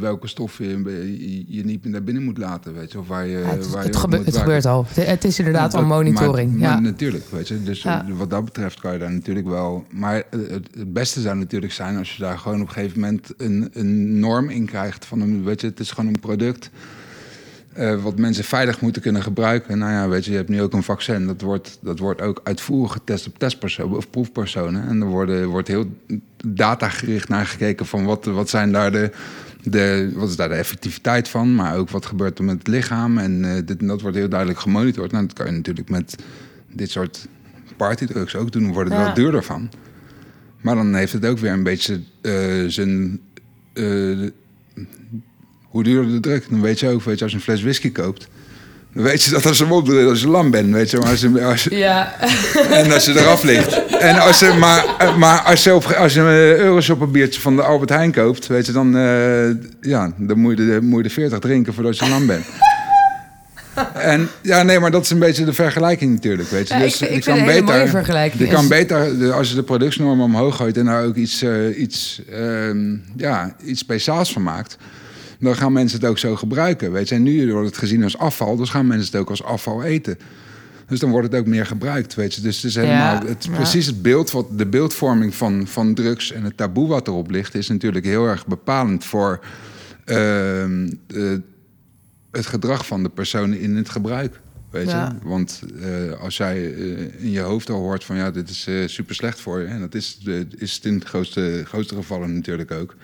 [0.00, 0.92] welke stoffen je,
[1.30, 2.74] je, je niet meer naar binnen moet laten.
[2.74, 4.86] Weet je, of waar je, Ja, het, waar je het, gebe- gebeurt al.
[4.94, 6.50] Het, is inderdaad Ja, al monitoring.
[6.52, 6.72] Maar, ja.
[6.72, 7.62] maar natuurlijk, weet je.
[7.62, 8.06] Dus Ja.
[8.08, 9.86] eh, wat dat betreft kan je daar natuurlijk wel...
[9.90, 13.00] Maar eh, het, het beste zou natuurlijk zijn als je daar gewoon op een gegeven
[13.00, 15.04] moment een, een norm in krijgt.
[15.04, 16.70] Van een, weet je, het is gewoon een product
[17.72, 19.78] eh, wat mensen veilig moeten kunnen gebruiken.
[19.78, 21.26] Nou ja, weet je, je hebt nu ook een vaccin.
[21.26, 24.88] Dat wordt, dat wordt ook uitvoerig getest op testpersonen of proefpersonen.
[24.88, 25.96] En er worden, wordt heel
[26.46, 29.10] datagericht naar gekeken van wat, wat zijn daar de...
[29.64, 33.18] De, wat is daar de effectiviteit van, maar ook wat gebeurt er met het lichaam.
[33.18, 35.12] En eh, dit en dat wordt heel duidelijk gemonitord.
[35.12, 36.16] Nou, dat kan je natuurlijk met
[36.72, 37.28] dit soort
[37.76, 38.76] partydrugs ook doen.
[38.76, 39.04] Het Ja.
[39.04, 39.70] wel duurder van.
[40.60, 42.32] Maar dan heeft het ook weer een beetje eh,
[42.66, 43.20] zijn...
[45.72, 47.92] hoe duurder de druk, dan weet je ook, weet je, als je een fles whisky
[47.92, 48.28] koopt...
[48.94, 50.98] Dan weet je dat als je hem opdrinkt, als je lam bent, weet je.
[50.98, 52.14] Maar als je, als je- Ja,
[52.70, 53.86] en als je eraf ligt.
[54.00, 54.84] En als je, maar,
[55.18, 58.46] maar als je, op, als je een Euroshop een biertje van de Albert Heijn koopt,
[58.46, 59.50] weet je, dan, eh,
[59.80, 62.44] ja, dan moet, je de, moet je de 40 drinken voordat je lam bent.
[63.94, 66.74] En ja, nee, maar dat is een beetje de vergelijking natuurlijk, weet je.
[66.74, 68.42] Ja, dus ik, ik kan beter, mooie vergelijking.
[68.42, 72.22] je kan beter, als je de productienormen omhoog gooit en daar ook iets, eh, iets,
[72.32, 74.76] ehm, ja, iets speciaals van maakt,
[75.42, 76.92] dan gaan mensen het ook zo gebruiken.
[76.92, 77.14] Weet je.
[77.14, 80.18] En nu wordt het gezien als afval, dus gaan mensen het ook als afval eten.
[80.86, 82.40] Dus dan wordt het ook meer gebruikt, weet je.
[82.40, 83.50] Dus het is helemaal, Ja, het ja.
[83.52, 87.54] precies het beeld, wat, de beeldvorming van, van drugs en het taboe wat erop ligt,
[87.54, 89.40] is natuurlijk heel erg bepalend voor
[90.04, 91.32] ehm, eh,
[92.30, 94.40] het gedrag van de personen in het gebruik.
[94.70, 95.16] Weet Ja.
[95.22, 95.28] je?
[95.28, 98.74] Want eh, als jij eh, in je hoofd al hoort van ja, dit is eh,
[98.86, 99.66] super slecht voor je.
[99.66, 100.18] En dat is,
[100.58, 102.96] is het in het grootste, grootste gevallen natuurlijk ook.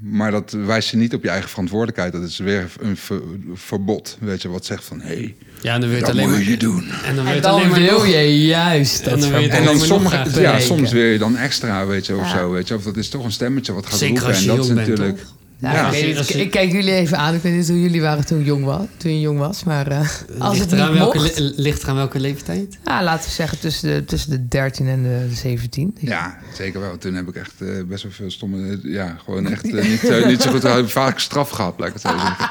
[0.00, 2.12] Maar dat wijst je niet op je eigen verantwoordelijkheid.
[2.12, 3.22] Dat is weer een ver-
[3.54, 4.16] verbod.
[4.20, 6.28] Weet je, wat zegt van hé, hey, Ja, en dan wil je het dat alleen
[6.28, 6.48] moet maar...
[6.50, 6.88] je doen.
[7.04, 9.64] En dan wil je En dan maar wil nog- je juist En dan En alleen
[9.64, 12.38] dan sommige, ja, soms wil je dan extra, weet je, of Ja.
[12.38, 12.50] zo.
[12.50, 14.28] Weet je, of dat is toch een stemmetje wat gaat Zeker roepen.
[14.34, 15.20] als je en dat is jong bent,
[15.60, 15.86] Ja, Ja.
[15.86, 17.34] ik, weet niet, Als ik, je- ik kijk jullie even aan.
[17.34, 19.64] Ik weet niet hoe jullie waren toen, jong was, toen je jong was.
[19.64, 19.98] Maar eh,
[20.38, 21.38] als ligt, het niet welke, mocht...
[21.38, 22.78] le- ligt eraan welke leeftijd?
[22.84, 25.96] Ja, laten we zeggen tussen de, tussen de 13 en de 17.
[26.00, 26.98] Ja, zeker wel.
[26.98, 28.70] Toen heb ik echt eh, best wel veel stomme...
[28.82, 30.64] eh, ja, gewoon echt niet, niet zo goed...
[30.64, 32.50] eh, vaak straf gehad, laat ik het zo zeggen.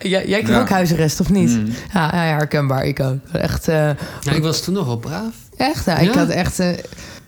[0.10, 0.60] Jij, kreeg Ja.
[0.60, 1.50] ook huisarrest, of niet?
[1.50, 1.66] Mm.
[1.92, 2.84] Ja, ja, herkenbaar.
[2.86, 3.18] Ik ook.
[3.32, 3.74] Echt, eh,
[4.20, 5.34] Ja, ik was toen nog wel braaf.
[5.56, 6.18] echt ja, ik Ja?
[6.18, 6.58] had echt...
[6.58, 6.68] eh,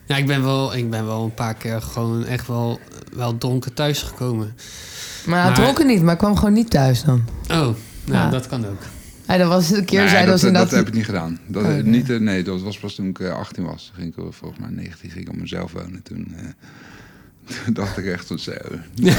[0.06, 2.80] Ja, ik ben wel, ik ben wel een paar keer gewoon echt wel,
[3.12, 4.54] wel dronken thuis gekomen.
[5.26, 7.24] Maar hij Maar- dronk het niet, maar ik kwam gewoon niet thuis dan.
[7.42, 8.30] Oh, nou, Ja.
[8.30, 8.82] dat kan ook.
[9.26, 10.76] Dan was het een keer, Nee, zei dat, was dat, inderdaad...
[10.78, 11.38] heb ik niet gedaan.
[11.46, 11.82] Dat, Oh, nee.
[11.82, 13.84] niet, eh, nee, dat was pas toen ik eh, 18 was.
[13.86, 16.02] Toen ging ik eh, volgens mij 19 ging ik op mezelf wonen.
[16.02, 16.54] Toen, eh, toen
[17.72, 18.52] dacht ik echt van zo.
[18.94, 19.14] Nee,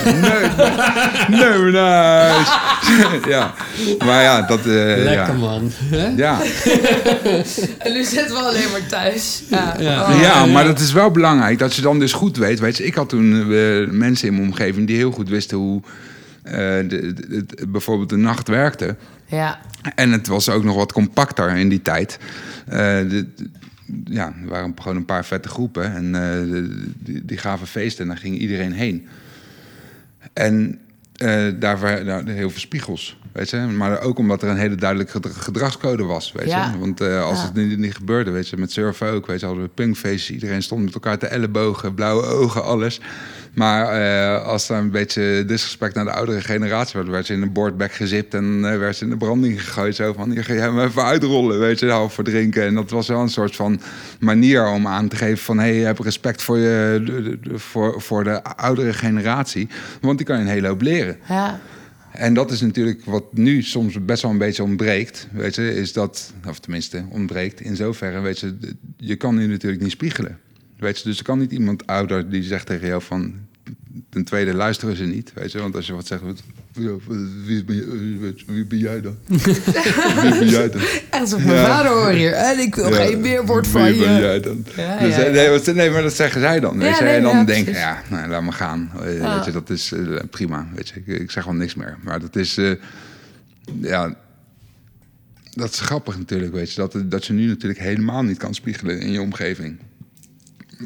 [1.29, 2.51] nee, nice.
[3.29, 3.53] ja,
[4.05, 4.59] maar ja, dat.
[4.59, 5.33] eh, Lekker ja.
[5.33, 5.71] man.
[5.73, 6.07] Hè?
[6.07, 6.37] Ja.
[7.77, 9.43] En nu zitten we alleen maar thuis.
[9.49, 10.13] Ja, Ja.
[10.13, 10.19] Oh.
[10.21, 12.59] ja, maar dat is wel belangrijk dat je dan dus goed weet.
[12.59, 15.81] weet je, ik had toen eh, mensen in mijn omgeving die heel goed wisten hoe
[16.43, 18.95] eh, de, de- de- bijvoorbeeld de nacht werkte.
[19.27, 19.59] ja.
[19.95, 22.17] En het was ook nog wat compacter in die tijd.
[22.67, 23.27] Eh, de-
[24.05, 25.93] ja, er waren gewoon een paar vette groepen.
[25.93, 26.63] En eh,
[26.97, 29.07] die, die gaven feesten en daar ging iedereen heen.
[30.33, 30.79] En
[31.15, 33.17] eh, daar waren nou, heel veel spiegels.
[33.31, 33.57] Weet je?
[33.57, 36.31] Maar ook omdat er een hele duidelijke gedra- gedragscode was.
[36.31, 36.71] Weet Ja.
[36.71, 36.77] je?
[36.79, 37.45] Want eh, als Ja.
[37.45, 40.35] het niet, niet gebeurde, weet je, met surfen ook, weet je, hadden we punkfeestjes.
[40.35, 42.99] Iedereen stond met elkaar te ellebogen, blauwe ogen, alles.
[43.59, 47.41] Maar eh, als er een beetje disrespect naar de oudere generatie werd, werd ze in
[47.41, 49.95] een boardback gezipt en eh, werd ze in de branding gegooid.
[49.95, 52.63] Zo van, hier ga jij hem even uitrollen, weet je, half voor drinken.
[52.63, 53.81] En dat was wel een soort van
[54.19, 58.23] manier om aan te geven van, hé, hey, heb respect voor, je, de- voor, voor
[58.23, 59.67] de oudere generatie.
[60.01, 61.17] Want die kan je een hele hoop leren.
[61.27, 61.59] ja.
[62.11, 65.27] En dat is natuurlijk wat nu soms best wel een beetje ontbreekt.
[65.31, 68.57] Weet je, is dat, of tenminste ontbreekt in zoverre, weet je,
[68.97, 70.39] je kan nu natuurlijk niet spiegelen.
[70.77, 73.33] Weet je, dus er kan niet iemand ouder die zegt tegen jou van,
[74.09, 76.43] ten tweede luisteren ze niet, weet je, want als je wat zegt, wat,
[77.45, 79.17] wie, ben, wie ben jij dan?
[79.27, 80.81] wie ben jij dan?
[80.81, 81.65] Echt alsof mijn Ja.
[81.65, 82.31] vader hoor hier.
[82.31, 84.19] En ik wil Ja, geen weerwoord wie van ben je.
[84.21, 84.65] jij dan?
[84.75, 85.75] Ja, Dus, eh.
[85.75, 86.77] Nee, maar dat zeggen zij dan.
[86.77, 87.03] Weet Ja, je?
[87.03, 87.81] nee, en dan ja, denk ik, precies.
[87.81, 88.91] ja, nou, laat maar gaan.
[88.95, 89.35] Eh.
[89.35, 90.67] Weet je, dat is eh, prima.
[90.75, 91.97] Weet je, ik, ik zeg wel niks meer.
[92.03, 92.59] Maar dat is,
[93.81, 94.15] ja,
[95.53, 96.75] dat is grappig natuurlijk, weet je.
[96.81, 99.79] Dat, dat je nu natuurlijk helemaal niet kan spiegelen in je omgeving.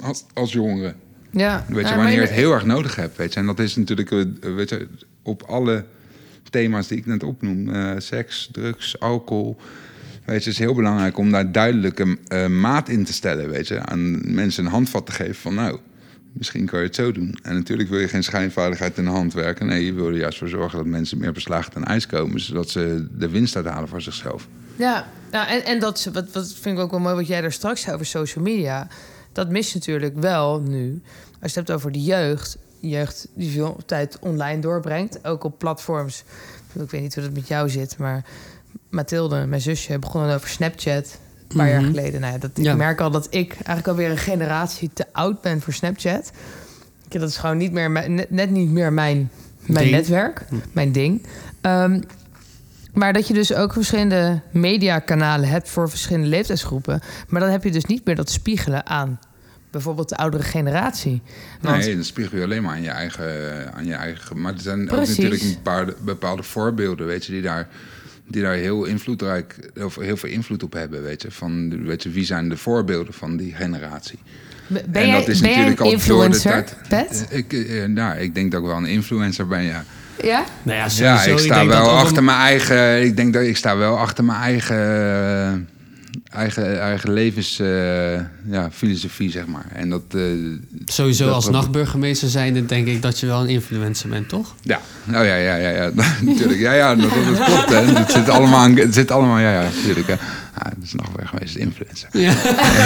[0.01, 0.93] Als, als jongere.
[1.33, 1.65] Ja.
[1.67, 3.39] Weet je, wanneer je het heel erg nodig hebt, weet je.
[3.39, 4.25] En dat is natuurlijk, eh,
[4.55, 4.87] weet je,
[5.21, 5.85] op alle
[6.49, 7.69] thema's die ik net opnoem.
[7.69, 9.57] eh, seks, drugs, alcohol.
[10.25, 13.67] Weet je, het is heel belangrijk om daar duidelijke eh, maat in te stellen, weet
[13.67, 13.79] je.
[13.79, 15.79] Aan mensen een handvat te geven van, nou,
[16.31, 17.37] misschien kan je het zo doen.
[17.41, 19.65] En natuurlijk wil je geen schijnveiligheid in de hand werken.
[19.65, 22.39] Nee, je wil er juist voor zorgen dat mensen meer beslagen ten ijs komen.
[22.39, 24.47] Zodat ze de winst uithalen voor zichzelf.
[24.75, 27.51] Ja, nou, en, en dat, wat, wat vind ik ook wel mooi wat jij daar
[27.51, 28.87] straks zei over social media.
[29.33, 31.01] Dat mist natuurlijk wel nu.
[31.41, 32.57] Als je het hebt over de jeugd.
[32.79, 35.25] Jeugd die veel tijd online doorbrengt.
[35.27, 36.23] Ook op platforms.
[36.73, 38.25] Ik weet niet hoe dat met jou zit, maar
[38.89, 41.17] Mathilde, mijn zusje, begon dan over Snapchat.
[41.47, 41.89] Een paar jaar Mhm.
[41.89, 42.21] geleden.
[42.21, 42.75] Nou ja, dat, ik Ja.
[42.75, 46.31] merk al dat ik eigenlijk alweer een generatie te oud ben voor Snapchat.
[47.09, 49.29] Ja, Dat is gewoon niet meer, net, net niet meer mijn,
[49.65, 49.95] mijn Ding.
[49.95, 51.25] netwerk, mijn ding.
[51.61, 52.01] Ehm,
[52.93, 57.01] maar dat je dus ook verschillende mediakanalen hebt voor verschillende leeftijdsgroepen.
[57.27, 59.19] Maar dan heb je dus niet meer dat spiegelen aan
[59.71, 61.21] bijvoorbeeld de oudere generatie.
[61.61, 63.73] Want Nee, dan spiegel je alleen maar aan je eigen.
[63.73, 65.09] Aan je eigen maar er zijn Precies.
[65.09, 67.67] ook natuurlijk een bepaalde, bepaalde voorbeelden, weet je, die daar,
[68.27, 71.31] die daar heel invloedrijk, of heel veel invloed op hebben, weet je.
[71.31, 74.19] Van, weet je, wie zijn de voorbeelden van die generatie?
[74.67, 77.27] ben en jij, dat is ben natuurlijk al door de tijd- Pet?
[77.29, 79.83] Ik, eh, nou, ik denk dat ik wel een influencer ben, ja.
[80.21, 80.43] Ja?
[80.63, 83.03] Nou ja, Ja, sowieso, ik sta denk wel achter een- mijn eigen.
[83.03, 85.69] Ik denk dat ik sta wel achter mijn eigen.
[86.31, 87.59] Eigen, eigen levens.
[87.59, 88.13] eh,
[88.51, 89.65] ja, filosofie, zeg maar.
[89.73, 90.01] En dat.
[90.15, 90.21] eh,
[90.85, 94.55] Sowieso dat als nachtburgemeester zijnde denk ik dat je wel een influencer bent, toch?
[94.61, 95.91] Ja, oh ja, ja, ja, ja.
[96.21, 96.59] natuurlijk.
[96.59, 97.69] Ja, ja, dat, dat klopt.
[97.69, 97.75] Hè.
[97.99, 100.07] Het zit allemaal, het zit allemaal, ja, ja, natuurlijk.
[100.07, 100.15] Hè.
[100.53, 102.09] Ah, dat is nog weer geweest, influencer.
[102.11, 102.33] Ja.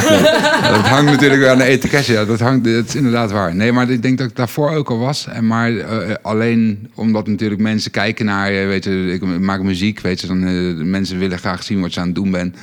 [0.75, 2.13] Dat hangt natuurlijk weer aan de etiketje.
[2.13, 3.55] Ja, dat, hangt, dat is inderdaad waar.
[3.55, 5.28] Nee, maar ik denk dat ik daarvoor ook al was.
[5.28, 8.65] En maar eh, alleen omdat natuurlijk mensen kijken naar je.
[8.65, 10.28] Weet je, ik maak muziek, weet je.
[10.28, 12.55] Dan, mensen willen graag zien wat je aan het doen bent.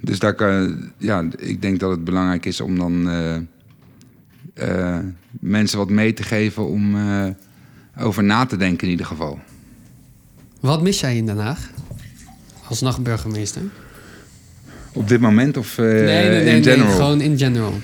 [0.00, 3.36] Dus daar kan, ja, ik denk dat het belangrijk is om dan eh,
[4.54, 4.98] eh,
[5.40, 7.26] mensen wat mee te geven om eh,
[7.98, 9.38] over na te denken in ieder geval.
[10.60, 11.70] Wat mis jij in Den Haag?
[12.68, 13.62] Als nachtburgemeester?
[14.92, 16.92] Op dit moment of nee, nee, nee, in nee, general?
[16.94, 17.74] gewoon in general.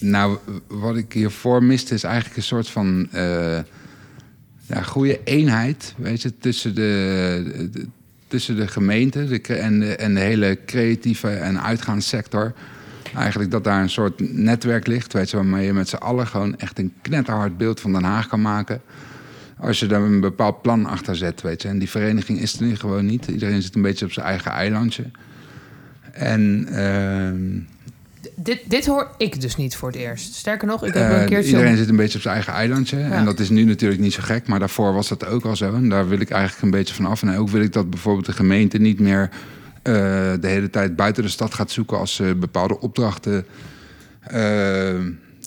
[0.00, 3.58] Nou, wat ik hiervoor miste is eigenlijk een soort van eh,
[4.66, 7.86] ja, goede eenheid, weet je, tussen de, de-
[8.26, 12.52] tussen de gemeente en, de, en de hele creatieve en uitgaanssector.
[13.14, 16.58] Eigenlijk dat daar een soort netwerk ligt, weet je, waarmee je met z'n allen gewoon
[16.58, 18.80] echt een knetterhard beeld van Den Haag kan maken.
[19.58, 21.68] Als je daar een bepaald plan achter zet, weet je.
[21.68, 23.26] En die vereniging is er nu gewoon niet.
[23.26, 25.04] Iedereen zit een beetje op zijn eigen eilandje.
[26.12, 27.75] En ehm,
[28.38, 30.34] Dit, dit hoor ik dus niet voor het eerst.
[30.34, 31.50] Sterker nog, ik heb eh, een keertje...
[31.50, 32.98] iedereen zit een beetje op zijn eigen eilandje.
[32.98, 33.10] Ja.
[33.10, 34.46] En dat is nu natuurlijk niet zo gek.
[34.46, 35.74] Maar daarvoor was dat ook al zo.
[35.74, 37.22] En daar wil ik eigenlijk een beetje van af.
[37.22, 39.30] En ook wil ik dat bijvoorbeeld de gemeente niet meer
[39.82, 39.92] eh,
[40.40, 43.46] de hele tijd buiten de stad gaat zoeken als ze bepaalde opdrachten
[44.20, 44.94] eh,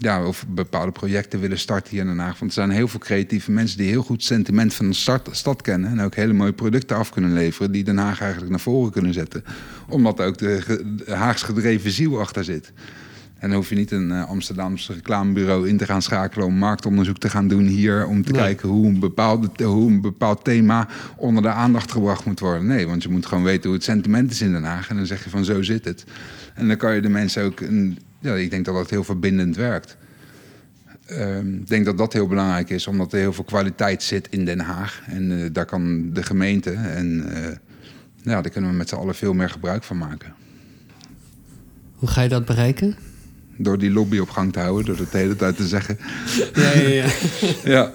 [0.01, 2.39] ja, of bepaalde projecten willen starten hier in Den Haag.
[2.39, 5.29] Want er zijn heel veel creatieve mensen die heel goed het sentiment van de stad,
[5.31, 5.89] stad kennen.
[5.91, 7.71] En ook hele mooie producten af kunnen leveren.
[7.71, 9.43] Die Den Haag eigenlijk naar voren kunnen zetten.
[9.89, 12.71] Omdat ook de, Haags gedreven ziel achter zit.
[13.37, 17.17] En dan hoef je niet een eh, Amsterdamse reclamebureau in te gaan schakelen om marktonderzoek
[17.17, 18.05] te gaan doen hier.
[18.07, 18.41] Om te Nee.
[18.41, 22.67] kijken hoe een, bepaalde, hoe een bepaald thema onder de aandacht gebracht moet worden.
[22.67, 24.89] Nee, want je moet gewoon weten hoe het sentiment is in Den Haag.
[24.89, 26.03] En dan zeg je van zo zit het.
[26.53, 27.59] En dan kan je de mensen ook.
[27.59, 29.97] Een, ja, ik denk dat dat heel verbindend werkt.
[31.05, 34.45] Ehm, Ik denk dat dat heel belangrijk is, omdat er heel veel kwaliteit zit in
[34.45, 35.01] Den Haag.
[35.07, 37.55] En eh, daar kan de gemeente en eh,
[38.23, 40.33] ja, daar kunnen we met z'n allen veel meer gebruik van maken.
[41.95, 42.95] Hoe ga je dat bereiken?
[43.57, 45.97] Door die lobby op gang te houden, door het de hele tijd te zeggen.
[46.53, 47.07] Ja, ja, ja.
[47.75, 47.91] Ja,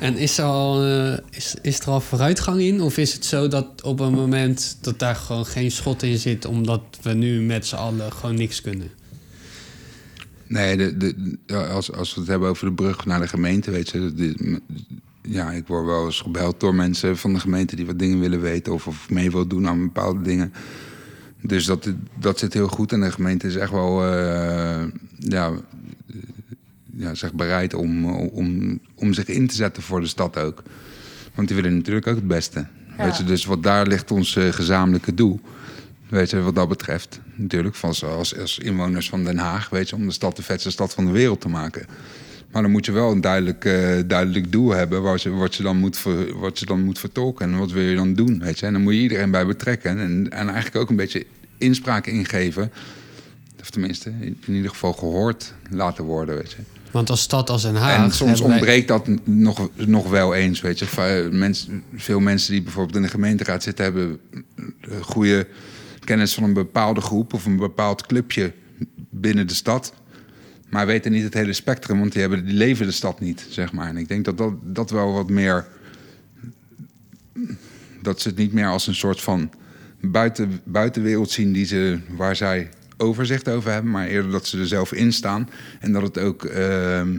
[0.00, 2.80] En is er, al, eh, is, is er al vooruitgang in?
[2.80, 6.44] Of is het zo dat op een moment dat daar gewoon geen schot in zit...
[6.44, 8.90] omdat we nu met z'n allen gewoon niks kunnen?
[10.46, 13.90] nee, de, de, als, als we het hebben over de brug naar de gemeente, weet
[13.90, 14.60] je.
[15.22, 18.40] ja, ik word wel eens gebeld door mensen van de gemeente die wat dingen willen
[18.40, 18.72] weten.
[18.72, 20.52] Of, of mee wil doen aan bepaalde dingen.
[21.42, 22.92] Dus dat, dat zit heel goed.
[22.92, 24.84] En de gemeente is echt wel eh,
[25.18, 25.52] ja,
[26.96, 30.62] ja, zeg bereid om, om, om zich in te zetten voor de stad ook.
[31.34, 32.66] Want die willen natuurlijk ook het beste.
[32.96, 33.04] Ja.
[33.04, 35.40] Weet je, dus wat daar ligt ons eh, gezamenlijke doel.
[36.08, 37.20] Weet je, wat dat betreft.
[37.34, 40.70] Natuurlijk, van, als, als inwoners van Den Haag, weet je, om de stad de vetste
[40.70, 41.86] stad van de wereld te maken.
[42.50, 45.62] Maar dan moet je wel een duidelijk, eh, duidelijk doel hebben waar ze, wat, je
[45.62, 47.52] dan moet ver- wat je dan moet vertolken.
[47.52, 48.66] En wat wil je dan doen, weet je.
[48.66, 49.98] En dan moet je iedereen bij betrekken.
[49.98, 51.26] En, en eigenlijk ook een beetje
[51.58, 52.72] inspraak ingeven.
[53.60, 56.75] Of tenminste, in ieder geval gehoord laten worden, weet je.
[56.96, 58.04] Want als stad als Den Haag...
[58.04, 60.86] En soms wij- ontbreekt dat nog, nog wel eens, weet je.
[60.86, 63.84] Va- Mens, veel mensen die bijvoorbeeld in de gemeenteraad zitten...
[63.84, 64.18] hebben
[64.80, 65.46] eh, goede
[66.04, 67.32] kennis van een bepaalde groep...
[67.32, 68.52] of een bepaald clubje
[69.10, 69.92] binnen de stad...
[70.68, 71.98] maar weten niet het hele spectrum...
[71.98, 73.88] want die, hebben, die leven de stad niet, zeg maar.
[73.88, 75.66] En ik denk dat dat, dat wel wat meer...
[78.02, 79.50] dat ze het niet meer als een soort van
[80.00, 81.52] buiten, buitenwereld zien...
[81.52, 83.90] Die ze, waar zij overzicht over hebben...
[83.90, 85.48] maar eerder dat ze er zelf in staan...
[85.80, 86.44] en dat het ook...
[86.44, 87.18] ehm,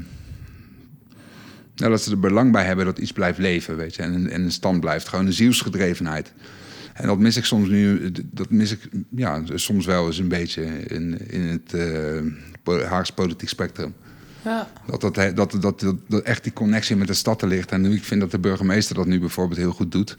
[1.75, 4.01] nou, dat ze er belang bij hebben dat iets blijft leven, weet je.
[4.01, 5.07] En, en in stand blijft.
[5.07, 6.33] Gewoon een zielsgedrevenheid.
[6.93, 8.79] En dat mis ik soms nu, dat mis ik
[9.09, 11.75] ja, soms wel eens een beetje in, in het
[12.63, 13.93] po- Haags politiek spectrum.
[14.43, 14.69] Ja.
[14.85, 17.71] Dat, dat, dat, dat, dat, dat echt die connectie met de stad er ligt.
[17.71, 20.17] En nu, ik vind dat de burgemeester dat nu bijvoorbeeld heel goed doet.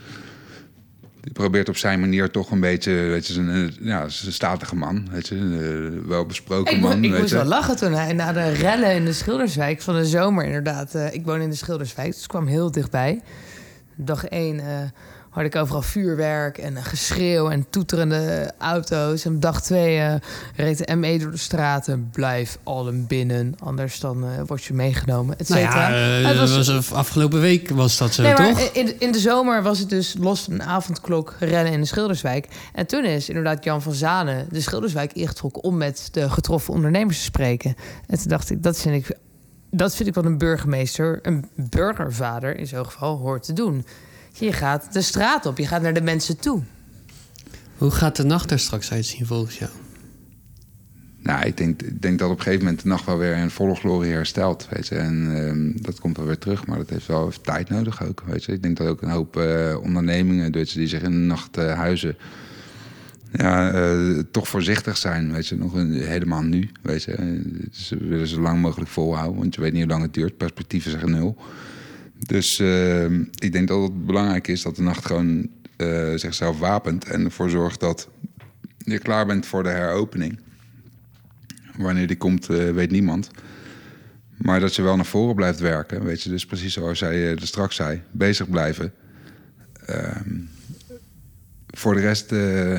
[1.20, 3.40] Die probeert op zijn manier toch een beetje, weet je,
[3.80, 5.34] eh, ja, zijn statige man, weet je,
[6.02, 7.04] eh, wel besproken Ik, mo- man.
[7.04, 10.44] ik moest wel lachen toen hij na de rellen in de Schilderswijk van de zomer
[10.44, 10.94] inderdaad.
[10.94, 13.20] eh, ik woon in de Schilderswijk, dus ik kwam heel dichtbij.
[13.96, 14.66] Dag één eh
[15.38, 19.24] hoorde ik overal vuurwerk en eh, geschreeuw en toeterende auto's.
[19.24, 20.14] En dag twee eh,
[20.56, 22.08] reed de ME door de straten.
[22.12, 25.88] Blijf allen binnen, anders dan eh, word je meegenomen, et Nou cetera.
[26.18, 28.58] ja, was- was, afgelopen week was dat zo, Nee, toch?
[28.60, 32.48] in, in de zomer was het dus los van een avondklok rennen in de Schilderswijk.
[32.72, 37.18] En toen is inderdaad Jan van Zanen de Schilderswijk ingetrokken om met de getroffen ondernemers
[37.18, 37.74] te spreken.
[38.06, 39.16] En toen dacht ik, dat vind ik,
[39.70, 43.84] dat vind ik wat een burgemeester, een burgervader in zo'n geval, hoort te doen.
[44.38, 46.62] Je gaat de straat op, je gaat naar de mensen toe.
[47.76, 49.70] Hoe gaat de nacht er straks uitzien volgens jou?
[51.18, 53.50] Nou, ik denk, ik denk dat op een gegeven moment de nacht wel weer in
[53.50, 54.68] volle glorie herstelt.
[54.70, 54.94] Weet je.
[54.94, 58.22] En ehm, dat komt wel weer terug, maar dat heeft wel even tijd nodig ook.
[58.26, 58.52] Weet je.
[58.52, 61.56] Ik denk dat ook een hoop eh, ondernemingen weet je, die zich in de nacht
[61.56, 62.16] eh, huizen...
[63.32, 67.42] Ja, eh, toch voorzichtig zijn, weet je, nog een, helemaal nu, weet je.
[67.72, 70.36] Ze willen zo lang mogelijk volhouden, want je weet niet hoe lang het duurt.
[70.36, 71.36] Perspectieven zeggen nul.
[72.26, 77.04] Dus ehm, ik denk dat het belangrijk is dat de nacht gewoon eh, zichzelf wapent...
[77.04, 78.08] en ervoor zorgt dat
[78.78, 80.38] je klaar bent voor de heropening.
[81.76, 83.30] Wanneer die komt, eh, weet niemand.
[84.36, 86.04] Maar dat je wel naar voren blijft werken.
[86.04, 88.02] Weet je, dus precies zoals jij eh, er straks zei.
[88.10, 88.92] Bezig blijven.
[89.86, 90.34] Ehm,
[91.66, 92.30] voor de rest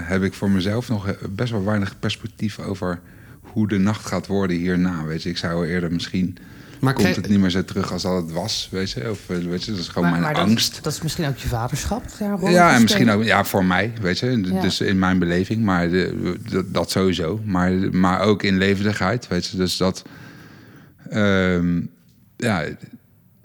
[0.08, 3.00] heb ik voor mezelf nog best wel weinig perspectief over
[3.42, 5.06] hoe de nacht gaat worden hierna.
[5.06, 6.38] Weet je, ik zou eerder misschien.
[6.80, 9.10] Maar komt krijg- het niet meer zo terug als dat het was, weet je?
[9.10, 10.80] Of eh, weet je, dat is gewoon mijn dat, angst.
[10.84, 12.04] dat is misschien ook je vaderschap.
[12.20, 14.42] dat Ja, en misschien ook ja, voor mij, weet je.
[14.44, 14.62] Ja.
[14.62, 17.42] Dus in mijn beleving, maar de, dat, dat sowieso.
[17.46, 19.58] Maar, maar ook in levendigheid, weet je.
[19.58, 20.04] Dus dat...
[21.10, 21.82] ehm,
[22.38, 22.64] ja,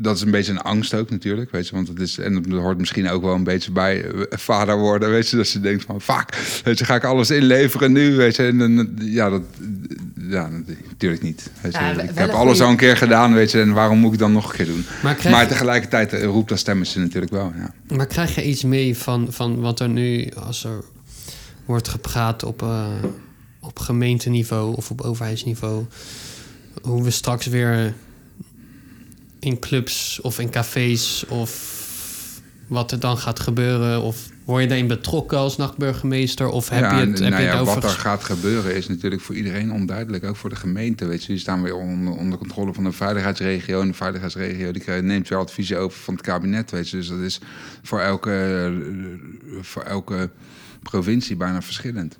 [0.04, 1.74] dat is een beetje een angst ook natuurlijk, weet je.
[1.74, 5.10] Want het is, en dat hoort misschien ook wel een beetje bij eh, vader worden,
[5.10, 5.36] weet je.
[5.36, 8.42] Dat je denkt van, fuck, weet je, ga ik alles inleveren nu, weet je.
[8.46, 9.42] En, dan, ja, dat,
[10.28, 10.48] ja,
[10.88, 11.50] natuurlijk niet.
[11.60, 11.78] Weet je.
[11.78, 13.60] Ja, ik heb alles goeie- al een keer gedaan, weet je.
[13.60, 14.84] En waarom moet ik dan nog een keer doen?
[15.02, 17.74] Maar krijg- Maar tegelijkertijd eh, roept dat stemmetje natuurlijk wel, ja.
[17.96, 20.84] Maar krijg je iets mee van, van wat er nu, als er
[21.64, 22.86] wordt gepraat op, eh,
[23.60, 25.84] op gemeenteniveau of op overheidsniveau,
[26.82, 27.94] hoe we straks weer
[29.44, 31.72] in clubs of in cafés of
[32.66, 34.02] wat er dan gaat gebeuren?
[34.02, 36.48] Of word je daarin betrokken als nachtburgemeester?
[36.48, 37.74] Of heb ja, je het, heb nou je het ja, over...
[37.74, 40.24] wat er gaat gebeuren is natuurlijk voor iedereen onduidelijk.
[40.24, 41.06] Ook voor de gemeente.
[41.06, 43.80] Weet je, die staan weer onder, onder controle van de veiligheidsregio.
[43.80, 46.70] En de veiligheidsregio die krijgt- neemt weer adviezen over van het kabinet.
[46.70, 46.96] Weet je.
[46.96, 47.40] Dus dat is
[47.82, 48.72] voor elke,
[49.60, 50.30] voor elke
[50.82, 52.16] provincie bijna verschillend.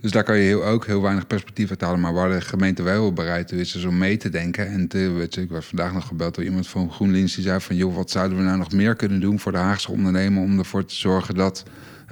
[0.00, 2.00] Dus daar kan je heel, ook heel weinig perspectief uit halen.
[2.00, 4.68] Maar waar de gemeente wel bereid is, is om mee te denken.
[4.68, 7.34] En te, weet je, ik werd vandaag nog gebeld door iemand van GroenLinks.
[7.34, 9.90] Die zei van, joh, wat zouden we nou nog meer kunnen doen voor de Haagse
[9.90, 10.42] ondernemer...
[10.42, 11.64] om ervoor te zorgen dat,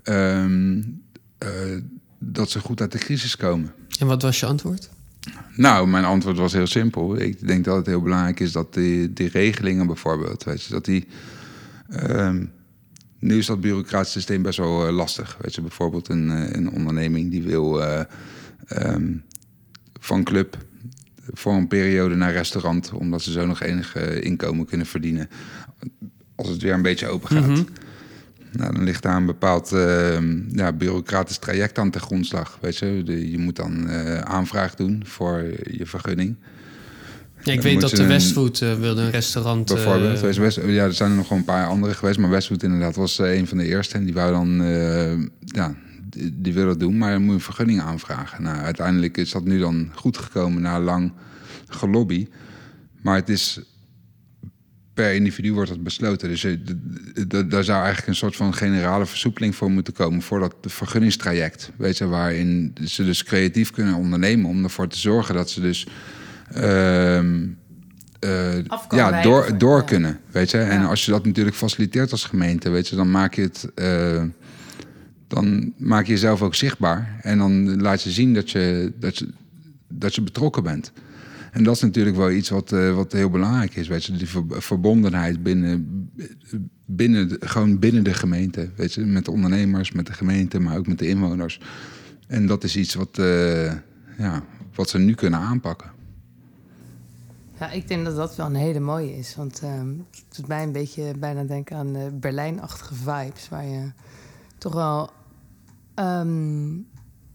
[0.02, 0.82] ehm,
[1.38, 1.50] eh,
[2.18, 3.72] dat ze goed uit de crisis komen.
[3.98, 4.88] En wat was je antwoord?
[5.54, 7.20] Nou, mijn antwoord was heel simpel.
[7.20, 10.44] Ik denk dat het heel belangrijk is dat die, die regelingen bijvoorbeeld...
[10.44, 11.06] Weet je, dat die...
[11.90, 12.44] ehm,
[13.18, 15.36] nu is dat bureaucratisch systeem best wel eh, lastig.
[15.40, 18.01] Weet je, bijvoorbeeld een, eh, een onderneming die wil eh,
[18.66, 19.12] ehm,
[20.01, 20.56] van club
[21.32, 25.28] voor een periode naar restaurant, omdat ze zo nog enig inkomen kunnen verdienen.
[26.34, 27.47] Als het weer een beetje open gaat.
[27.47, 27.62] Mhm.
[28.52, 32.59] Nou, dan ligt daar een bepaald ehm, ja, bureaucratisch traject aan ten grondslag.
[32.60, 33.90] Weet je, je moet dan
[34.24, 36.36] aanvraag doen voor je vergunning.
[37.47, 39.70] Ja, ik weet dat de een- Westwood eh, wilde een restaurant...
[39.70, 42.62] eh, Bijvoorbeeld, West, ja, er zijn er nog wel een paar andere geweest, maar Westwood
[42.62, 43.94] inderdaad was eh, een van de eerste.
[43.94, 45.74] En die wou dan, eh, ja,
[46.10, 48.43] die, die wil dat doen, maar dan moet je een vergunning aanvragen.
[48.43, 51.12] Nou, uiteindelijk is dat nu dan goed gekomen na lang
[51.68, 52.27] gelobby.
[53.02, 53.60] Maar het is
[54.94, 56.28] per individu wordt dat besloten.
[56.28, 56.47] Dus
[57.48, 61.70] daar zou eigenlijk een soort van generale versoepeling voor moeten komen voor dat vergunningstraject.
[61.77, 65.86] Weet je, waarin ze dus creatief kunnen ondernemen om ervoor te zorgen dat ze dus
[66.52, 67.47] ehm,
[68.20, 68.55] eh,
[68.90, 70.18] ja, door, door kunnen.
[70.31, 70.59] Weet je?
[70.59, 73.70] En als je dat natuurlijk faciliteert als gemeente, weet je, dan maak je het.
[73.74, 74.23] eh,
[75.28, 77.18] dan maak je jezelf ook zichtbaar.
[77.23, 79.28] En dan laat je zien dat je, dat je,
[79.89, 80.93] dat je betrokken bent.
[81.52, 83.89] En dat is natuurlijk wel iets wat, eh, wat heel belangrijk is.
[83.89, 86.09] Weet je, die ver- verbondenheid binnen,
[86.86, 88.68] binnen, gewoon binnen de gemeente.
[88.77, 91.60] Weet je, met de ondernemers, met de gemeente, maar ook met de inwoners.
[92.27, 93.16] En dat is iets wat,
[94.18, 94.43] ja,
[94.74, 95.90] wat ze nu kunnen aanpakken.
[97.58, 99.36] Ja, ik denk dat dat wel een hele mooie is.
[99.36, 103.48] Want ehm, het doet mij een beetje bijna denken aan de Berlijnachtige vibes.
[103.48, 103.90] Waar je
[104.58, 105.10] toch wel
[105.94, 106.74] ehm,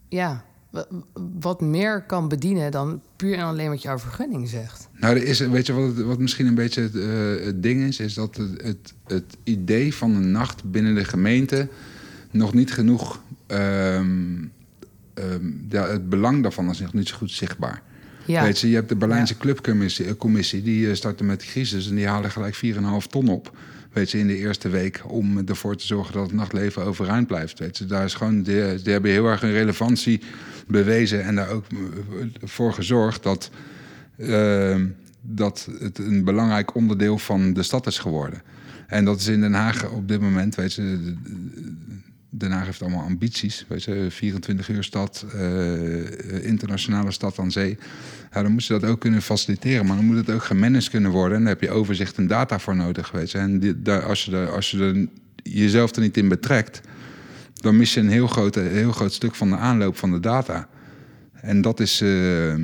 [0.09, 0.85] ja, wa-
[1.39, 4.89] wat meer kan bedienen dan puur en alleen wat jouw vergunning zegt.
[4.99, 7.99] Nou, er is, weet je wat, wat misschien een beetje het, eh, het ding is?
[7.99, 11.67] Is dat het, het, het idee van een nacht binnen de gemeente
[12.31, 13.21] nog niet genoeg.
[13.47, 14.41] ehm,
[15.69, 17.81] ja, het belang daarvan is nog niet zo goed zichtbaar.
[18.25, 21.45] Ja, Weet je, je hebt de Berlijnse clubcommissie, eh, commissie, die eh, startte met de
[21.45, 23.57] crisis en die halen gelijk 4,5 ton op.
[23.91, 27.59] Weet je, in de eerste week om ervoor te zorgen dat het nachtleven overeind blijft.
[27.59, 30.21] Weet je, daar is gewoon, die, die hebben heel erg een relevantie
[30.67, 31.77] bewezen en daar ook eh,
[32.43, 33.49] voor gezorgd dat,
[35.21, 38.41] dat het een belangrijk onderdeel van de stad is geworden.
[38.87, 41.15] En dat is in Den Haag op dit moment, weet je,
[42.33, 43.65] Den Haag heeft allemaal ambities.
[43.67, 47.77] Weet je, 24 uur stad, eh, internationale stad aan zee.
[48.31, 49.85] Ja, dan moet je dat ook kunnen faciliteren.
[49.85, 51.37] Maar dan moet het ook gemanaged kunnen worden.
[51.37, 53.11] En daar heb je overzicht en data voor nodig.
[53.11, 53.37] Weet je.
[53.37, 55.07] En daar, als je, als je
[55.43, 56.81] jezelf er niet in betrekt,
[57.53, 60.67] dan mis je een heel groot, heel groot stuk van de aanloop van de data.
[61.33, 62.57] En dat is, eh,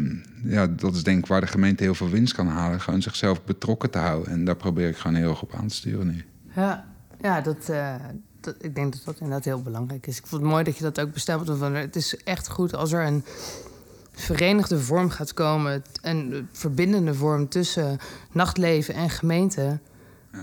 [0.43, 2.81] ja, dat is denk ik waar de gemeente heel veel winst kan halen.
[2.81, 4.31] Gewoon zichzelf betrokken te houden.
[4.31, 6.23] En daar probeer ik gewoon heel erg op aan te sturen nu.
[6.55, 6.85] ja,
[7.21, 7.95] ja dat, eh,
[8.47, 10.17] dat, ik denk dat dat inderdaad heel belangrijk is.
[10.17, 11.59] Ik vond het mooi dat je dat ook bestempelt.
[11.59, 13.25] Want het is echt goed als er een
[14.11, 15.83] verenigde vorm gaat komen...
[16.01, 17.97] een verbindende vorm tussen
[18.31, 19.79] nachtleven en gemeente...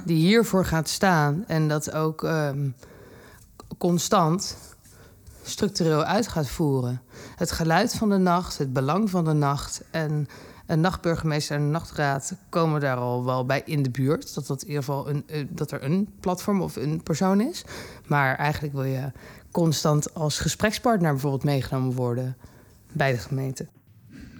[0.04, 2.68] die hiervoor gaat staan en dat ook ehm,
[3.78, 4.56] constant
[5.42, 7.02] structureel uit gaat voeren.
[7.36, 10.28] Het geluid van de nacht, het belang van de nacht en
[10.66, 14.34] een nachtburgemeester en een nachtraad komen daar al wel bij in de buurt.
[14.34, 17.64] Dat, dat, in ieder geval een, eh, dat er een platform of een persoon is.
[18.06, 19.12] Maar eigenlijk wil je
[19.50, 22.36] constant als gesprekspartner bijvoorbeeld meegenomen worden
[22.92, 23.66] bij de gemeente.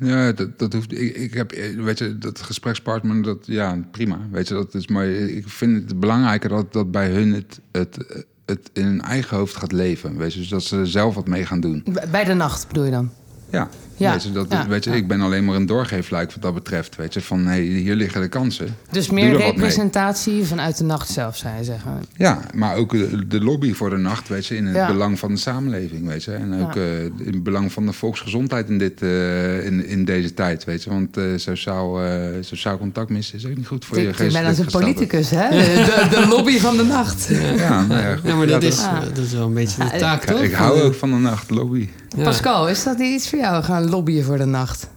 [0.01, 0.93] Ja, dat, dat hoeft.
[0.93, 4.19] Ik, ik heb, eh, weet je, dat gesprekspartner, dat ja, prima.
[4.31, 8.25] Weet je, dat is maar ik vind het belangrijker dat, dat bij hun het, het,
[8.47, 10.17] het in hun eigen hoofd gaat leven.
[10.17, 11.85] Weet je, dus dat ze er zelf wat mee gaan doen.
[12.11, 13.11] Bij de nacht bedoel je dan?
[13.51, 16.43] Ja, Ja, weet je, dat, ja, weet je ik ben alleen maar een doorgeefluik wat
[16.43, 16.97] dat betreft.
[16.97, 18.77] Weet je, van hey, hier liggen de kansen.
[18.91, 22.03] Dus meer er representatie vanuit de nacht zelf, zou je zeggen.
[22.17, 24.87] Ja, maar ook de, de lobby voor de nacht, weet je, in het Ja.
[24.87, 26.33] belang van de samenleving, weet je.
[26.33, 26.81] En ook Ja.
[26.81, 30.83] eh, in het belang van de volksgezondheid in, dit, eh, in, in deze tijd, weet
[30.85, 30.91] je.
[30.91, 34.45] Want eh, sociaal, eh, sociaal contact missen is ook niet goed voor je Ik ben
[34.45, 35.49] als een politicus, hè?
[35.51, 37.29] De, de lobby van de nacht.
[37.57, 38.35] Ja, nou ja, goed.
[38.37, 38.83] Maar dat, Ja, is,
[39.15, 40.41] dat is wel een beetje de taak, Ik, toch?
[40.41, 41.89] ik hou ook van de nacht, lobby.
[42.17, 42.25] Ja.
[42.25, 44.89] Pascal, is dat niet iets voor jou, gaan lobbyen voor de nacht?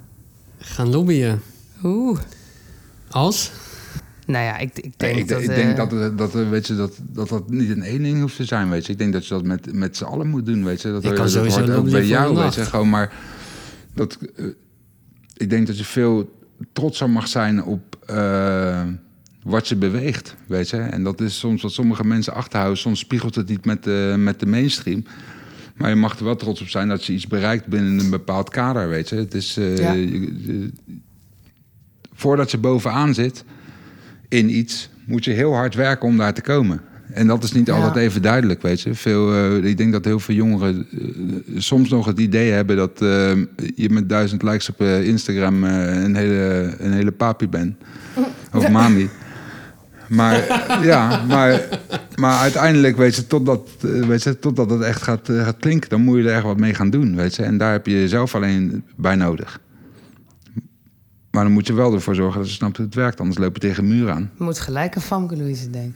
[0.60, 1.42] gaan lobbyen.
[1.84, 2.20] Oeh.
[3.10, 3.52] Als?
[4.26, 5.42] Nou ja, ik, ik Nee, denk ik, dat...
[5.42, 8.04] ik eh, denk dat, het- dat, eh, weet je, dat, dat dat niet een één
[8.04, 8.92] ding hoeft te zijn, weet je.
[8.92, 10.92] Ik denk dat je dat met, met z'n allen moet doen, weet je.
[10.92, 12.60] Dat, Ik kan dat sowieso hoort ook bij voor jou, weet je.
[12.60, 12.70] nacht.
[12.72, 13.14] Gewoon maar
[13.94, 14.18] dat...
[14.36, 14.46] eh,
[15.34, 16.40] ik denk dat je veel
[16.74, 18.82] trotser mag zijn op eh,
[19.44, 20.78] wat je beweegt, weet je.
[20.78, 22.78] En dat is soms wat sommige mensen achterhouden.
[22.80, 25.04] Soms spiegelt het niet met de, met de mainstream.
[25.78, 28.50] Maar je mag er wel trots op zijn dat je iets bereikt binnen een bepaald
[28.50, 29.16] kader, weet je.
[29.16, 29.58] Het is...
[29.58, 29.96] eh, Ja.
[32.14, 33.44] voordat je bovenaan zit
[34.30, 36.82] in iets, moet je heel hard werken om daar te komen.
[37.14, 37.74] En dat is niet Ja.
[37.74, 38.94] altijd even duidelijk, weet je.
[38.94, 41.00] Veel, eh, ik denk dat heel veel jongeren eh,
[41.58, 42.92] soms nog het idee hebben dat
[43.76, 47.76] je met duizend likes op Instagram een, hele, een hele papi bent.
[48.54, 49.10] Of mami.
[50.10, 50.46] Maar
[50.92, 51.62] ja, maar,
[52.16, 55.90] maar uiteindelijk, weet je, totdat, eh, weet je, totdat het echt gaat, eh, gaat klinken,
[55.90, 57.44] dan moet je er echt wat mee gaan doen, weet je.
[57.44, 59.60] En daar heb je jezelf alleen bij nodig.
[61.32, 63.54] Maar dan moet je wel ervoor zorgen dat je snapt hoe het werkt, anders loop
[63.54, 64.32] je tegen een muur aan.
[64.38, 65.96] Je moet gelijk aan Famke Louise denken.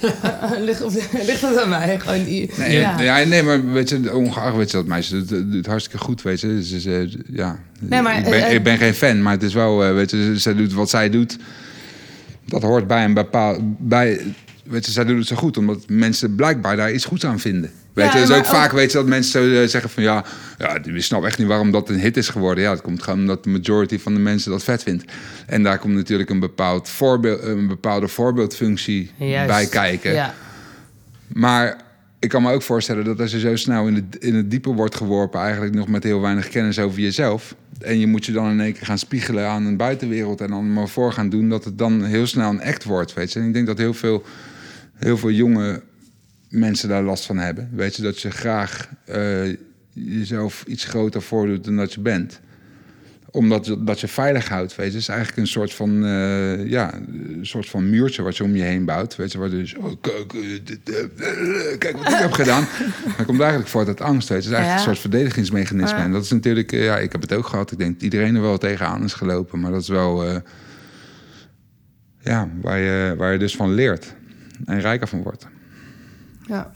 [0.66, 2.00] ligt, of, ligt dat aan mij?
[2.00, 3.00] Gewoon, i- Nee, ja.
[3.00, 3.24] ja.
[3.24, 6.40] nee, maar weet je, ongeacht weet je dat meisje doet, doet het hartstikke goed, weet
[6.40, 6.46] je.
[6.46, 9.42] Dus, is, eh, ja, Nee, maar, ik, ben, eh, ik ben geen fan, maar het
[9.42, 11.36] is wel, eh, weet je, zij doet wat zij doet.
[12.50, 14.20] Dat hoort bij een bepaald, bij,
[14.64, 17.70] weet je, zij doet het zo goed, omdat mensen blijkbaar daar iets goeds aan vinden.
[17.92, 20.24] Weet Ja, je, dus ook vaak weet je dat mensen zo eh, zeggen van ja,
[20.58, 22.64] ja, je snapt echt niet waarom dat een hit is geworden.
[22.64, 25.04] Ja, het komt gewoon omdat de majority van de mensen dat vet vindt.
[25.46, 29.48] En daar komt natuurlijk een, bepaald voorbeeld, een bepaalde voorbeeldfunctie Juist.
[29.48, 30.12] bij kijken.
[30.12, 30.34] Ja.
[31.26, 31.76] Maar
[32.18, 34.72] ik kan me ook voorstellen dat als je zo snel in het, in het diepe
[34.72, 37.54] wordt geworpen, eigenlijk nog met heel weinig kennis over jezelf.
[37.82, 40.72] En je moet je dan in één keer gaan spiegelen aan een buitenwereld en dan
[40.72, 43.12] maar voor gaan doen, dat het dan heel snel een act wordt.
[43.12, 43.40] Weet je?
[43.40, 44.24] En ik denk dat heel veel,
[44.94, 45.82] heel veel jonge
[46.48, 47.70] mensen daar last van hebben.
[47.72, 49.56] Weet je, dat je graag eh,
[49.92, 52.40] jezelf iets groter voordoet dan dat je bent
[53.30, 54.92] omdat je- dat je veilig houdt, weet je.
[54.92, 58.56] Het is eigenlijk een soort van, eh, ja, een soort van muurtje wat je om
[58.56, 59.16] je heen bouwt.
[59.16, 60.54] Weet je, waar dus, oh, kijk, eh,
[60.98, 62.62] eh, kijk wat ik heb gedaan.
[63.06, 64.48] Maar het komt eigenlijk voort uit angst, weet je.
[64.48, 64.88] Het is eigenlijk Ja.
[64.88, 65.98] een soort verdedigingsmechanisme.
[65.98, 66.04] Ja.
[66.04, 67.72] En dat is natuurlijk, ja, ik heb het ook gehad.
[67.72, 69.60] Ik denk dat iedereen er wel tegenaan is gelopen.
[69.60, 70.24] Maar dat is wel,
[72.20, 74.14] ja, waar je, waar je dus van leert.
[74.64, 75.46] En rijker van wordt.
[76.46, 76.72] Ja.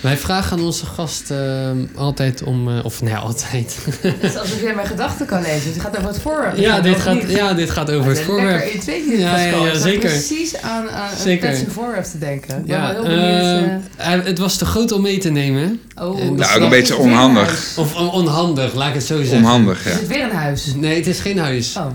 [0.00, 2.68] Wij vragen aan onze gast ehm, altijd om...
[2.68, 3.76] eh, of nee, altijd.
[4.00, 5.72] Het is alsof jij mijn gedachten kan lezen.
[5.72, 6.56] Het gaat over het voorwerp.
[6.56, 7.30] ja, dit gaat, niet?
[7.30, 8.64] ja, dit gaat over het Lekker voorwerp.
[8.72, 10.10] in twee keer Ja, ja, zeker.
[10.10, 11.48] precies aan, aan Zeker.
[11.48, 12.58] een voorwerp te denken.
[12.58, 13.80] Ik ben Ja, wel heel benieuwd.
[13.96, 15.80] ehm, eh, het was te groot om mee te nemen.
[15.94, 17.46] eh, oh, en is nou, ook een beetje weer een onhandig.
[17.46, 17.74] huis?
[17.76, 19.36] Of on- onhandig, laat ik het zo zeggen.
[19.38, 19.98] Onhandig, Is ja.
[19.98, 20.72] het weer een huis?
[20.74, 21.76] Nee, het is geen huis.
[21.76, 21.86] Oh.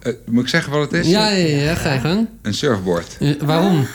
[0.00, 1.10] Eh, moet ik zeggen wat het is?
[1.10, 2.26] Ja, ja, ja, ga je gang.
[2.42, 3.16] Een surfboard.
[3.20, 3.86] Eh, waarom?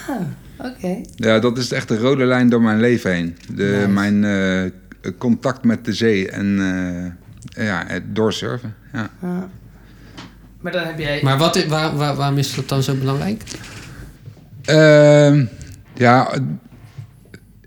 [0.57, 1.01] Oké.
[1.15, 3.37] Ja, dat is echt de rode lijn door mijn leven heen.
[3.55, 3.87] De, Nice.
[3.87, 6.59] Mijn eh, contact met de zee en
[7.55, 8.75] eh, ja, het doorsurfen.
[8.93, 9.09] Ja.
[9.21, 9.49] Ja.
[10.61, 11.19] Maar dan heb jij...
[11.23, 13.43] Maar wat, waar, waar, waarom is dat dan zo belangrijk?
[14.65, 15.45] Ehm,
[15.93, 16.39] ja,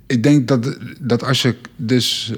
[0.06, 2.32] ik denk dat, dat als je dus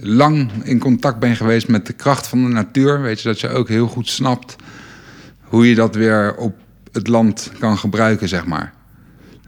[0.00, 3.48] lang in contact bent geweest met de kracht van de natuur, weet je dat je
[3.48, 4.56] ook heel goed snapt
[5.40, 6.56] hoe je dat weer op
[6.92, 8.72] het land kan gebruiken, zeg maar.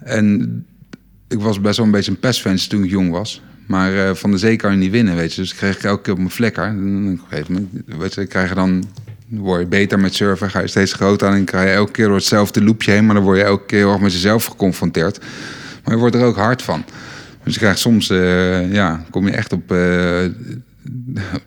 [0.05, 0.67] En
[1.29, 3.43] ik was best wel een beetje een pestfans toen ik jong was.
[3.67, 5.41] Maar eh, van de zee kan je niet winnen, weet je.
[5.41, 6.65] Dus ik kreeg elke keer op mijn vlekker.
[6.65, 7.69] En op een moment,
[7.99, 8.85] weet je, krijg je dan...
[9.29, 11.35] word je beter met surfen, ga je steeds groter aan...
[11.35, 13.07] en krijg je elke keer door hetzelfde loopje heen...
[13.07, 15.19] maar dan word je elke keer erg met jezelf geconfronteerd.
[15.85, 16.85] Maar je wordt er ook hard van.
[17.45, 19.71] Dus je krijgt soms, eh, ja, kom je echt op...
[19.71, 19.77] eh,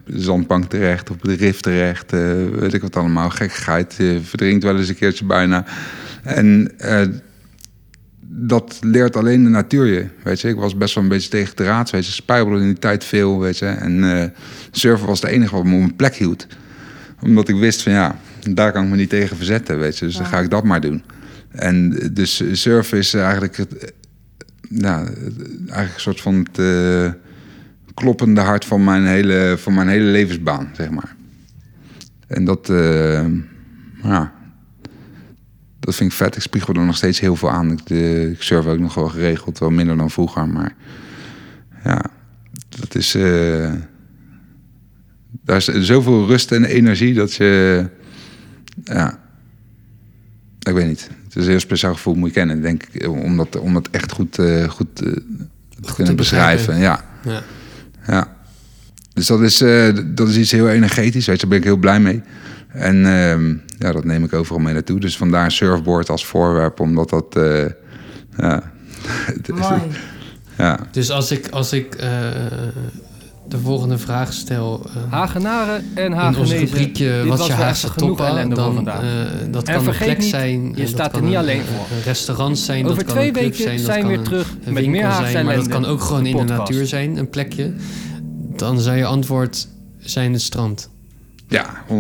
[0.05, 2.19] de zandbank terecht, op de rif terecht, eh,
[2.59, 3.95] weet ik wat allemaal, gekkigheid.
[3.97, 5.65] Je verdrinkt wel eens een keertje bijna.
[6.23, 7.01] En eh,
[8.29, 10.07] dat leert alleen de natuur je.
[10.23, 11.89] Weet je, ik was best wel een beetje tegen de raad.
[11.89, 13.39] Weet je, spijbelde in die tijd veel.
[13.39, 14.29] Weet je, en eh,
[14.71, 16.47] surfen was het enige wat me op mijn plek hield.
[17.21, 19.79] Omdat ik wist van ja, daar kan ik me niet tegen verzetten.
[19.79, 21.03] Weet je, dus dan ga ik dat maar doen.
[21.51, 23.89] En eh, dus surfen is eigenlijk, het, eh,
[24.69, 27.11] nou, eigenlijk een soort van het eh,
[27.93, 31.15] kloppende hart van mijn, hele, van mijn hele levensbaan, zeg maar.
[32.27, 33.25] En dat, eh,
[34.03, 34.33] ja,
[35.87, 36.35] dat vind ik vet.
[36.35, 37.71] Ik spiegel er nog steeds heel veel aan.
[37.71, 40.47] Ik, eh, ik surf ook nog wel geregeld, wel minder dan vroeger.
[40.47, 40.75] Maar
[41.83, 42.01] ja,
[42.79, 43.15] dat is.
[43.15, 43.71] eh,
[45.43, 47.85] daar is zoveel rust en energie dat je.
[48.83, 49.19] Ja,
[50.59, 51.09] ik weet niet.
[51.23, 53.07] Het is een heel speciaal gevoel, moet je kennen, denk ik.
[53.07, 55.11] Om dat, om dat echt goed, eh, goed, eh,
[55.81, 56.77] te kunnen beschrijven.
[56.77, 57.05] Ja.
[57.23, 57.43] Ja.
[58.07, 58.35] Ja.
[59.13, 59.57] Dus dat is,
[60.15, 62.21] dat is iets heel energetisch, weet je, daar ben ik heel blij mee.
[62.77, 63.49] En ehm,
[63.79, 64.99] ja, dat neem ik overal mee naartoe.
[64.99, 67.35] Dus vandaar een surfboard als voorwerp, omdat dat...
[67.35, 67.65] eh,
[68.37, 68.71] ja,
[70.57, 72.09] ja, Dus als ik, als ik eh,
[73.47, 74.85] de volgende vraag stel.
[74.85, 76.57] eh, Hagenaren en in onze Hagenezen.
[76.59, 78.93] rubriekje Dit Wat was je weer Haagse toppen, dan, eh,
[79.51, 80.71] dat En kan een plek niet, zijn.
[80.75, 81.97] je staat er niet een- alleen voor.
[81.97, 84.17] Een restaurant zijn, Over dat kan twee een club weken zijn, dat zijn kan we
[84.17, 86.43] een- terug een met winkel meer Haagse zijn, maar dat kan ook gewoon in de
[86.43, 87.73] natuur zijn, een plekje.
[88.55, 89.67] Dan zou je antwoord
[89.99, 90.89] zijn het strand.
[91.47, 91.91] Ja, 100%.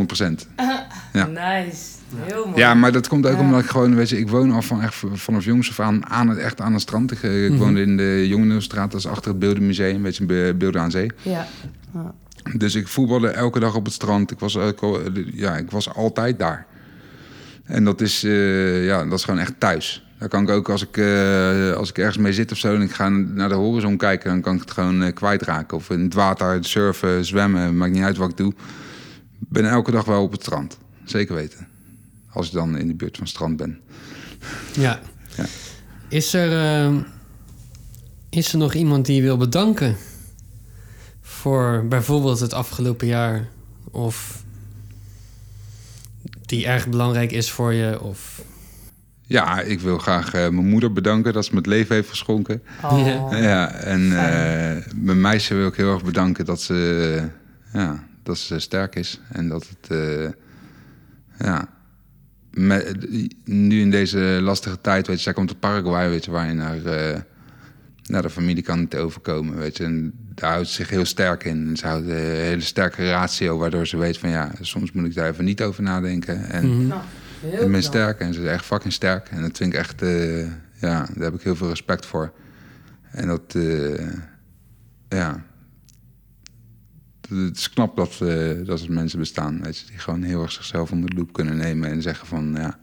[1.13, 1.25] Ja.
[1.25, 1.81] Nice.
[2.15, 2.57] Heel mooi.
[2.59, 3.39] Ja, maar dat komt ook Ja.
[3.39, 6.29] omdat ik gewoon, weet je, ik woon al van echt vanaf jongs af aan, aan
[6.29, 7.11] het, echt aan het strand.
[7.11, 7.59] Ik, eh, ik Mhm.
[7.59, 11.11] woonde in de Jongeneelstraat, dat is achter het Beeldenmuseum, weet je, Be- Beelden aan Zee.
[11.21, 11.45] Ja.
[12.57, 14.31] Dus ik voetbalde elke dag op het strand.
[14.31, 14.99] Ik was, ook al-
[15.33, 16.65] ja, ik was altijd daar.
[17.65, 20.05] En dat is, eh, ja, dat is gewoon echt thuis.
[20.19, 22.75] Daar kan ik ook, als ik, eh, als ik ergens mee zit of zo...
[22.75, 24.29] en ik ga naar de horizon kijken...
[24.29, 25.77] dan kan ik het gewoon eh, kwijtraken.
[25.77, 27.77] Of in het water, surfen, zwemmen.
[27.77, 28.53] Maakt niet uit wat ik doe.
[29.41, 30.77] Ik ben elke dag wel op het strand.
[31.03, 31.67] Zeker weten.
[32.29, 33.79] Als ik dan in de buurt van het strand ben.
[34.73, 34.99] Ja.
[35.35, 35.45] Ja.
[36.07, 36.99] Is, er, ehm,
[38.29, 39.95] is er nog iemand die je wil bedanken?
[41.21, 43.47] Voor bijvoorbeeld het afgelopen jaar?
[43.91, 44.43] Of
[46.45, 48.01] die erg belangrijk is voor je?
[48.01, 48.41] Of...
[49.21, 51.33] Ja, ik wil graag eh, mijn moeder bedanken...
[51.33, 52.63] dat ze me het leven heeft geschonken.
[52.83, 53.27] Oh.
[53.31, 57.29] Ja, en eh, mijn meisje wil ik heel erg bedanken dat ze,
[57.73, 59.19] ja, dat ze sterk is.
[59.31, 60.29] En dat het, eh,
[61.39, 61.69] ja,
[62.51, 62.95] me-
[63.45, 66.53] nu in deze lastige tijd, weet je, zij komt uit Paraguay, weet je, waar je
[66.53, 67.19] naar, eh,
[68.05, 69.83] naar de familie kan niet overkomen, weet je.
[69.83, 71.67] En daar houdt ze zich heel sterk in.
[71.67, 75.13] En ze houdt een hele sterke ratio, waardoor ze weet van, ja, soms moet ik
[75.15, 76.49] daar even niet over nadenken.
[76.49, 76.87] En.
[76.87, 77.01] Nou,
[77.41, 79.27] heel ik ben sterk en ze is echt fucking sterk.
[79.29, 80.39] En dat vind ik echt, eh,
[80.81, 82.31] ja, daar heb ik heel veel respect voor.
[83.11, 84.07] En dat, eh,
[85.09, 85.43] ja,
[87.29, 90.51] het is knap dat, eh, dat er mensen bestaan, weet je, die gewoon heel erg
[90.51, 92.77] zichzelf onder de loep kunnen nemen en zeggen van, ja,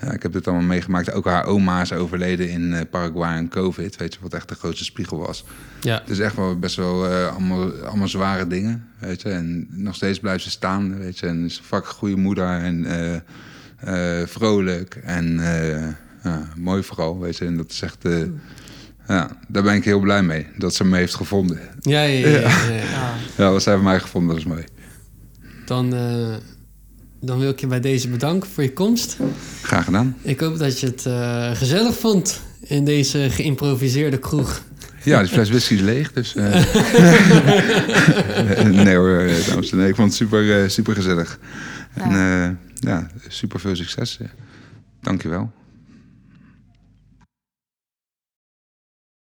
[0.00, 1.12] ja, ik heb dit allemaal meegemaakt.
[1.12, 4.54] Ook haar oma is overleden in eh, Paraguay en COVID, weet je, wat echt de
[4.54, 5.44] grootste spiegel was.
[5.80, 5.98] Ja.
[6.00, 9.28] Het is echt wel best wel eh, allemaal, allemaal zware dingen, weet je.
[9.28, 11.26] En nog steeds blijft ze staan, weet je.
[11.26, 15.38] En is een fucking goede moeder en eh, eh, vrolijk en
[16.22, 17.44] eh, mooi vooral, weet je.
[17.44, 18.22] En dat is echt, eh,
[19.08, 21.58] ja, daar ben ik heel blij mee, dat ze me heeft gevonden.
[21.80, 22.74] Ja, ja, ja, ja, ja.
[22.76, 23.14] Ja.
[23.36, 24.64] Ja, wat zij heeft mij gevonden, dat is mooi.
[25.64, 26.34] Dan, eh,
[27.20, 29.16] dan wil ik je bij deze bedanken voor je komst.
[29.62, 30.16] Graag gedaan.
[30.22, 34.62] Ik hoop dat je het eh, gezellig vond in deze geïmproviseerde kroeg.
[35.02, 36.34] Ja, die fles whisky is leeg, dus...
[36.34, 36.64] eh.
[38.84, 39.18] nee hoor,
[39.48, 39.88] dames en heren.
[39.88, 41.38] Ik vond het super, super gezellig.
[41.94, 42.50] En eh,
[42.90, 44.16] ja, super veel succes.
[44.20, 44.26] Ja.
[45.02, 45.52] Dankjewel.